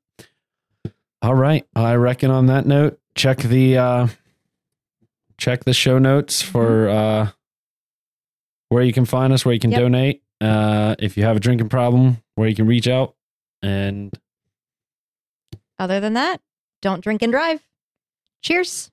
all 1.22 1.35
right, 1.35 1.65
I 1.76 1.93
reckon 1.95 2.31
on 2.31 2.47
that 2.47 2.65
note, 2.65 2.99
check 3.15 3.38
the 3.39 3.77
uh 3.77 4.07
check 5.38 5.64
the 5.64 5.73
show 5.73 5.99
notes 5.99 6.41
for 6.41 6.89
uh 6.89 7.30
where 8.69 8.84
you 8.84 8.91
can 8.93 9.05
find 9.05 9.31
us, 9.31 9.45
where 9.45 9.53
you 9.53 9.59
can 9.59 9.72
Yep. 9.72 9.80
donate. 9.80 10.23
Uh 10.41 10.95
if 10.99 11.15
you 11.18 11.23
have 11.23 11.38
a 11.38 11.39
drinking 11.39 11.69
problem, 11.69 12.18
where 12.35 12.47
you 12.49 12.55
can 12.55 12.68
reach 12.68 12.88
out 12.88 13.15
and 13.61 14.11
Other 15.80 15.99
than 15.99 16.14
that, 16.14 16.41
don't 16.81 17.01
drink 17.01 17.21
and 17.21 17.31
drive. 17.31 17.61
Cheers. 18.41 18.91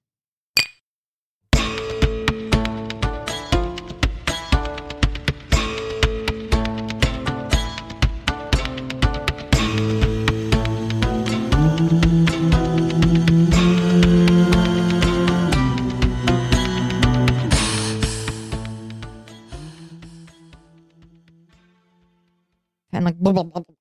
And 22.92 23.04
like, 23.04 23.18
blah, 23.18 23.32
blah, 23.32 23.42
blah. 23.42 23.74